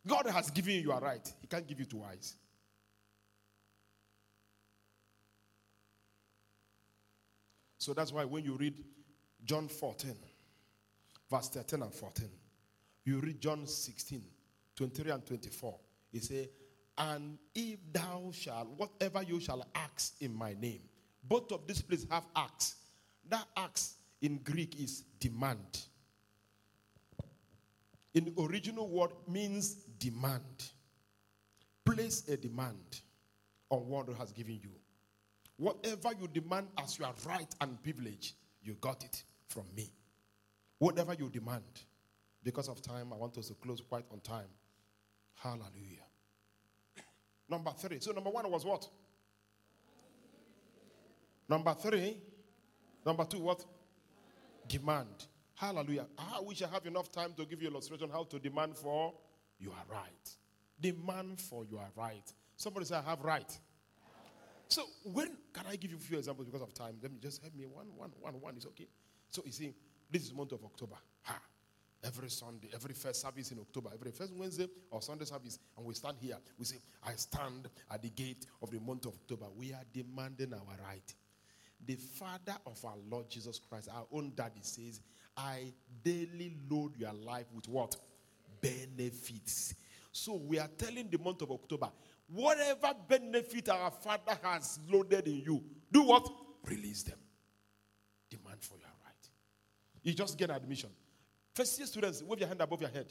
God 0.05 0.27
has 0.27 0.49
given 0.51 0.75
you 0.75 0.81
your 0.81 0.99
right, 0.99 1.31
He 1.41 1.47
can't 1.47 1.67
give 1.67 1.79
you 1.79 1.85
twice. 1.85 2.35
So 7.77 7.93
that's 7.93 8.11
why 8.11 8.25
when 8.25 8.43
you 8.43 8.55
read 8.55 8.83
John 9.45 9.67
14, 9.67 10.15
verse 11.29 11.49
13 11.49 11.83
and 11.83 11.93
14, 11.93 12.27
you 13.05 13.19
read 13.19 13.39
John 13.39 13.67
16, 13.67 14.21
23 14.75 15.11
and 15.11 15.25
24, 15.25 15.75
he 16.11 16.19
say, 16.19 16.49
And 16.97 17.37
if 17.53 17.77
thou 17.93 18.31
shalt, 18.33 18.67
whatever 18.77 19.21
you 19.23 19.39
shall 19.39 19.65
ask 19.75 20.15
in 20.21 20.33
my 20.33 20.55
name, 20.59 20.81
both 21.23 21.51
of 21.51 21.67
these 21.67 21.81
places 21.81 22.07
have 22.09 22.25
ask. 22.35 22.77
That 23.29 23.45
ask 23.55 23.95
in 24.21 24.37
Greek 24.43 24.79
is 24.79 25.03
demand. 25.19 25.83
In 28.13 28.33
original 28.39 28.87
word 28.87 29.11
means 29.27 29.75
demand. 29.99 30.71
Place 31.83 32.27
a 32.27 32.37
demand 32.37 33.01
on 33.69 33.87
what 33.87 34.07
God 34.07 34.15
has 34.17 34.31
given 34.31 34.59
you. 34.63 34.71
Whatever 35.57 36.11
you 36.19 36.27
demand 36.27 36.67
as 36.77 36.97
your 36.97 37.13
right 37.27 37.53
and 37.61 37.81
privilege, 37.83 38.33
you 38.63 38.75
got 38.81 39.03
it 39.03 39.23
from 39.47 39.63
me. 39.75 39.89
Whatever 40.79 41.13
you 41.13 41.29
demand. 41.29 41.63
Because 42.45 42.69
of 42.69 42.79
time, 42.79 43.11
I 43.11 43.15
want 43.15 43.35
us 43.39 43.47
to 43.47 43.55
close 43.55 43.81
quite 43.81 44.05
on 44.11 44.19
time. 44.19 44.47
Hallelujah. 45.33 46.05
Number 47.49 47.71
three. 47.75 47.99
So, 47.99 48.11
number 48.11 48.29
one 48.29 48.49
was 48.51 48.63
what? 48.63 48.87
Number 51.49 51.73
three. 51.73 52.17
Number 53.03 53.25
two, 53.25 53.39
what? 53.39 53.65
Demand. 54.67 55.25
Hallelujah. 55.55 56.05
I 56.19 56.39
wish 56.41 56.61
I 56.61 56.67
have 56.67 56.85
enough 56.85 57.11
time 57.11 57.33
to 57.37 57.45
give 57.45 57.63
you 57.63 57.69
illustration 57.69 58.09
how 58.11 58.25
to 58.25 58.37
demand 58.37 58.77
for 58.77 59.13
your 59.59 59.73
right. 59.91 60.35
Demand 60.79 61.41
for 61.41 61.65
your 61.65 61.87
right. 61.95 62.31
Somebody 62.57 62.85
say, 62.85 62.95
I 62.95 63.01
have 63.01 63.21
right. 63.21 63.57
So 64.67 64.83
when 65.03 65.35
can 65.51 65.65
I 65.67 65.77
give 65.77 65.91
you 65.91 65.97
a 65.97 65.99
few 65.99 66.17
examples 66.19 66.45
because 66.45 66.61
of 66.61 66.73
time? 66.75 66.97
Let 67.01 67.11
me 67.11 67.17
just 67.19 67.41
help 67.41 67.55
me. 67.55 67.65
One, 67.65 67.87
one, 67.95 68.11
one, 68.19 68.33
one 68.39 68.57
is 68.57 68.65
okay. 68.67 68.87
So 69.29 69.41
you 69.45 69.51
see, 69.51 69.73
this 70.11 70.23
is 70.23 70.33
month 70.33 70.51
of 70.51 70.63
October. 70.63 70.95
Ha. 71.23 71.39
Every 72.05 72.29
Sunday, 72.29 72.69
every 72.73 72.93
first 72.93 73.21
service 73.21 73.51
in 73.51 73.59
October, 73.59 73.89
every 73.93 74.11
first 74.11 74.33
Wednesday 74.35 74.67
or 74.91 75.01
Sunday 75.01 75.25
service, 75.25 75.57
and 75.75 75.85
we 75.85 75.93
stand 75.93 76.17
here. 76.21 76.37
We 76.57 76.65
say, 76.65 76.77
I 77.03 77.13
stand 77.13 77.67
at 77.89 78.01
the 78.01 78.09
gate 78.09 78.45
of 78.61 78.69
the 78.69 78.79
month 78.79 79.05
of 79.05 79.13
October. 79.13 79.45
We 79.57 79.73
are 79.73 79.83
demanding 79.91 80.53
our 80.53 80.87
right. 80.87 81.13
The 81.85 81.95
Father 81.95 82.57
of 82.65 82.83
our 82.85 82.97
Lord 83.09 83.29
Jesus 83.29 83.59
Christ, 83.59 83.89
our 83.91 84.05
own 84.11 84.33
daddy, 84.35 84.61
says, 84.61 85.01
I 85.35 85.73
daily 86.03 86.53
load 86.69 86.95
your 86.97 87.13
life 87.13 87.47
with 87.53 87.67
what? 87.67 87.95
Benefits. 88.61 89.73
So 90.11 90.35
we 90.35 90.59
are 90.59 90.69
telling 90.77 91.09
the 91.09 91.17
month 91.17 91.41
of 91.41 91.51
October, 91.51 91.89
Whatever 92.27 92.93
benefit 93.07 93.69
our 93.69 93.91
Father 93.91 94.37
has 94.41 94.79
loaded 94.89 95.27
in 95.27 95.41
you, 95.41 95.63
do 95.91 96.03
what? 96.03 96.27
Release 96.65 97.03
them. 97.03 97.19
Demand 98.29 98.57
for 98.61 98.75
your 98.75 98.89
right. 99.05 99.29
You 100.01 100.13
just 100.13 100.37
get 100.37 100.49
admission. 100.49 100.89
First 101.55 101.79
year 101.79 101.87
students, 101.87 102.21
wave 102.21 102.39
your 102.39 102.47
hand 102.47 102.61
above 102.61 102.81
your 102.81 102.89
head. 102.91 103.07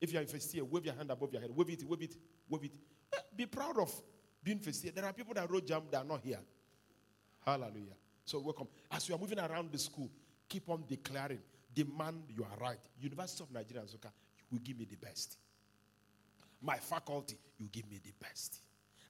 If 0.00 0.12
you're 0.12 0.20
in 0.20 0.28
first 0.28 0.52
year, 0.52 0.64
wave 0.64 0.84
your 0.84 0.94
hand 0.94 1.10
above 1.10 1.32
your 1.32 1.40
head. 1.40 1.50
Wave 1.54 1.70
it, 1.70 1.84
wave 1.84 2.02
it, 2.02 2.16
wave 2.48 2.64
it. 2.64 2.72
Eh, 3.14 3.20
be 3.34 3.46
proud 3.46 3.78
of 3.78 3.90
being 4.42 4.58
first 4.58 4.84
year. 4.84 4.92
There 4.94 5.04
are 5.04 5.12
people 5.12 5.32
that 5.34 5.50
wrote 5.50 5.66
JAMB 5.66 5.90
that 5.92 5.98
are 6.02 6.04
not 6.04 6.20
here. 6.20 6.40
Hallelujah. 7.46 7.96
So 8.24 8.40
welcome. 8.40 8.66
As 8.90 9.08
you 9.08 9.14
are 9.14 9.18
moving 9.18 9.38
around 9.38 9.72
the 9.72 9.78
school, 9.78 10.10
keep 10.48 10.68
on 10.68 10.84
declaring, 10.86 11.38
demand 11.72 12.24
your 12.36 12.48
right. 12.60 12.80
University 13.00 13.44
of 13.44 13.52
Nigeria 13.52 13.82
and 13.82 13.90
you 13.92 13.98
will 14.50 14.58
give 14.58 14.78
me 14.78 14.84
the 14.84 14.96
best 14.96 15.38
my 16.62 16.76
faculty, 16.76 17.38
you 17.58 17.68
give 17.70 17.88
me 17.90 18.00
the 18.02 18.12
best. 18.20 18.60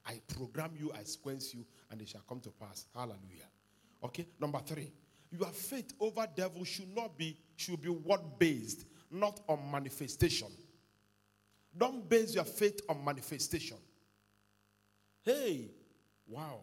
I 0.07 0.21
program 0.35 0.73
you, 0.79 0.93
I 0.95 1.03
sequence 1.03 1.55
you, 1.55 1.65
and 1.91 2.01
it 2.01 2.09
shall 2.09 2.23
come 2.29 2.41
to 2.41 2.51
pass. 2.51 2.87
Hallelujah. 2.95 3.49
Okay, 4.05 4.27
number 4.41 4.61
three. 4.65 4.93
Your 5.31 5.49
faith 5.49 5.93
over 6.01 6.27
devil 6.35 6.65
should 6.65 6.95
not 6.95 7.17
be, 7.19 7.37
should 7.57 7.81
be 7.81 7.89
word 7.89 8.21
based, 8.39 8.87
not 9.11 9.41
on 9.49 9.71
manifestation. 9.71 10.49
Don't 11.77 12.09
base 12.09 12.35
your 12.35 12.45
faith 12.45 12.81
on 12.89 13.05
manifestation. 13.05 13.77
Hey, 15.23 15.71
wow. 16.27 16.61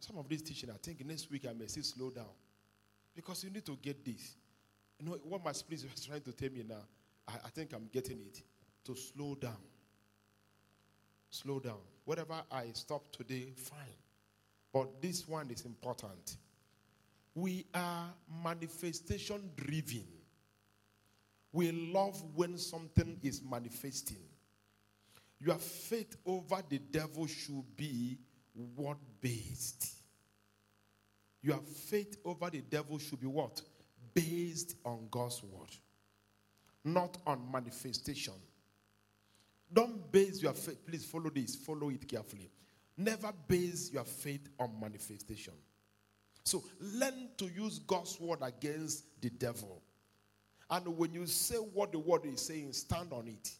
Some 0.00 0.18
of 0.18 0.28
this 0.28 0.42
teaching, 0.42 0.70
I 0.70 0.76
think 0.82 1.04
next 1.04 1.30
week 1.30 1.46
I 1.48 1.52
may 1.52 1.66
see 1.66 1.82
slow 1.82 2.10
down. 2.10 2.26
Because 3.16 3.42
you 3.42 3.50
need 3.50 3.66
to 3.66 3.76
get 3.76 4.04
this. 4.04 4.36
You 5.00 5.06
know 5.06 5.18
what 5.24 5.44
my 5.44 5.52
spirit 5.52 5.84
is 5.84 6.04
trying 6.06 6.20
to 6.20 6.32
tell 6.32 6.50
me 6.50 6.64
now? 6.68 6.84
I, 7.26 7.32
I 7.46 7.48
think 7.48 7.72
I'm 7.72 7.88
getting 7.92 8.18
it 8.20 8.42
to 8.84 8.94
slow 8.94 9.34
down. 9.34 9.56
Slow 11.30 11.58
down. 11.58 11.78
Whatever 12.04 12.42
I 12.50 12.66
stop 12.72 13.10
today, 13.10 13.52
fine. 13.56 13.78
But 14.72 15.02
this 15.02 15.26
one 15.26 15.50
is 15.50 15.64
important. 15.64 16.36
We 17.38 17.66
are 17.72 18.12
manifestation 18.42 19.50
driven. 19.54 20.04
We 21.52 21.70
love 21.70 22.20
when 22.34 22.58
something 22.58 23.16
is 23.22 23.42
manifesting. 23.48 24.18
Your 25.40 25.58
faith 25.58 26.16
over 26.26 26.60
the 26.68 26.78
devil 26.78 27.28
should 27.28 27.64
be 27.76 28.18
word 28.76 28.96
based. 29.20 29.92
Your 31.40 31.58
faith 31.58 32.16
over 32.24 32.50
the 32.50 32.60
devil 32.60 32.98
should 32.98 33.20
be 33.20 33.28
what? 33.28 33.62
Based 34.12 34.74
on 34.84 35.06
God's 35.08 35.40
word, 35.44 35.70
not 36.84 37.18
on 37.24 37.40
manifestation. 37.52 38.34
Don't 39.72 40.10
base 40.10 40.42
your 40.42 40.54
faith, 40.54 40.84
please 40.84 41.04
follow 41.04 41.30
this, 41.30 41.54
follow 41.54 41.90
it 41.90 42.08
carefully. 42.08 42.50
Never 42.96 43.30
base 43.46 43.92
your 43.92 44.04
faith 44.04 44.48
on 44.58 44.72
manifestation. 44.80 45.54
So 46.48 46.64
learn 46.80 47.28
to 47.36 47.46
use 47.46 47.78
God's 47.80 48.18
word 48.18 48.38
against 48.40 49.04
the 49.20 49.28
devil. 49.28 49.82
And 50.70 50.96
when 50.96 51.12
you 51.12 51.26
say 51.26 51.56
what 51.56 51.92
the 51.92 51.98
word 51.98 52.24
is 52.24 52.40
saying, 52.40 52.72
stand 52.72 53.12
on 53.12 53.28
it. 53.28 53.50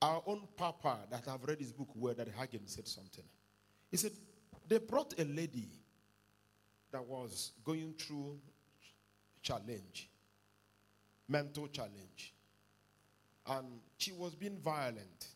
Our 0.00 0.22
own 0.26 0.48
papa 0.56 0.98
that 1.10 1.28
I've 1.28 1.44
read 1.44 1.58
his 1.58 1.72
book 1.72 1.88
where 1.94 2.14
that 2.14 2.28
Hagin 2.34 2.66
said 2.66 2.86
something. 2.86 3.24
He 3.90 3.96
said, 3.96 4.12
they 4.66 4.78
brought 4.78 5.18
a 5.18 5.24
lady 5.24 5.68
that 6.92 7.04
was 7.04 7.52
going 7.64 7.94
through 7.98 8.38
challenge 9.42 10.08
mental 11.28 11.68
challenge. 11.68 12.34
And 13.46 13.66
she 13.98 14.12
was 14.12 14.34
being 14.34 14.58
violent. 14.58 15.28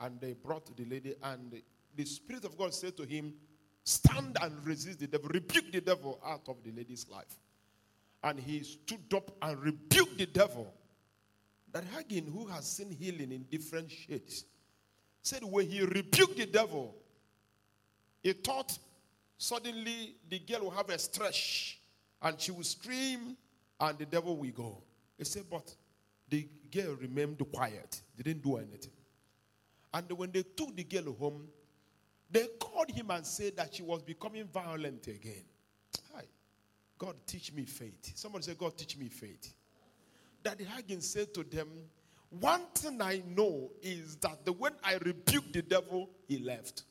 And 0.00 0.20
they 0.20 0.32
brought 0.32 0.76
the 0.76 0.84
lady, 0.84 1.14
and 1.22 1.62
the 1.94 2.04
Spirit 2.04 2.44
of 2.44 2.56
God 2.56 2.74
said 2.74 2.96
to 2.96 3.04
him, 3.04 3.34
Stand 3.84 4.36
and 4.40 4.64
resist 4.64 5.00
the 5.00 5.06
devil, 5.06 5.28
rebuke 5.28 5.72
the 5.72 5.80
devil 5.80 6.20
out 6.24 6.48
of 6.48 6.62
the 6.64 6.72
lady's 6.72 7.08
life. 7.08 7.36
and 8.24 8.38
he 8.38 8.62
stood 8.62 9.12
up 9.14 9.30
and 9.42 9.58
rebuked 9.60 10.18
the 10.18 10.26
devil. 10.26 10.72
That 11.72 11.84
Hagin, 11.92 12.30
who 12.32 12.46
has 12.46 12.66
seen 12.66 12.90
healing 12.90 13.32
in 13.32 13.44
different 13.50 13.90
shades, 13.90 14.44
said 15.22 15.42
when 15.42 15.68
he 15.68 15.80
rebuked 15.82 16.36
the 16.36 16.46
devil, 16.46 16.94
he 18.22 18.32
thought 18.32 18.78
suddenly 19.38 20.14
the 20.28 20.38
girl 20.38 20.62
will 20.62 20.70
have 20.70 20.88
a 20.90 20.98
stretch 20.98 21.80
and 22.20 22.40
she 22.40 22.52
will 22.52 22.62
scream 22.62 23.36
and 23.80 23.98
the 23.98 24.06
devil 24.06 24.36
will 24.36 24.50
go. 24.50 24.82
He 25.18 25.24
said, 25.24 25.44
but 25.50 25.74
the 26.28 26.46
girl 26.70 26.94
remained 27.00 27.42
quiet, 27.52 28.00
didn't 28.16 28.42
do 28.42 28.56
anything. 28.56 28.92
And 29.94 30.10
when 30.12 30.30
they 30.30 30.42
took 30.42 30.74
the 30.74 30.84
girl 30.84 31.12
home, 31.12 31.48
they 32.30 32.46
called 32.58 32.90
him 32.90 33.10
and 33.10 33.26
said 33.26 33.56
that 33.56 33.74
she 33.74 33.82
was 33.82 34.02
becoming 34.02 34.44
violent 34.44 35.06
again. 35.06 35.44
Hi. 36.14 36.22
God, 36.96 37.16
teach 37.26 37.52
me 37.52 37.64
faith. 37.64 38.12
Somebody 38.14 38.44
said, 38.44 38.58
God, 38.58 38.76
teach 38.76 38.96
me 38.96 39.08
faith. 39.08 39.52
Daddy 40.42 40.64
Hagin 40.64 41.02
said 41.02 41.34
to 41.34 41.44
them, 41.44 41.68
One 42.30 42.62
thing 42.74 43.02
I 43.02 43.22
know 43.26 43.70
is 43.82 44.16
that 44.16 44.44
the, 44.44 44.52
when 44.52 44.72
I 44.82 44.94
rebuked 44.94 45.52
the 45.52 45.62
devil, 45.62 46.08
he 46.26 46.38
left. 46.38 46.84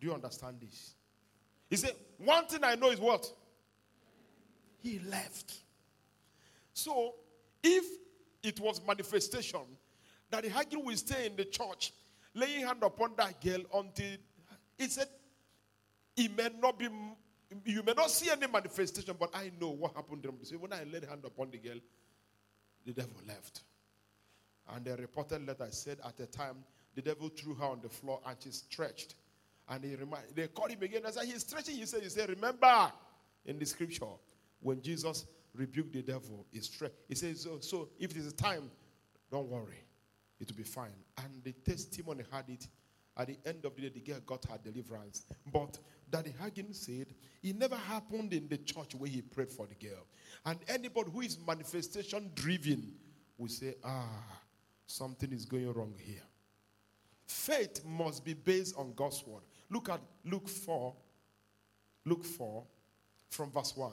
Do 0.00 0.06
you 0.06 0.14
understand 0.14 0.58
this? 0.60 0.94
He 1.68 1.76
said, 1.76 1.94
One 2.18 2.46
thing 2.46 2.60
I 2.62 2.76
know 2.76 2.90
is 2.90 3.00
what? 3.00 3.30
He 4.82 5.00
left. 5.00 5.54
So, 6.72 7.14
if 7.62 7.84
it 8.42 8.60
was 8.60 8.80
manifestation, 8.86 9.60
that 10.30 10.42
the 10.42 10.50
Hagin 10.50 10.84
will 10.84 10.96
stay 10.96 11.26
in 11.26 11.36
the 11.36 11.44
church 11.44 11.92
laying 12.34 12.66
hand 12.66 12.82
upon 12.82 13.12
that 13.16 13.40
girl 13.40 13.60
until 13.74 14.16
he 14.78 14.86
said, 14.88 15.08
it 16.16 16.36
may 16.36 16.50
not 16.60 16.78
be, 16.78 16.88
you 17.64 17.82
may 17.82 17.94
not 17.94 18.10
see 18.10 18.30
any 18.30 18.46
manifestation, 18.46 19.14
but 19.18 19.30
I 19.34 19.50
know 19.60 19.70
what 19.70 19.94
happened 19.94 20.22
to 20.24 20.28
him. 20.28 20.36
So 20.42 20.56
when 20.56 20.72
I 20.72 20.84
laid 20.84 21.04
hand 21.04 21.24
upon 21.24 21.50
the 21.50 21.58
girl, 21.58 21.78
the 22.84 22.92
devil 22.92 23.16
left. 23.26 23.62
And 24.74 24.84
the 24.84 24.96
reported 24.96 25.46
letter 25.46 25.68
said 25.70 25.98
at 26.04 26.16
the 26.16 26.26
time, 26.26 26.56
the 26.94 27.02
devil 27.02 27.28
threw 27.28 27.54
her 27.54 27.66
on 27.66 27.80
the 27.82 27.88
floor 27.88 28.20
and 28.26 28.36
she 28.38 28.50
stretched. 28.50 29.14
And 29.68 29.84
he 29.84 29.94
remind, 29.96 30.24
they 30.34 30.48
called 30.48 30.70
him 30.70 30.82
again. 30.82 31.02
I 31.06 31.10
said, 31.10 31.24
he's 31.24 31.40
stretching. 31.40 31.76
He 31.76 31.86
said, 31.86 32.02
he 32.02 32.08
said, 32.08 32.28
remember 32.28 32.92
in 33.44 33.58
the 33.58 33.66
scripture, 33.66 34.06
when 34.60 34.80
Jesus 34.82 35.26
rebuked 35.54 35.92
the 35.92 36.02
devil, 36.02 36.46
he 36.52 36.60
stretched. 36.60 36.94
He 37.08 37.14
says, 37.14 37.42
so, 37.42 37.58
so 37.60 37.88
if 37.98 38.10
it 38.10 38.16
is 38.16 38.32
time, 38.34 38.70
don't 39.30 39.48
worry 39.48 39.85
it 40.40 40.48
will 40.48 40.56
be 40.56 40.62
fine. 40.62 40.90
And 41.18 41.42
the 41.42 41.52
testimony 41.52 42.24
had 42.30 42.48
it. 42.48 42.66
At 43.18 43.28
the 43.28 43.38
end 43.46 43.64
of 43.64 43.74
the 43.74 43.82
day, 43.82 43.88
the 43.88 44.00
girl 44.00 44.20
got 44.26 44.44
her 44.44 44.58
deliverance. 44.62 45.24
But 45.50 45.78
Daddy 46.10 46.34
Hagin 46.38 46.74
said 46.74 47.06
it 47.42 47.56
never 47.56 47.76
happened 47.76 48.34
in 48.34 48.46
the 48.46 48.58
church 48.58 48.94
where 48.94 49.08
he 49.08 49.22
prayed 49.22 49.50
for 49.50 49.66
the 49.66 49.74
girl. 49.74 50.04
And 50.44 50.58
anybody 50.68 51.10
who 51.10 51.22
is 51.22 51.38
manifestation 51.46 52.30
driven 52.34 52.92
will 53.38 53.48
say, 53.48 53.74
ah, 53.82 54.22
something 54.86 55.32
is 55.32 55.46
going 55.46 55.72
wrong 55.72 55.94
here. 55.98 56.22
Faith 57.26 57.84
must 57.84 58.24
be 58.24 58.34
based 58.34 58.76
on 58.76 58.92
God's 58.94 59.26
word. 59.26 59.42
Look 59.70 59.88
at 59.88 60.00
Luke 60.24 60.48
4. 60.48 60.94
Luke 62.04 62.24
4 62.24 62.64
from 63.30 63.50
verse 63.50 63.76
1. 63.76 63.92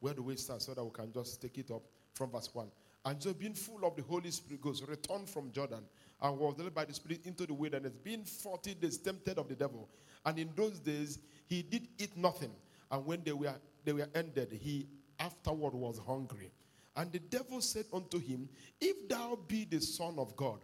Where 0.00 0.14
do 0.14 0.22
we 0.22 0.36
start 0.36 0.62
so 0.62 0.74
that 0.74 0.82
we 0.82 0.90
can 0.90 1.12
just 1.12 1.40
take 1.40 1.58
it 1.58 1.70
up 1.70 1.82
from 2.14 2.30
verse 2.30 2.48
1? 2.52 2.66
And 3.04 3.22
so, 3.22 3.32
being 3.32 3.54
full 3.54 3.84
of 3.84 3.96
the 3.96 4.02
Holy 4.02 4.30
Spirit, 4.30 4.60
goes, 4.60 4.82
returned 4.82 5.28
from 5.28 5.50
Jordan 5.52 5.84
and 6.20 6.38
was 6.38 6.58
led 6.58 6.74
by 6.74 6.84
the 6.84 6.92
Spirit 6.92 7.20
into 7.24 7.46
the 7.46 7.54
wilderness, 7.54 7.94
being 8.04 8.24
40 8.24 8.74
days 8.74 8.98
tempted 8.98 9.38
of 9.38 9.48
the 9.48 9.54
devil. 9.54 9.88
And 10.26 10.38
in 10.38 10.50
those 10.54 10.80
days, 10.80 11.18
he 11.46 11.62
did 11.62 11.88
eat 11.98 12.14
nothing. 12.16 12.50
And 12.90 13.06
when 13.06 13.22
they 13.24 13.32
were, 13.32 13.54
they 13.84 13.94
were 13.94 14.08
ended, 14.14 14.52
he 14.52 14.86
afterward 15.18 15.72
was 15.72 15.98
hungry. 16.06 16.52
And 16.94 17.10
the 17.10 17.20
devil 17.20 17.62
said 17.62 17.86
unto 17.92 18.18
him, 18.18 18.50
If 18.80 19.08
thou 19.08 19.38
be 19.48 19.64
the 19.64 19.80
Son 19.80 20.18
of 20.18 20.36
God, 20.36 20.58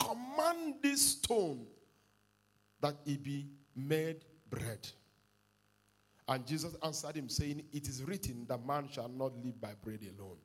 command 0.00 0.76
this 0.82 1.02
stone 1.02 1.66
that 2.80 2.96
it 3.04 3.22
be 3.22 3.46
made 3.76 4.24
bread. 4.48 4.88
And 6.26 6.46
Jesus 6.46 6.74
answered 6.82 7.16
him, 7.16 7.28
saying, 7.28 7.62
It 7.74 7.88
is 7.88 8.02
written 8.04 8.46
that 8.48 8.64
man 8.64 8.88
shall 8.90 9.10
not 9.10 9.32
live 9.44 9.60
by 9.60 9.72
bread 9.82 10.00
alone 10.18 10.38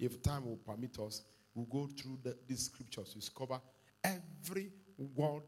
if 0.00 0.22
time 0.22 0.46
will 0.46 0.56
permit 0.56 0.98
us, 0.98 1.22
we'll 1.54 1.66
go 1.66 1.86
through 1.86 2.18
the, 2.22 2.36
these 2.48 2.64
scriptures 2.64 3.14
discover 3.14 3.60
every 4.02 4.72
word 5.14 5.42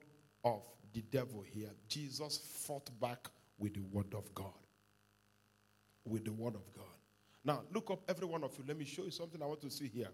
of 0.44 0.62
the 0.92 1.03
devil 1.11 1.42
here. 1.42 1.70
Jesus 1.88 2.38
fought 2.38 2.90
back 3.00 3.28
with 3.59 3.74
the 3.74 3.80
word 3.80 4.14
of 4.14 4.32
God. 4.34 4.53
With 6.05 6.24
the 6.24 6.32
word 6.32 6.55
of 6.55 6.72
God. 6.76 6.84
Now, 7.44 7.62
look 7.72 7.90
up 7.90 8.03
every 8.09 8.26
one 8.26 8.44
of 8.44 8.57
you. 8.59 8.64
Let 8.66 8.78
me 8.78 8.84
show 8.84 9.05
you 9.05 9.11
something 9.11 9.42
I 9.42 9.46
want 9.46 9.62
to 9.62 9.70
see 9.70 9.88
here. 9.88 10.11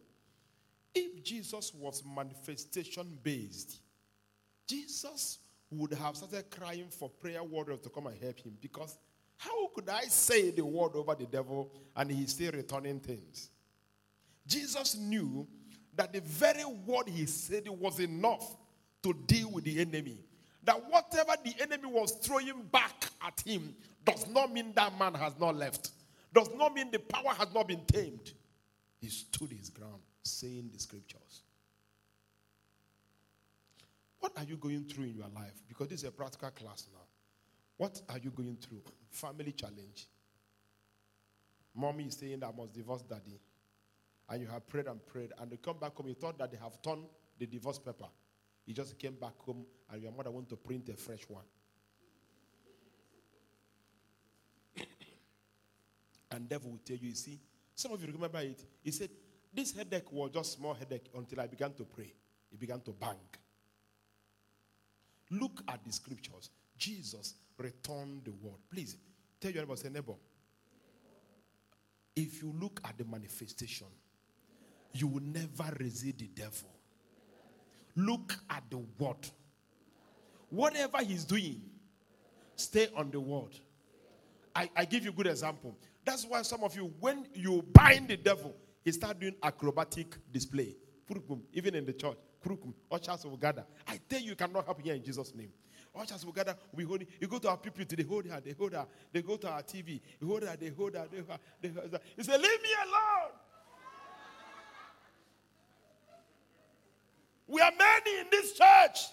If 0.95 1.23
Jesus 1.23 1.73
was 1.75 2.03
manifestation 2.05 3.19
based, 3.23 3.81
Jesus 4.67 5.39
would 5.71 5.93
have 5.95 6.17
started 6.17 6.51
crying 6.51 6.89
for 6.91 7.11
prayer 7.11 7.43
warriors 7.43 7.81
to 7.81 7.89
come 7.91 8.07
and 8.07 8.23
help 8.23 8.41
him 8.41 8.57
because 8.61 8.97
how 9.37 9.69
could 9.75 9.89
I 9.89 10.03
say 10.03 10.51
the 10.51 10.65
word 10.65 10.93
over 10.95 11.15
the 11.15 11.27
devil 11.27 11.71
and 11.95 12.11
he's 12.11 12.31
still 12.31 12.53
returning 12.53 13.01
things? 13.01 13.51
Jesus 14.49 14.97
knew 14.97 15.47
that 15.95 16.13
the 16.13 16.21
very 16.23 16.65
word 16.65 17.09
he 17.09 17.27
said 17.27 17.69
was 17.69 18.01
enough 18.01 18.57
to 19.03 19.13
deal 19.27 19.51
with 19.51 19.65
the 19.65 19.81
enemy. 19.81 20.19
That 20.65 20.83
whatever 20.91 21.33
the 21.45 21.55
enemy 21.61 21.87
was 21.87 22.13
throwing 22.23 22.63
back 22.73 23.07
at 23.25 23.41
him 23.41 23.75
does 24.05 24.27
not 24.29 24.53
mean 24.53 24.73
that 24.75 24.99
man 24.99 25.15
has 25.15 25.39
not 25.39 25.55
left, 25.55 25.91
does 26.33 26.49
not 26.57 26.75
mean 26.75 26.91
the 26.91 26.99
power 26.99 27.35
has 27.37 27.53
not 27.55 27.69
been 27.69 27.85
tamed. 27.87 28.33
He 29.01 29.09
stood 29.09 29.53
his 29.53 29.71
ground, 29.71 30.01
saying 30.23 30.71
the 30.73 30.79
scriptures. 30.81 31.43
What 34.21 34.33
are 34.37 34.45
you 34.45 34.57
going 34.57 34.85
through 34.85 35.05
in 35.05 35.17
your 35.17 35.29
life? 35.35 35.63
Because 35.69 35.89
this 35.89 36.01
is 36.01 36.09
a 36.09 36.11
practical 36.11 36.51
class 36.51 36.87
now. 36.93 37.05
What 37.77 38.01
are 38.09 38.19
you 38.19 38.31
going 38.31 38.57
through? 38.61 38.83
Family 39.11 39.53
challenge. 39.53 40.07
Mommy 41.75 42.05
is 42.05 42.17
saying 42.17 42.41
that 42.41 42.47
I 42.47 42.57
must 42.57 42.73
divorce 42.73 43.03
daddy 43.03 43.39
and 44.31 44.43
you 44.43 44.49
have 44.49 44.69
prayed 44.69 44.87
and 44.87 45.05
prayed, 45.07 45.33
and 45.39 45.51
they 45.51 45.57
come 45.57 45.79
back 45.79 45.95
home, 45.95 46.09
you 46.09 46.15
thought 46.15 46.39
that 46.39 46.51
they 46.51 46.59
have 46.59 46.81
turned 46.83 47.05
the 47.39 47.47
divorce 47.47 47.79
paper. 47.79 48.09
You 48.67 48.75
just 48.75 48.99
came 48.99 49.15
back 49.15 49.39
home, 49.39 49.65
and 49.91 50.03
your 50.03 50.13
mother 50.13 50.31
want 50.31 50.49
to 50.51 50.57
print 50.57 50.89
a 50.91 50.95
fresh 50.95 51.23
one. 51.29 51.45
and 56.31 56.49
devil 56.49 56.71
will 56.73 56.81
tell 56.85 56.97
you, 56.97 57.09
you 57.09 57.15
see, 57.15 57.39
some 57.75 57.93
of 57.93 58.03
you 58.03 58.13
remember 58.13 58.39
it. 58.41 58.63
He 58.83 58.91
said, 58.91 59.11
This 59.55 59.73
headache 59.73 60.13
was 60.13 60.31
just 60.33 60.59
small 60.59 60.75
headache 60.75 61.09
until 61.17 61.41
I 61.41 61.47
began 61.47 61.73
to 61.75 61.85
pray. 61.85 62.13
It 62.53 62.59
began 62.59 62.81
to 62.83 62.91
bang. 62.93 63.17
Look 65.31 65.63
at 65.69 65.85
the 65.85 65.93
scriptures. 65.93 66.51
Jesus 66.77 67.35
returned 67.57 68.25
the 68.25 68.33
word. 68.33 68.57
Please 68.71 68.97
tell 69.41 69.51
your 69.51 69.63
neighbor, 69.63 69.77
say, 69.77 69.89
neighbor. 69.89 70.15
If 72.17 72.43
you 72.43 72.53
look 72.59 72.81
at 72.85 72.99
the 72.99 73.05
manifestation, 73.05 73.87
you 74.93 75.07
will 75.07 75.23
never 75.23 75.75
resist 75.79 76.19
the 76.19 76.29
devil. 76.29 76.69
Look 77.97 78.35
at 78.51 78.63
the 78.71 78.79
word. 78.99 79.29
Whatever 80.51 80.99
he's 80.99 81.25
doing, 81.25 81.61
stay 82.57 82.89
on 82.97 83.11
the 83.11 83.21
word. 83.21 83.59
I, 84.55 84.71
I 84.75 84.85
give 84.85 85.05
you 85.05 85.11
a 85.11 85.13
good 85.13 85.27
example. 85.27 85.77
That's 86.05 86.25
why 86.25 86.43
some 86.43 86.65
of 86.65 86.75
you, 86.75 86.93
when 87.01 87.27
you 87.35 87.63
bind 87.73 88.09
the 88.09 88.17
devil, 88.17 88.55
he 88.85 88.93
start 88.93 89.21
doing 89.21 89.35
acrobatic 89.43 90.17
display. 90.33 90.77
Even 91.53 91.75
in 91.75 91.87
the 91.87 91.93
church, 91.93 92.17
ushers 92.91 93.25
will 93.25 93.37
gather. 93.37 93.65
I 93.87 93.99
tell 94.09 94.21
you, 94.21 94.31
you 94.31 94.37
cannot 94.37 94.67
happen 94.67 94.85
here 94.85 94.95
in 94.95 95.03
Jesus' 95.03 95.35
name. 95.35 95.51
Ushers 95.95 96.25
will 96.25 96.33
gather. 96.33 96.57
We 96.73 96.85
hold. 96.85 97.05
You 97.21 97.27
go 97.27 97.39
to 97.39 97.49
our 97.49 97.57
people, 97.57 97.85
they 97.89 98.03
hold 98.03 98.27
her, 98.27 98.41
they 98.41 98.53
hold 98.53 98.73
her. 98.73 98.87
They 99.13 99.23
go 99.23 99.37
to 99.37 99.49
our 99.49 99.63
TV, 99.63 100.01
they 100.21 100.27
hold 100.27 100.43
her, 100.43 100.57
they 100.57 100.69
hold 100.69 100.95
her, 100.95 101.07
they 101.11 101.19
hold 101.19 101.31
her. 101.31 101.39
They 101.61 101.69
hold 101.69 101.93
her. 101.93 102.01
He 102.17 102.23
said, 102.23 102.41
"Leave 102.41 102.63
me 102.63 102.69
alone." 102.85 103.33
We 107.49 107.63
are 107.63 107.73
many 107.79 108.21
in 108.21 108.27
this 108.31 108.53
church. 108.53 109.09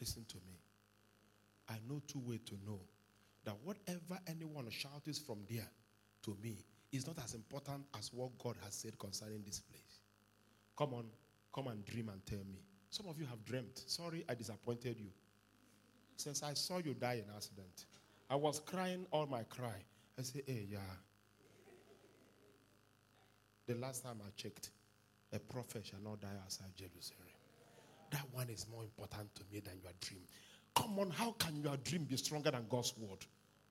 Listen 0.00 0.24
to 0.26 0.36
me. 0.38 0.58
I 1.68 1.74
know 1.88 2.00
two 2.08 2.20
ways 2.26 2.40
to 2.46 2.54
know 2.66 2.80
that 3.44 3.54
whatever 3.62 4.18
anyone 4.26 4.68
shouts 4.70 5.18
from 5.18 5.38
there 5.48 5.68
to 6.24 6.36
me 6.42 6.64
is 6.90 7.06
not 7.06 7.18
as 7.22 7.34
important 7.34 7.84
as 7.96 8.12
what 8.12 8.30
God 8.42 8.56
has 8.64 8.74
said 8.74 8.98
concerning 8.98 9.42
this 9.44 9.60
place. 9.60 10.00
Come 10.76 10.94
on, 10.94 11.04
come 11.54 11.68
and 11.68 11.84
dream 11.84 12.08
and 12.08 12.24
tell 12.26 12.44
me. 12.50 12.58
Some 12.90 13.06
of 13.08 13.18
you 13.18 13.26
have 13.26 13.44
dreamt. 13.44 13.82
Sorry, 13.86 14.24
I 14.28 14.34
disappointed 14.34 14.98
you. 14.98 15.10
Since 16.22 16.44
I 16.44 16.54
saw 16.54 16.78
you 16.78 16.94
die 16.94 17.14
in 17.14 17.34
accident, 17.34 17.86
I 18.30 18.36
was 18.36 18.60
crying 18.60 19.06
all 19.10 19.26
my 19.26 19.42
cry. 19.42 19.82
I 20.16 20.22
say, 20.22 20.42
hey, 20.46 20.68
yeah. 20.70 20.78
The 23.66 23.74
last 23.74 24.04
time 24.04 24.20
I 24.24 24.30
checked, 24.36 24.70
a 25.32 25.40
prophet 25.40 25.84
shall 25.84 25.98
not 25.98 26.20
die 26.20 26.28
outside 26.40 26.68
Jerusalem. 26.76 27.26
That 28.12 28.24
one 28.30 28.48
is 28.50 28.68
more 28.72 28.84
important 28.84 29.34
to 29.34 29.42
me 29.52 29.58
than 29.58 29.74
your 29.82 29.90
dream. 30.00 30.22
Come 30.76 31.00
on, 31.00 31.10
how 31.10 31.32
can 31.32 31.60
your 31.60 31.76
dream 31.78 32.04
be 32.04 32.16
stronger 32.16 32.52
than 32.52 32.66
God's 32.68 32.94
word? 32.96 33.26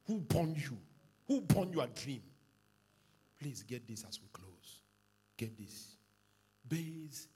Who 0.08 0.20
born 0.20 0.54
you? 0.54 0.78
Who 1.30 1.40
born 1.40 1.72
your 1.72 1.88
dream? 1.88 2.22
Please 3.40 3.64
get 3.64 3.88
this 3.88 4.04
as 4.06 4.20
we 4.22 4.28
close. 4.34 4.82
Get 5.38 5.58
this. 5.58 5.96
Based 6.68 7.30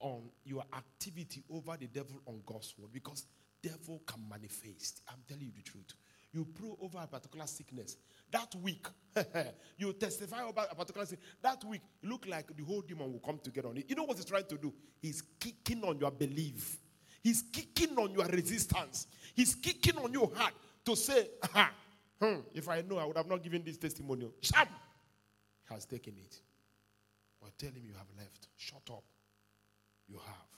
on 0.00 0.30
your 0.46 0.64
activity 0.74 1.44
over 1.52 1.76
the 1.78 1.88
devil 1.88 2.22
on 2.24 2.40
God's 2.46 2.72
word, 2.78 2.90
because 2.90 3.26
devil 3.62 4.02
can 4.06 4.28
manifest. 4.28 5.02
I'm 5.08 5.22
telling 5.28 5.44
you 5.44 5.52
the 5.54 5.62
truth. 5.62 5.94
You 6.32 6.46
pray 6.46 6.70
over 6.80 6.98
a 6.98 7.06
particular 7.06 7.46
sickness. 7.46 7.96
That 8.30 8.54
week, 8.56 8.86
you 9.78 9.92
testify 9.92 10.48
about 10.48 10.68
a 10.72 10.74
particular 10.74 11.06
sickness. 11.06 11.28
That 11.42 11.62
week, 11.64 11.82
look 12.02 12.26
like 12.26 12.56
the 12.56 12.64
whole 12.64 12.80
demon 12.80 13.12
will 13.12 13.20
come 13.20 13.38
together 13.38 13.68
on 13.68 13.76
it. 13.76 13.84
You 13.88 13.96
know 13.96 14.04
what 14.04 14.16
he's 14.16 14.24
trying 14.24 14.46
to 14.46 14.56
do? 14.56 14.72
He's 15.00 15.22
kicking 15.38 15.82
on 15.84 15.98
your 15.98 16.10
belief. 16.10 16.78
He's 17.22 17.42
kicking 17.42 17.96
on 17.98 18.12
your 18.12 18.24
resistance. 18.26 19.06
He's 19.34 19.54
kicking 19.54 19.96
on 19.98 20.12
your 20.12 20.30
heart 20.34 20.54
to 20.86 20.96
say, 20.96 21.28
Aha, 21.44 21.70
hmm, 22.20 22.40
if 22.54 22.68
I 22.68 22.80
know, 22.80 22.98
I 22.98 23.04
would 23.04 23.16
have 23.16 23.28
not 23.28 23.42
given 23.42 23.62
this 23.62 23.76
testimonial. 23.76 24.32
Shut 24.40 24.68
has 25.70 25.84
taken 25.84 26.14
it. 26.16 26.40
But 27.40 27.56
tell 27.58 27.70
him 27.70 27.82
you 27.84 27.94
have 27.94 28.08
left. 28.16 28.48
Shut 28.56 28.82
up. 28.90 29.04
You 30.08 30.16
have. 30.16 30.52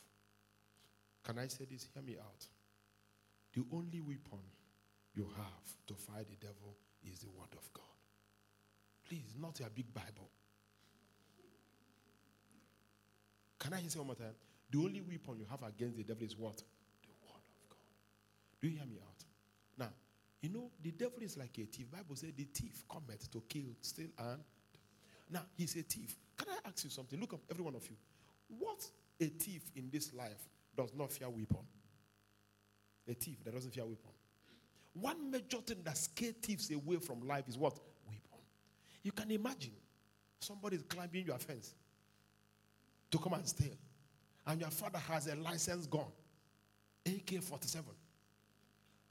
Can 1.25 1.39
I 1.39 1.49
say 1.49 1.65
this? 1.71 1.89
Hear 1.93 2.03
me 2.03 2.17
out. 2.19 2.47
The 3.55 3.63
only 3.73 4.01
weapon 4.01 4.43
you 5.15 5.29
have 5.37 5.87
to 5.87 5.95
fight 5.95 6.27
the 6.29 6.37
devil 6.47 6.77
is 7.05 7.21
the 7.21 7.29
word 7.29 7.53
of 7.53 7.73
God. 7.73 7.85
Please, 9.09 9.35
not 9.41 9.61
your 9.61 9.69
big 9.71 9.93
Bible. 9.95 10.29
Can 13.59 13.73
I 13.75 13.83
say 13.87 13.99
one 13.99 14.09
more 14.09 14.17
time? 14.17 14.35
The 14.71 14.79
only 14.79 15.01
weapon 15.01 15.39
you 15.39 15.47
have 15.49 15.63
against 15.63 15.97
the 15.97 16.03
devil 16.03 16.25
is 16.25 16.37
what? 16.37 16.57
The 16.57 17.15
word 17.23 17.45
of 17.47 17.69
God. 17.71 17.79
Do 18.61 18.69
you 18.69 18.77
hear 18.77 18.87
me 18.87 18.97
out? 18.97 19.25
Now, 19.79 19.93
you 20.41 20.49
know, 20.49 20.71
the 20.83 20.91
devil 20.91 21.23
is 21.23 21.37
like 21.37 21.57
a 21.59 21.65
thief. 21.65 21.91
Bible 21.93 22.17
says 22.17 22.33
the 22.37 22.45
thief 22.45 22.83
cometh 22.91 23.31
to 23.31 23.43
kill, 23.49 23.77
steal, 23.81 24.09
and 24.19 24.41
now 25.31 25.43
he's 25.57 25.77
a 25.77 25.83
thief. 25.83 26.17
Can 26.37 26.49
I 26.51 26.69
ask 26.69 26.83
you 26.85 26.91
something? 26.91 27.21
Look 27.21 27.35
up, 27.35 27.41
every 27.51 27.63
one 27.63 27.77
of 27.77 27.89
you. 27.89 27.97
What 28.59 28.85
a 29.21 29.27
thief 29.27 29.71
in 29.77 29.91
this 29.93 30.13
life 30.13 30.49
does 30.77 30.93
not 30.95 31.13
fear 31.13 31.29
weapon? 31.29 31.65
A 33.09 33.15
thief 33.15 33.37
that 33.45 33.55
doesn't 33.55 33.73
fear 33.73 33.85
weapon. 33.85 34.11
One 34.95 35.31
major 35.31 35.59
thing 35.59 35.79
that 35.85 35.97
scares 35.97 36.35
thieves 36.41 36.71
away 36.71 36.97
from 36.97 37.27
life 37.27 37.49
is 37.49 37.59
what? 37.59 37.79
Weapon. 38.07 38.41
You 39.03 39.13
can 39.13 39.31
imagine 39.31 39.73
somebody 40.41 40.77
is 40.77 40.83
climbing 40.83 41.27
your 41.27 41.39
fence 41.39 41.75
to 43.11 43.19
come 43.19 43.35
and 43.35 43.47
steal, 43.47 43.77
and 44.47 44.61
your 44.61 44.71
father 44.71 44.99
has 44.99 45.27
a 45.27 45.35
licensed 45.37 45.91
gun, 45.91 46.07
AK 47.07 47.43
47, 47.43 47.85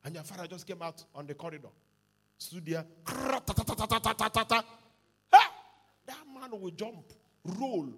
and 0.05 0.15
your 0.15 0.23
father 0.23 0.47
just 0.47 0.65
came 0.67 0.81
out 0.81 1.03
on 1.13 1.27
the 1.27 1.33
corridor, 1.33 1.69
stood 2.37 2.65
there, 2.65 2.85
that 6.05 6.25
man 6.33 6.59
will 6.59 6.71
jump, 6.71 7.13
roll. 7.59 7.89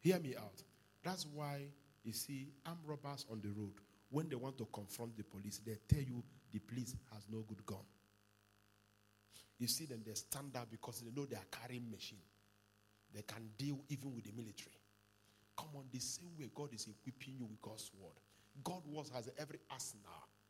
Hear 0.00 0.18
me 0.18 0.34
out. 0.36 0.62
That's 1.04 1.26
why 1.26 1.66
you 2.02 2.12
see 2.12 2.48
armed 2.66 2.80
robbers 2.86 3.26
on 3.30 3.40
the 3.40 3.48
road. 3.48 3.74
When 4.10 4.28
they 4.28 4.36
want 4.36 4.58
to 4.58 4.66
confront 4.72 5.16
the 5.16 5.22
police, 5.22 5.60
they 5.64 5.76
tell 5.88 6.02
you 6.02 6.22
the 6.52 6.58
police 6.58 6.96
has 7.12 7.26
no 7.30 7.44
good 7.48 7.64
gun. 7.64 7.84
You 9.58 9.68
see 9.68 9.84
them, 9.84 10.02
they 10.04 10.14
stand 10.14 10.56
up 10.56 10.70
because 10.70 11.00
they 11.00 11.10
know 11.14 11.26
they 11.26 11.36
are 11.36 11.50
carrying 11.50 11.90
machine. 11.90 12.22
They 13.14 13.22
can 13.22 13.50
deal 13.58 13.78
even 13.88 14.14
with 14.14 14.24
the 14.24 14.32
military. 14.32 14.76
Come 15.56 15.68
on, 15.76 15.84
the 15.92 15.98
same 16.00 16.30
way 16.38 16.48
God 16.54 16.72
is 16.72 16.86
equipping 16.88 17.34
you 17.38 17.44
with 17.44 17.60
God's 17.60 17.90
word. 18.00 18.16
God 18.64 18.82
was 18.86 19.10
has 19.14 19.28
every 19.38 19.58
arsenal. 19.70 20.04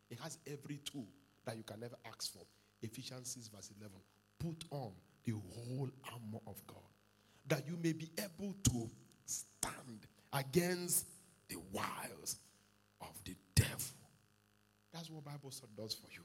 He 0.08 0.16
has 0.22 0.38
every 0.46 0.78
tool 0.78 1.06
that 1.44 1.56
you 1.56 1.64
can 1.64 1.80
never 1.80 1.96
ask 2.06 2.32
for. 2.32 2.42
Ephesians 2.82 3.32
6 3.32 3.48
verse 3.48 3.70
11. 3.78 3.96
Put 4.38 4.64
on 4.70 4.92
the 5.24 5.32
whole 5.32 5.90
armor 6.12 6.40
of 6.46 6.64
God 6.66 6.78
that 7.48 7.66
you 7.66 7.76
may 7.82 7.92
be 7.92 8.08
able 8.18 8.54
to 8.70 8.88
stand 9.30 10.06
against 10.32 11.06
the 11.48 11.56
wiles 11.72 12.36
of 13.00 13.12
the 13.24 13.34
devil. 13.54 13.96
That's 14.92 15.10
what 15.10 15.24
Bible 15.24 15.50
study 15.50 15.72
does 15.76 15.94
for 15.94 16.08
you. 16.10 16.22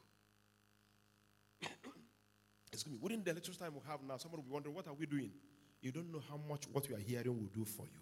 Excuse 2.71 2.93
me. 2.93 2.99
Within 3.01 3.23
the 3.23 3.33
lecture 3.33 3.53
time 3.53 3.73
we 3.73 3.81
have 3.89 3.99
now, 4.07 4.17
somebody 4.17 4.41
will 4.41 4.49
be 4.49 4.53
wondering, 4.53 4.75
what 4.75 4.87
are 4.87 4.93
we 4.93 5.05
doing? 5.05 5.31
You 5.81 5.91
don't 5.91 6.11
know 6.11 6.21
how 6.29 6.39
much 6.49 6.65
what 6.71 6.89
you 6.89 6.95
are 6.95 6.99
hearing 6.99 7.37
will 7.37 7.53
do 7.53 7.63
for 7.65 7.85
you. 7.85 8.01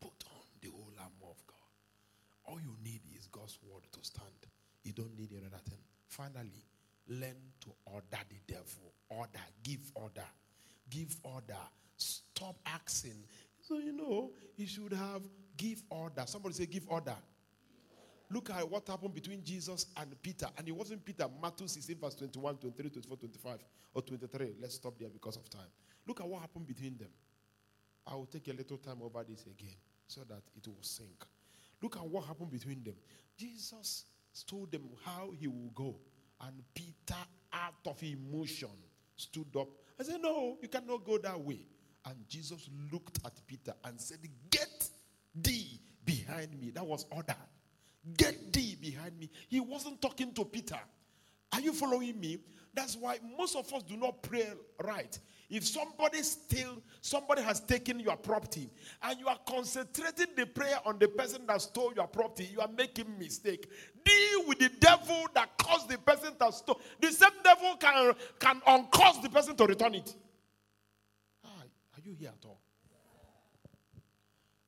Put 0.00 0.12
on 0.26 0.42
the 0.60 0.68
whole 0.68 0.92
armor 0.98 1.30
of 1.30 1.46
God. 1.46 1.56
All 2.44 2.60
you 2.60 2.76
need 2.84 3.00
is 3.16 3.26
God's 3.26 3.58
word 3.62 3.82
to 3.92 3.98
stand. 4.02 4.28
You 4.82 4.92
don't 4.92 5.16
need 5.16 5.30
any 5.32 5.46
other 5.46 5.62
thing. 5.68 5.78
Finally, 6.08 6.66
learn 7.08 7.36
to 7.62 7.68
order 7.86 8.22
the 8.28 8.52
devil. 8.52 8.92
Order. 9.08 9.40
Give 9.62 9.90
order. 9.94 10.28
Give 10.90 11.14
order. 11.22 11.62
Stop 11.96 12.56
asking. 12.66 13.24
So, 13.72 13.78
you 13.78 13.92
know, 13.94 14.32
he 14.54 14.66
should 14.66 14.92
have 14.92 15.22
give 15.56 15.82
order. 15.88 16.24
Somebody 16.26 16.54
say, 16.54 16.66
give 16.66 16.84
order. 16.88 17.16
Look 18.30 18.50
at 18.50 18.68
what 18.68 18.86
happened 18.86 19.14
between 19.14 19.42
Jesus 19.42 19.86
and 19.96 20.14
Peter. 20.20 20.46
And 20.58 20.68
it 20.68 20.72
wasn't 20.72 21.02
Peter. 21.02 21.26
Matthew 21.40 21.68
16, 21.68 21.96
verse 21.98 22.14
21, 22.16 22.56
23, 22.56 22.90
24, 22.90 23.16
25, 23.16 23.58
or 23.94 24.02
23. 24.02 24.56
Let's 24.60 24.74
stop 24.74 24.98
there 24.98 25.08
because 25.08 25.38
of 25.38 25.48
time. 25.48 25.70
Look 26.06 26.20
at 26.20 26.28
what 26.28 26.42
happened 26.42 26.66
between 26.66 26.98
them. 26.98 27.08
I 28.06 28.14
will 28.14 28.26
take 28.26 28.46
a 28.48 28.52
little 28.52 28.76
time 28.76 28.98
over 29.02 29.24
this 29.26 29.46
again 29.46 29.76
so 30.06 30.20
that 30.28 30.42
it 30.54 30.66
will 30.66 30.76
sink. 30.82 31.24
Look 31.80 31.96
at 31.96 32.06
what 32.06 32.26
happened 32.26 32.50
between 32.50 32.84
them. 32.84 32.96
Jesus 33.38 34.04
told 34.46 34.70
them 34.70 34.82
how 35.02 35.30
he 35.34 35.46
will 35.46 35.72
go. 35.74 35.96
And 36.42 36.62
Peter, 36.74 37.22
out 37.54 37.86
of 37.86 38.02
emotion, 38.02 38.68
stood 39.16 39.56
up 39.58 39.68
I 40.02 40.04
said, 40.04 40.20
No, 40.20 40.58
you 40.60 40.68
cannot 40.68 41.04
go 41.04 41.18
that 41.18 41.40
way. 41.40 41.60
And 42.06 42.16
Jesus 42.28 42.68
looked 42.92 43.18
at 43.24 43.32
Peter 43.46 43.74
and 43.84 44.00
said, 44.00 44.18
Get 44.50 44.88
thee 45.34 45.80
behind 46.04 46.60
me. 46.60 46.70
That 46.70 46.86
was 46.86 47.06
order. 47.10 47.36
Get 48.16 48.52
thee 48.52 48.76
behind 48.80 49.18
me. 49.18 49.30
He 49.48 49.60
wasn't 49.60 50.02
talking 50.02 50.32
to 50.34 50.44
Peter. 50.44 50.78
Are 51.52 51.60
you 51.60 51.72
following 51.72 52.18
me? 52.18 52.38
That's 52.74 52.96
why 52.96 53.18
most 53.38 53.54
of 53.54 53.72
us 53.72 53.82
do 53.82 53.96
not 53.96 54.22
pray 54.22 54.50
right. 54.82 55.16
If 55.50 55.66
somebody 55.66 56.22
still, 56.22 56.82
somebody 57.02 57.42
has 57.42 57.60
taken 57.60 58.00
your 58.00 58.16
property 58.16 58.70
and 59.02 59.20
you 59.20 59.28
are 59.28 59.38
concentrating 59.46 60.28
the 60.34 60.46
prayer 60.46 60.78
on 60.86 60.98
the 60.98 61.08
person 61.08 61.42
that 61.46 61.60
stole 61.60 61.92
your 61.94 62.06
property, 62.06 62.48
you 62.50 62.60
are 62.60 62.70
making 62.74 63.18
mistake. 63.18 63.70
Deal 64.02 64.48
with 64.48 64.58
the 64.58 64.70
devil 64.80 65.26
that 65.34 65.50
caused 65.58 65.90
the 65.90 65.98
person 65.98 66.32
to 66.40 66.50
stole. 66.52 66.80
The 67.00 67.12
same 67.12 67.28
devil 67.44 67.76
can, 67.76 68.14
can 68.38 68.60
uncause 68.66 69.22
the 69.22 69.28
person 69.28 69.54
to 69.56 69.66
return 69.66 69.94
it. 69.94 70.14
You 72.04 72.14
here 72.18 72.30
at 72.30 72.44
all? 72.44 72.60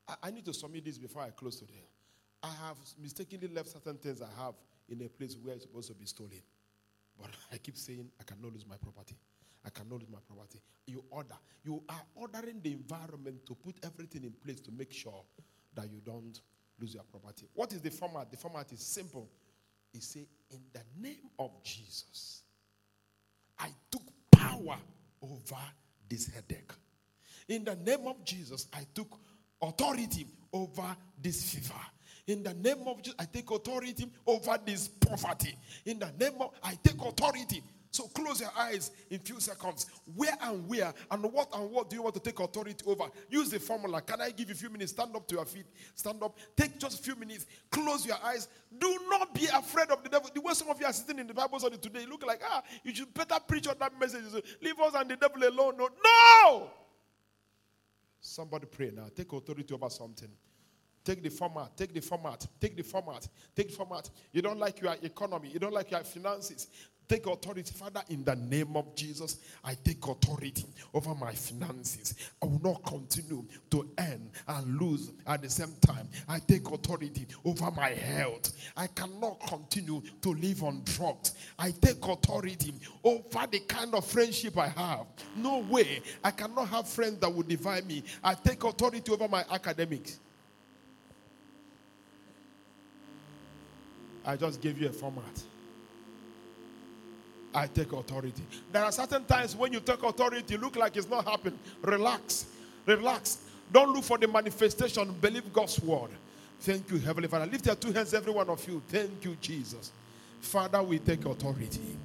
I, 0.08 0.28
I 0.28 0.30
need 0.30 0.44
to 0.44 0.54
submit 0.54 0.84
this 0.84 0.98
before 0.98 1.22
I 1.22 1.30
close 1.30 1.58
today. 1.58 1.86
I 2.42 2.48
have 2.66 2.76
mistakenly 3.00 3.48
left 3.48 3.68
certain 3.68 3.96
things 3.96 4.20
I 4.20 4.42
have 4.42 4.54
in 4.88 5.00
a 5.02 5.08
place 5.08 5.36
where 5.42 5.54
it's 5.54 5.64
supposed 5.64 5.88
to 5.88 5.94
be 5.94 6.06
stolen. 6.06 6.42
But 7.18 7.30
I 7.52 7.58
keep 7.58 7.76
saying 7.76 8.08
I 8.20 8.24
cannot 8.24 8.52
lose 8.52 8.66
my 8.68 8.76
property. 8.76 9.16
I 9.64 9.70
cannot 9.70 10.00
lose 10.00 10.10
my 10.10 10.18
property. 10.26 10.60
You 10.86 11.02
order. 11.10 11.36
You 11.64 11.82
are 11.88 12.02
ordering 12.14 12.60
the 12.62 12.72
environment 12.72 13.46
to 13.46 13.54
put 13.54 13.76
everything 13.82 14.24
in 14.24 14.32
place 14.44 14.60
to 14.60 14.72
make 14.72 14.92
sure 14.92 15.24
that 15.74 15.90
you 15.90 16.00
don't 16.04 16.40
lose 16.78 16.94
your 16.94 17.04
property. 17.04 17.46
What 17.54 17.72
is 17.72 17.80
the 17.80 17.90
format? 17.90 18.30
The 18.30 18.36
format 18.36 18.70
is 18.72 18.80
simple. 18.80 19.30
He 19.92 20.00
say, 20.00 20.26
in 20.50 20.60
the 20.72 20.82
name 21.00 21.30
of 21.38 21.50
Jesus, 21.62 22.42
I 23.58 23.68
took 23.90 24.02
power 24.32 24.76
over 25.22 25.60
this 26.08 26.26
headache. 26.26 26.72
In 27.48 27.64
the 27.64 27.76
name 27.76 28.06
of 28.06 28.24
Jesus, 28.24 28.66
I 28.72 28.86
took 28.94 29.18
authority 29.60 30.26
over 30.52 30.96
this 31.20 31.54
fever. 31.54 31.80
In 32.26 32.42
the 32.42 32.54
name 32.54 32.86
of 32.86 33.02
Jesus, 33.02 33.16
I 33.18 33.26
take 33.26 33.50
authority 33.50 34.06
over 34.26 34.58
this 34.64 34.88
poverty. 34.88 35.56
In 35.84 35.98
the 35.98 36.10
name 36.18 36.40
of, 36.40 36.50
I 36.62 36.78
take 36.82 37.00
authority. 37.00 37.62
So 37.90 38.08
close 38.08 38.40
your 38.40 38.50
eyes 38.58 38.90
in 39.08 39.20
few 39.20 39.38
seconds. 39.38 39.86
Where 40.16 40.36
and 40.42 40.68
where 40.68 40.92
and 41.12 41.22
what 41.32 41.48
and 41.54 41.70
what 41.70 41.88
do 41.88 41.94
you 41.94 42.02
want 42.02 42.14
to 42.14 42.20
take 42.20 42.40
authority 42.40 42.84
over? 42.86 43.04
Use 43.30 43.50
the 43.50 43.60
formula. 43.60 44.00
Can 44.00 44.20
I 44.20 44.30
give 44.30 44.48
you 44.48 44.54
a 44.54 44.56
few 44.56 44.68
minutes? 44.68 44.90
Stand 44.90 45.14
up 45.14 45.28
to 45.28 45.36
your 45.36 45.44
feet. 45.44 45.66
Stand 45.94 46.20
up. 46.20 46.36
Take 46.56 46.80
just 46.80 46.98
a 46.98 47.02
few 47.04 47.14
minutes. 47.14 47.46
Close 47.70 48.04
your 48.04 48.16
eyes. 48.24 48.48
Do 48.78 48.98
not 49.08 49.32
be 49.32 49.46
afraid 49.46 49.90
of 49.90 50.02
the 50.02 50.08
devil. 50.08 50.28
The 50.34 50.40
way 50.40 50.54
some 50.54 50.70
of 50.70 50.80
you 50.80 50.86
are 50.86 50.92
sitting 50.92 51.20
in 51.20 51.28
the 51.28 51.34
Bible 51.34 51.60
study 51.60 51.76
today, 51.76 52.04
look 52.04 52.26
like, 52.26 52.40
ah, 52.44 52.64
you 52.82 52.92
should 52.92 53.14
better 53.14 53.36
preach 53.46 53.68
on 53.68 53.76
that 53.78 53.92
message. 54.00 54.24
Leave 54.60 54.80
us 54.80 54.94
and 54.96 55.08
the 55.08 55.14
devil 55.14 55.46
alone. 55.46 55.76
No. 55.76 55.88
No! 56.04 56.70
Somebody 58.26 58.64
pray 58.64 58.90
now. 58.90 59.06
Take 59.14 59.30
authority 59.34 59.74
over 59.74 59.90
something. 59.90 60.30
Take 61.04 61.22
the 61.22 61.28
format, 61.28 61.76
take 61.76 61.92
the 61.92 62.00
format, 62.00 62.46
take 62.58 62.74
the 62.74 62.82
format, 62.82 63.28
take 63.54 63.68
the 63.68 63.74
format. 63.74 64.08
You 64.32 64.40
don't 64.40 64.58
like 64.58 64.80
your 64.80 64.96
economy, 65.02 65.50
you 65.50 65.58
don't 65.58 65.74
like 65.74 65.90
your 65.90 66.00
finances. 66.00 66.68
Take 67.06 67.26
authority, 67.26 67.72
Father, 67.74 68.02
in 68.08 68.24
the 68.24 68.34
name 68.34 68.76
of 68.76 68.94
Jesus. 68.94 69.38
I 69.62 69.74
take 69.84 70.06
authority 70.06 70.64
over 70.94 71.14
my 71.14 71.32
finances. 71.32 72.14
I 72.42 72.46
will 72.46 72.60
not 72.62 72.82
continue 72.84 73.44
to 73.70 73.90
earn 73.98 74.30
and 74.48 74.80
lose 74.80 75.12
at 75.26 75.42
the 75.42 75.50
same 75.50 75.74
time. 75.82 76.08
I 76.26 76.38
take 76.38 76.70
authority 76.70 77.26
over 77.44 77.70
my 77.72 77.90
health. 77.90 78.52
I 78.74 78.86
cannot 78.86 79.38
continue 79.46 80.02
to 80.22 80.30
live 80.30 80.62
on 80.62 80.82
drugs. 80.84 81.34
I 81.58 81.72
take 81.72 82.02
authority 82.06 82.72
over 83.02 83.46
the 83.50 83.60
kind 83.60 83.94
of 83.94 84.06
friendship 84.06 84.56
I 84.56 84.68
have. 84.68 85.06
No 85.36 85.58
way. 85.58 86.00
I 86.22 86.30
cannot 86.30 86.68
have 86.68 86.88
friends 86.88 87.18
that 87.18 87.32
will 87.32 87.42
divide 87.42 87.86
me. 87.86 88.02
I 88.22 88.32
take 88.34 88.64
authority 88.64 89.12
over 89.12 89.28
my 89.28 89.44
academics. 89.50 90.20
I 94.24 94.36
just 94.36 94.62
gave 94.62 94.80
you 94.80 94.88
a 94.88 94.92
format. 94.92 95.42
I 97.54 97.66
take 97.68 97.92
authority. 97.92 98.42
There 98.72 98.82
are 98.82 98.92
certain 98.92 99.24
times 99.24 99.54
when 99.54 99.72
you 99.72 99.80
take 99.80 100.02
authority, 100.02 100.56
look 100.56 100.76
like 100.76 100.96
it's 100.96 101.08
not 101.08 101.24
happening. 101.24 101.58
Relax. 101.82 102.46
Relax. 102.86 103.38
Don't 103.72 103.94
look 103.94 104.04
for 104.04 104.18
the 104.18 104.28
manifestation. 104.28 105.12
Believe 105.20 105.52
God's 105.52 105.80
word. 105.80 106.10
Thank 106.60 106.90
you, 106.90 106.98
Heavenly 106.98 107.28
Father. 107.28 107.46
Lift 107.46 107.66
your 107.66 107.74
two 107.74 107.92
hands, 107.92 108.14
every 108.14 108.32
one 108.32 108.48
of 108.48 108.66
you. 108.66 108.82
Thank 108.88 109.24
you, 109.24 109.36
Jesus. 109.40 109.92
Father, 110.40 110.82
we 110.82 110.98
take 110.98 111.24
authority 111.24 111.96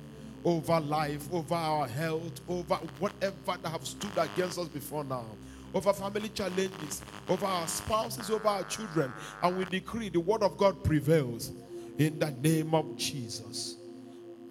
over 0.44 0.80
life, 0.80 1.28
over 1.34 1.56
our 1.56 1.88
health, 1.88 2.42
over 2.48 2.76
whatever 3.00 3.58
that 3.62 3.70
have 3.70 3.86
stood 3.86 4.18
against 4.18 4.58
us 4.58 4.68
before 4.68 5.04
now, 5.04 5.26
over 5.74 5.92
family 5.94 6.30
challenges, 6.30 7.02
over 7.28 7.46
our 7.46 7.68
spouses, 7.68 8.30
over 8.30 8.48
our 8.48 8.64
children. 8.64 9.12
And 9.44 9.58
we 9.58 9.66
decree 9.66 10.10
the 10.10 10.20
word 10.20 10.44
of 10.44 10.58
God 10.58 10.84
prevails 10.84 11.52
in 11.98 12.18
the 12.20 12.32
name 12.32 12.74
of 12.74 12.96
Jesus. 12.98 13.76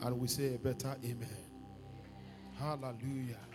And 0.02 0.20
we 0.20 0.28
say 0.28 0.54
a 0.54 0.58
better 0.58 0.96
amen. 1.04 1.28
Hallelujah. 2.58 3.47